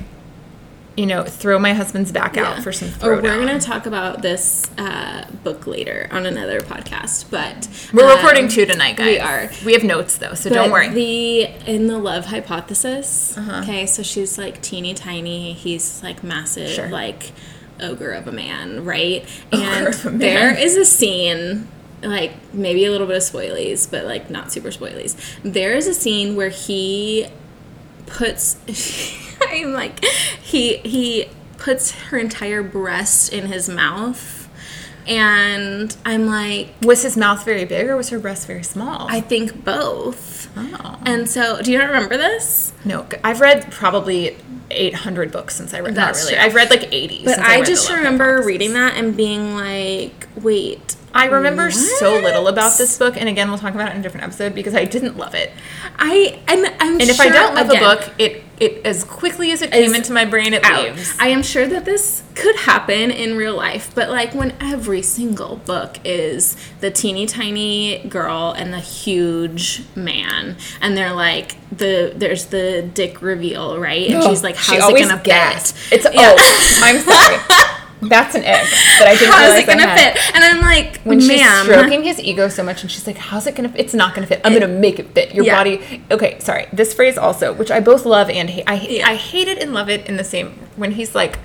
you 0.98 1.06
know, 1.06 1.24
throw 1.24 1.58
my 1.60 1.74
husband's 1.74 2.12
back 2.12 2.36
out 2.36 2.62
for 2.62 2.74
some 2.74 2.90
Or 2.90 2.92
throwdown. 3.18 3.24
we're 3.24 3.46
gonna 3.46 3.60
talk 3.60 3.86
about 3.86 4.22
this 4.22 4.70
uh, 4.78 5.26
book 5.44 5.66
later 5.68 6.10
on 6.12 6.26
another 6.26 6.60
podcast, 6.60 7.30
but 7.32 7.70
We're 7.94 8.10
um, 8.10 8.18
recording 8.18 8.50
two 8.50 8.66
tonight, 8.66 8.98
guys. 8.98 9.06
we 9.08 9.20
are. 9.20 9.50
We 9.66 9.74
have 9.74 9.84
notes 9.86 10.18
though, 10.18 10.34
so 10.34 10.50
But 10.50 10.56
don't 10.56 10.72
worry. 10.72 10.90
The 10.90 11.44
in 11.72 11.88
the 11.88 11.98
love 11.98 12.26
hypothesis. 12.26 13.38
Uh-huh. 13.38 13.62
Okay, 13.62 13.86
so 13.86 14.04
she's 14.04 14.38
like 14.38 14.62
teeny 14.62 14.94
tiny. 14.94 15.54
He's 15.54 16.04
like 16.04 16.22
massive, 16.24 16.70
Sure. 16.70 16.90
like 16.90 17.32
ogre 17.82 18.12
of 18.12 18.28
a 18.28 18.32
man, 18.34 18.84
right? 18.84 19.26
And 19.54 19.88
a 20.06 20.10
man. 20.10 20.18
there 20.20 20.58
is 20.58 20.76
a 20.76 20.84
scene. 20.84 21.70
Like 22.02 22.34
maybe 22.54 22.86
a 22.86 22.92
little 22.92 23.08
bit 23.08 23.18
of 23.18 23.24
spoilies, 23.24 23.90
but 23.90 24.06
like 24.06 24.30
not 24.30 24.52
super 24.52 24.70
spoilies. 24.70 25.16
There 25.44 25.74
is 25.74 25.88
a 25.88 25.94
scene 25.94 26.36
where 26.36 26.50
he 26.50 27.28
puts 28.06 28.58
I'm 29.48 29.74
like 29.74 30.04
he 30.04 30.78
he 30.78 31.30
puts 31.58 31.92
her 31.92 32.18
entire 32.18 32.64
breast 32.64 33.32
in 33.32 33.46
his 33.48 33.70
mouth 33.70 34.50
and 35.08 35.96
I'm 36.06 36.26
like 36.26 36.70
was 36.82 37.04
his 37.04 37.18
mouth 37.18 37.44
very 37.46 37.66
big 37.66 37.88
or 37.88 37.96
was 37.96 38.10
her 38.10 38.20
breast 38.20 38.48
very 38.48 38.64
small? 38.64 39.08
I 39.10 39.22
think 39.22 39.64
both. 39.64 40.50
oh. 40.58 41.00
And 41.06 41.30
so 41.30 41.62
do 41.62 41.72
you 41.72 41.78
not 41.78 41.88
remember 41.88 42.18
this? 42.18 42.74
no, 42.86 43.08
I've 43.24 43.42
read 43.42 43.72
probably 43.72 44.38
800 44.72 45.32
books 45.32 45.56
since 45.56 45.74
I 45.74 45.80
read. 45.80 45.96
Not 45.96 46.08
That's 46.08 46.24
really. 46.24 46.36
true. 46.36 46.44
I've 46.44 46.56
read 46.56 46.70
like 46.70 46.94
80. 46.94 47.26
But 47.26 47.40
I 47.40 47.58
read 47.58 47.66
just 47.66 47.92
remember 47.92 48.42
reading 48.44 48.74
that 48.74 48.96
and 48.98 49.16
being 49.16 49.56
like, 49.56 50.28
wait, 50.36 50.96
I 51.14 51.26
remember 51.26 51.72
so 51.72 52.14
little 52.14 52.48
about 52.48 52.78
this 52.78 52.98
book, 52.98 53.18
and 53.18 53.28
again, 53.28 53.50
we'll 53.50 53.58
talk 53.58 53.74
about 53.74 53.90
it 53.90 53.94
in 53.96 54.00
a 54.00 54.04
different 54.04 54.26
episode 54.26 54.54
because 54.54 54.76
I 54.76 54.86
didn't 54.86 55.18
love 55.18 55.34
it. 55.34 55.52
I 55.98 56.40
and 56.48 56.68
I'm 56.80 56.94
And 56.94 57.02
if 57.02 57.16
sure, 57.16 57.26
I 57.26 57.30
don't 57.30 57.56
love 57.56 57.70
again, 57.70 57.84
a 57.84 57.96
book, 57.96 58.14
it 58.20 58.44
it 58.60 58.86
as 58.86 59.06
quickly 59.06 59.52
as 59.52 59.62
it 59.62 59.72
came 59.72 59.96
into 59.96 60.12
my 60.12 60.26
brain, 60.26 60.54
it 60.54 60.64
out. 60.64 60.84
leaves. 60.84 61.16
I 61.20 61.30
am 61.30 61.42
sure 61.44 61.66
that 61.68 61.86
this 61.86 62.24
could 62.36 62.56
happen 62.58 63.10
in 63.10 63.38
real 63.38 63.56
life, 63.56 63.94
but 63.96 64.10
like 64.10 64.34
when 64.34 64.54
every 64.62 65.02
single 65.02 65.58
book 65.58 65.98
is 66.04 66.58
the 66.82 66.92
teeny 66.92 67.26
tiny 67.26 68.00
girl 68.08 68.54
and 68.56 68.74
the 68.74 68.80
huge 68.80 69.84
man, 69.96 70.58
and 70.82 70.96
they're 70.96 71.14
like 71.14 71.56
the 71.76 72.14
there's 72.16 72.46
the 72.46 72.82
dick 72.94 73.22
reveal, 73.22 73.80
right? 73.80 74.10
And 74.12 74.24
she's 74.24 74.44
like, 74.44 74.58
She 74.62 74.72
"How's 74.76 74.80
it 74.80 74.82
always 74.84 75.08
gonna 75.08 75.22
gasps. 75.24 75.72
fit?" 75.72 76.06
It's 76.06 76.16
Yeah. 76.16 76.36
oh, 76.38 76.80
I'm 76.84 77.00
sorry. 77.00 77.38
That's 78.02 78.34
an 78.34 78.44
egg 78.46 78.66
that 78.66 79.08
I 79.10 79.16
didn't 79.18 79.34
How's 79.34 79.58
it 79.58 79.68
gonna 79.68 79.94
fit? 79.98 80.18
And 80.36 80.42
I'm 80.44 80.62
like, 80.62 81.02
When 81.04 81.20
she's 81.20 81.42
stroking 81.64 82.02
his 82.04 82.18
ego 82.20 82.48
so 82.48 82.64
much, 82.64 82.82
and 82.82 82.90
she's 82.90 83.06
like, 83.06 83.18
"How's 83.18 83.46
it 83.46 83.56
gonna? 83.56 83.68
Fit? 83.70 83.82
It's 83.82 83.94
not 83.94 84.16
gonna 84.16 84.26
fit. 84.28 84.40
I'm 84.46 84.54
gonna 84.54 84.70
make 84.70 85.00
it 85.00 85.14
fit. 85.14 85.34
Your 85.36 85.44
Yeah. 85.46 85.56
body." 85.58 86.02
Okay, 86.10 86.38
sorry. 86.40 86.68
This 86.72 86.94
phrase 86.94 87.18
also, 87.18 87.52
which 87.52 87.70
I 87.72 87.82
both 87.82 88.06
love 88.06 88.30
and 88.30 88.50
hate. 88.50 88.64
I 88.68 88.76
Yeah. 88.76 89.10
I 89.10 89.16
hate 89.16 89.50
it 89.50 89.62
and 89.62 89.74
love 89.74 89.90
it 89.90 90.06
in 90.08 90.16
the 90.16 90.24
same. 90.24 90.58
When 90.78 90.92
he's 90.92 91.14
like, 91.14 91.40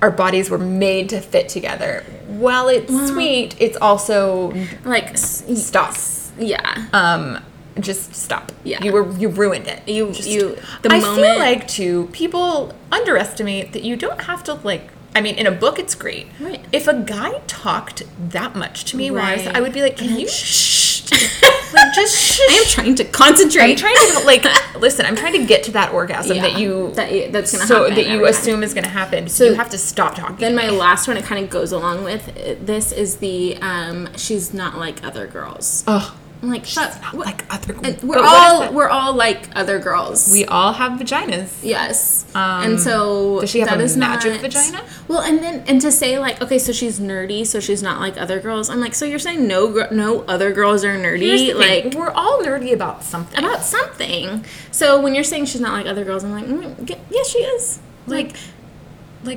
"Our 0.00 0.12
bodies 0.12 0.48
were 0.48 0.58
made 0.58 1.08
to 1.08 1.20
fit 1.20 1.48
together." 1.48 2.04
While 2.28 2.68
it's 2.68 2.92
sweet, 3.08 3.56
it's 3.58 3.76
also 3.80 4.54
like 4.84 5.18
stop. 5.18 5.96
Yeah. 6.38 6.84
Um, 6.92 7.40
just 7.80 8.14
stop. 8.14 8.52
Yeah. 8.64 8.82
you 8.84 8.92
were 8.92 9.10
you 9.12 9.28
ruined 9.28 9.66
it. 9.66 9.86
You- 9.88 10.12
Just- 10.12 10.28
you- 10.28 10.56
the 10.82 10.92
I 10.92 11.00
moment- 11.00 11.26
feel 11.26 11.38
like 11.38 11.68
too 11.68 12.08
people 12.12 12.74
underestimate 12.92 13.72
that 13.72 13.82
you 13.82 13.96
don't 13.96 14.22
have 14.22 14.44
to 14.44 14.54
like. 14.54 14.88
I 15.14 15.20
mean, 15.20 15.34
in 15.34 15.46
a 15.46 15.50
book, 15.50 15.78
it's 15.80 15.96
great. 15.96 16.28
Right. 16.38 16.64
If 16.72 16.86
a 16.86 16.94
guy 16.94 17.40
talked 17.48 18.04
that 18.30 18.54
much 18.54 18.84
to 18.86 18.96
me, 18.96 19.10
wise, 19.10 19.44
Right. 19.44 19.56
I 19.56 19.60
would 19.60 19.72
be 19.72 19.82
like, 19.82 19.96
"Can 19.96 20.16
you 20.18 20.28
shh? 20.38 21.10
like, 21.74 21.92
just 21.96 22.16
shh." 22.16 22.40
I 22.48 22.52
am 22.54 22.64
trying 22.66 22.94
to 22.94 23.04
concentrate. 23.04 23.70
I'm 23.72 23.76
trying 23.76 23.96
to 23.96 24.20
like 24.24 24.44
listen. 24.78 25.04
I'm 25.06 25.16
trying 25.16 25.32
to 25.32 25.44
get 25.44 25.64
to 25.64 25.72
that 25.72 25.92
orgasm 25.92 26.36
Yeah, 26.36 26.42
that 26.42 26.58
you 26.60 26.92
that 26.94 27.32
that's 27.32 27.50
gonna 27.50 27.66
so 27.66 27.80
happen 27.88 27.96
that 27.96 28.06
you 28.08 28.18
time. 28.20 28.24
assume 28.28 28.62
is 28.62 28.72
going 28.72 28.84
to 28.84 28.90
happen. 28.90 29.28
So 29.28 29.44
you 29.46 29.54
have 29.54 29.70
to 29.70 29.78
stop 29.78 30.14
talking. 30.14 30.36
Then 30.36 30.54
my 30.54 30.68
last 30.68 31.08
one, 31.08 31.16
it 31.16 31.24
kind 31.24 31.42
of 31.44 31.50
goes 31.50 31.72
along 31.72 32.04
with 32.04 32.26
this, 32.64 32.92
is 32.92 33.16
the 33.16 33.56
um, 33.60 34.08
she's 34.16 34.54
not 34.54 34.78
like 34.78 35.02
other 35.04 35.26
girls. 35.26 35.82
oh, 35.88 36.14
I'm 36.42 36.48
like, 36.50 36.64
shut. 36.64 36.98
not 37.02 37.14
what- 37.14 37.26
like 37.26 37.44
other. 37.52 37.74
and 37.84 38.02
we're 38.02 38.18
all 38.18 38.72
we're 38.72 38.88
all 38.88 39.12
like 39.14 39.48
other 39.54 39.78
girls. 39.78 40.30
we 40.32 40.44
all 40.46 40.72
have 40.72 40.98
vaginas. 40.98 41.50
yes, 41.62 42.24
Um, 42.34 42.64
and 42.64 42.80
so 42.80 43.40
does 43.40 43.50
she 43.50 43.60
have 43.60 43.68
that 43.68 43.80
a 43.80 43.82
is 43.84 43.96
magic 43.96 44.32
not- 44.32 44.40
vagina? 44.40 44.84
Well, 45.06 45.20
and 45.20 45.40
then 45.40 45.64
and 45.66 45.80
to 45.82 45.92
say 45.92 46.18
like, 46.18 46.40
okay, 46.40 46.58
so 46.58 46.72
she's 46.72 46.98
nerdy, 46.98 47.46
so 47.46 47.60
she's 47.60 47.82
not 47.82 48.00
like 48.00 48.16
other 48.18 48.40
girls. 48.40 48.70
I'm 48.70 48.80
like, 48.80 48.94
so 48.94 49.04
you're 49.04 49.18
saying 49.18 49.46
no, 49.46 49.86
no 49.90 50.20
other 50.22 50.50
girls 50.52 50.82
are 50.84 50.96
nerdy, 50.96 51.20
Here's 51.20 51.40
the 51.40 51.58
thing, 51.60 51.84
like 51.84 51.94
we're 51.94 52.10
all 52.10 52.40
nerdy 52.42 52.72
about 52.72 53.02
something. 53.02 53.38
about 53.38 53.62
something. 53.62 54.44
So 54.70 55.00
when 55.00 55.14
you're 55.14 55.24
saying 55.24 55.44
she's 55.46 55.60
not 55.60 55.72
like 55.72 55.86
other 55.86 56.04
girls, 56.04 56.24
I'm 56.24 56.32
like, 56.32 56.46
mm, 56.46 56.98
yes, 57.10 57.28
she 57.28 57.38
is. 57.40 57.78
like, 58.06 58.28
like 58.28 58.36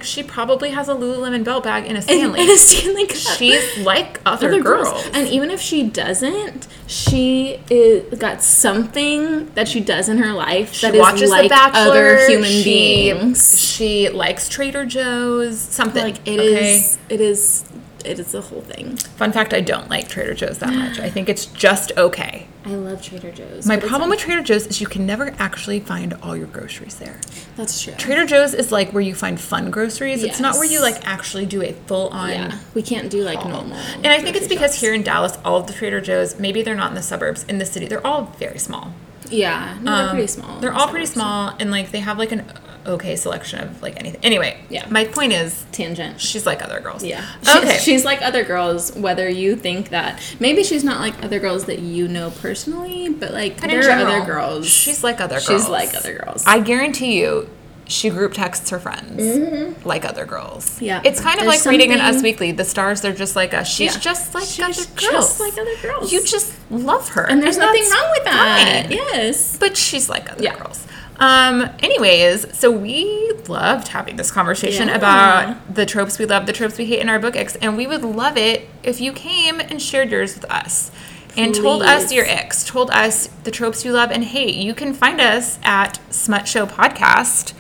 she 0.03 0.23
probably 0.23 0.71
has 0.71 0.87
a 0.89 0.93
Lululemon 0.93 1.43
belt 1.43 1.63
bag 1.65 1.85
and 1.87 1.97
a 1.97 2.01
Stanley. 2.01 2.39
and 2.41 2.49
a 2.49 2.57
Stanley 2.57 3.05
Cup. 3.07 3.17
She's 3.37 3.77
like 3.79 4.19
other, 4.25 4.47
other 4.47 4.61
girls. 4.61 4.89
girls. 4.91 5.09
And 5.13 5.27
even 5.27 5.51
if 5.51 5.59
she 5.59 5.83
doesn't, 5.83 6.67
she 6.87 7.59
is 7.69 8.17
got 8.19 8.41
something 8.41 9.51
that 9.53 9.67
she 9.67 9.79
does 9.79 10.09
in 10.09 10.17
her 10.19 10.33
life 10.33 10.73
She 10.73 10.87
that 10.87 10.95
is 10.95 11.01
watches 11.01 11.29
like 11.29 11.43
The 11.43 11.49
Bachelor. 11.49 11.79
other 11.91 12.27
human 12.27 12.49
she, 12.49 12.63
beings. 12.63 13.59
She 13.59 14.09
likes 14.09 14.47
Trader 14.49 14.85
Joe's. 14.85 15.59
Something 15.59 16.03
Like 16.03 16.27
it 16.27 16.39
okay? 16.39 16.75
is, 16.77 16.97
it 17.09 17.21
is, 17.21 17.65
it 18.05 18.19
is 18.19 18.31
the 18.31 18.41
whole 18.41 18.61
thing. 18.61 18.97
Fun 18.97 19.31
fact: 19.31 19.53
I 19.53 19.61
don't 19.61 19.89
like 19.89 20.07
Trader 20.07 20.33
Joe's 20.33 20.59
that 20.59 20.73
much. 20.73 20.99
I 20.99 21.09
think 21.09 21.29
it's 21.29 21.45
just 21.47 21.91
okay. 21.97 22.47
I 22.65 22.75
love 22.75 23.01
Trader 23.01 23.31
Joe's. 23.31 23.65
My 23.65 23.75
problem 23.77 24.09
with 24.09 24.19
Trader 24.19 24.41
Joe's 24.41 24.67
is 24.67 24.79
you 24.79 24.87
can 24.87 25.05
never 25.05 25.35
actually 25.37 25.81
find 25.81 26.13
all 26.23 26.35
your 26.37 26.47
groceries 26.47 26.95
there. 26.95 27.19
that's 27.57 27.81
true. 27.81 27.93
Trader 27.97 28.25
Joe's 28.25 28.53
is 28.53 28.71
like 28.71 28.91
where 28.93 29.01
you 29.03 29.13
find 29.15 29.39
fun 29.39 29.69
groceries. 29.69 30.23
It's 30.23 30.39
not 30.39 30.55
where 30.55 30.65
you 30.65 30.81
like 30.81 31.05
actually 31.05 31.45
do 31.45 31.61
a 31.61 31.73
full 31.73 32.07
on. 32.09 32.29
yeah, 32.29 32.59
we 32.73 32.81
can't 32.81 33.09
do 33.09 33.21
like 33.23 33.43
normal. 33.45 33.73
And 33.75 34.07
I 34.07 34.21
think 34.21 34.35
it's 34.37 34.47
because 34.47 34.71
shops. 34.71 34.81
here 34.81 34.93
in 34.93 35.03
Dallas, 35.03 35.37
all 35.43 35.57
of 35.57 35.67
the 35.67 35.73
Trader 35.73 35.99
Joe's, 35.99 36.39
maybe 36.39 36.61
they're 36.63 36.75
not 36.75 36.89
in 36.91 36.95
the 36.95 37.01
suburbs, 37.03 37.43
in 37.45 37.57
the 37.57 37.65
city, 37.65 37.87
they're 37.87 38.05
all 38.05 38.25
very 38.39 38.59
small. 38.59 38.93
yeah, 39.29 39.77
no, 39.81 39.91
they're 39.97 40.03
Um, 40.05 40.09
pretty 40.11 40.27
small. 40.27 40.59
They're 40.61 40.73
all 40.73 40.87
pretty 40.87 41.05
small, 41.07 41.53
and 41.59 41.69
like 41.71 41.91
they 41.91 41.99
have 41.99 42.17
like 42.17 42.31
an 42.31 42.45
okay 42.85 43.15
selection 43.15 43.59
of 43.59 43.81
like 43.81 43.99
anything. 43.99 44.19
Anyway, 44.23 44.57
Yeah. 44.69 44.87
My 44.89 45.05
point 45.05 45.33
is, 45.33 45.65
Tangent. 45.71 46.19
she's 46.19 46.45
like 46.45 46.63
other 46.63 46.79
girls. 46.79 47.03
Yeah. 47.03 47.25
Okay. 47.55 47.77
She's 47.77 48.03
like 48.03 48.21
other 48.21 48.43
girls, 48.43 48.93
whether 48.95 49.29
you 49.29 49.55
think 49.55 49.89
that 49.89 50.19
maybe 50.39 50.63
she's 50.63 50.83
not 50.83 50.99
like 50.99 51.23
other 51.23 51.39
girls 51.39 51.65
that 51.65 51.79
you 51.79 52.07
know 52.07 52.31
personally, 52.31 53.09
but 53.09 53.31
like 53.31 53.61
in 53.63 53.69
there 53.69 53.89
are 53.89 54.05
other 54.05 54.25
girls. 54.25 54.67
She's 54.67 55.03
like 55.03 55.21
other 55.21 55.35
girls. 55.39 55.45
She's 55.45 55.69
like 55.69 55.95
other 55.95 56.17
girls. 56.17 56.43
I 56.45 56.59
guarantee 56.59 57.19
you, 57.19 57.49
she 57.85 58.09
group 58.09 58.33
texts 58.33 58.69
her 58.69 58.79
friends 58.79 59.85
like 59.85 60.05
other 60.05 60.25
girls. 60.25 60.65
Mm-hmm. 60.75 60.85
Yeah. 60.85 61.01
It's 61.03 61.19
kind 61.21 61.37
of 61.39 61.45
There's 61.45 61.65
like 61.65 61.71
reading 61.71 61.91
an 61.91 61.99
Us 61.99 62.23
Weekly. 62.23 62.51
The 62.53 62.63
stars, 62.65 63.01
they're 63.01 63.13
just 63.13 63.35
like 63.35 63.53
us. 63.53 63.67
She's 63.69 63.93
Yeah. 63.95 63.99
just 64.01 64.33
like 64.33 64.45
She's 64.45 64.59
other 64.63 64.73
just 64.73 64.95
girls. 65.11 65.39
like 65.39 65.53
other 65.53 65.75
girls. 65.81 66.11
You 66.11 66.23
just 66.23 66.53
love 66.71 67.09
her. 67.09 67.23
and 67.29 67.41
there's 67.43 67.57
nothing 67.57 67.83
wrong 67.83 68.09
with 68.11 68.23
that. 68.25 68.83
fine. 68.87 68.91
Yes. 68.91 69.57
But 69.57 69.75
she's 69.77 70.09
like 70.09 70.31
other 70.31 70.43
Yeah. 70.43 70.57
girls. 70.57 70.85
Um, 71.19 71.69
anyways, 71.81 72.57
so 72.57 72.71
we 72.71 73.31
loved 73.47 73.89
having 73.89 74.15
this 74.15 74.31
conversation 74.31 74.87
Yeah. 74.87 74.95
about 74.95 75.73
the 75.75 75.85
tropes 75.85 76.17
we 76.19 76.25
love, 76.25 76.45
the 76.47 76.53
tropes 76.53 76.77
we 76.77 76.85
hate 76.85 76.99
in 76.99 77.09
our 77.09 77.19
book 77.19 77.35
icks, 77.35 77.55
and 77.61 77.77
we 77.77 77.87
would 77.87 78.01
love 78.03 78.35
it 78.37 78.67
if 78.83 78.99
you 78.99 79.13
came 79.13 79.59
and 79.59 79.81
shared 79.81 80.09
yours 80.11 80.35
with 80.35 80.45
us. 80.51 80.91
And 81.35 81.55
told 81.55 81.81
us 81.81 82.11
your 82.11 82.25
icks, 82.25 82.63
told 82.63 82.91
us 82.91 83.27
the 83.43 83.49
tropes 83.49 83.83
you 83.83 83.91
love 83.91 84.11
and 84.11 84.23
hate. 84.23 84.53
You 84.55 84.75
can 84.75 84.93
find 84.93 85.19
us 85.19 85.57
at 85.63 85.99
Smut 86.13 86.47
Show 86.47 86.67
Podcast. 86.67 87.53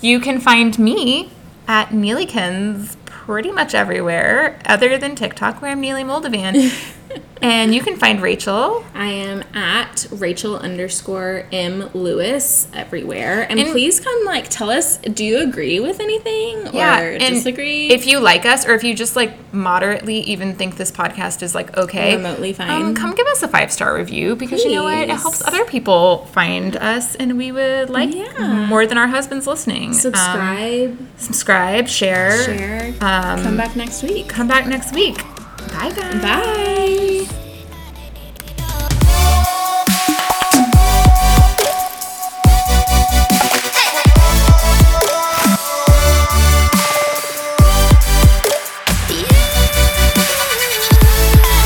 You 0.00 0.18
can 0.18 0.40
find 0.40 0.76
me 0.76 1.30
at 1.68 1.90
Neelykins 1.90 2.96
pretty 3.04 3.52
much 3.52 3.74
everywhere, 3.74 4.58
other 4.66 4.98
than 4.98 5.14
TikTok, 5.14 5.62
where 5.62 5.70
I'm 5.70 5.80
Neely 5.80 6.02
Moldovan. 6.02 6.72
and 7.40 7.74
you 7.74 7.82
can 7.82 7.96
find 7.96 8.20
Rachel 8.22 8.84
I 8.94 9.06
am 9.06 9.42
at 9.54 10.06
Rachel 10.12 10.56
underscore 10.56 11.44
M 11.52 11.90
Lewis 11.94 12.68
everywhere. 12.74 13.46
And, 13.48 13.58
And- 13.58 13.70
please 13.70 13.98
come 14.00 14.24
like 14.24 14.48
tell 14.48 14.70
us 14.70 14.98
do 14.98 15.24
you 15.24 15.38
agree 15.40 15.80
with 15.80 16.00
anything 16.00 16.68
or 16.68 16.78
and 16.80 17.20
disagree? 17.34 17.88
If 17.90 18.06
you 18.06 18.20
like 18.20 18.46
us, 18.46 18.66
or 18.66 18.74
if 18.74 18.84
you 18.84 18.94
just 18.94 19.16
like 19.16 19.52
moderately 19.52 20.20
even 20.20 20.54
think 20.54 20.76
this 20.76 20.90
podcast 20.90 21.42
is 21.42 21.54
like 21.54 21.76
okay, 21.76 22.16
Remotely 22.16 22.52
fine. 22.52 22.70
um, 22.70 22.94
come 22.94 23.14
give 23.14 23.26
us 23.26 23.42
a 23.42 23.48
five 23.48 23.72
star 23.72 23.94
review 23.96 24.36
because 24.36 24.64
you 24.64 24.72
know 24.72 24.84
what, 24.84 24.98
it 24.98 25.10
helps 25.10 25.46
other 25.46 25.64
people 25.64 26.26
find 26.26 26.76
us, 26.76 27.14
and 27.16 27.36
we 27.36 27.50
would 27.52 27.90
like 27.90 28.14
Yeah. 28.14 28.66
more 28.68 28.86
than 28.86 28.98
our 28.98 29.08
husbands 29.08 29.46
listening. 29.46 29.88
Um, 29.88 29.94
subscribe, 29.94 30.98
subscribe, 31.16 31.88
share, 31.88 32.44
share. 32.44 32.88
Um, 33.00 33.42
come 33.42 33.56
back 33.56 33.74
next 33.76 34.02
week. 34.02 34.28
Come 34.28 34.46
back 34.48 34.66
next 34.66 34.94
week. 34.94 35.22
Bye, 35.72 35.90
guys. 35.90 36.22
Bye. 36.22 37.41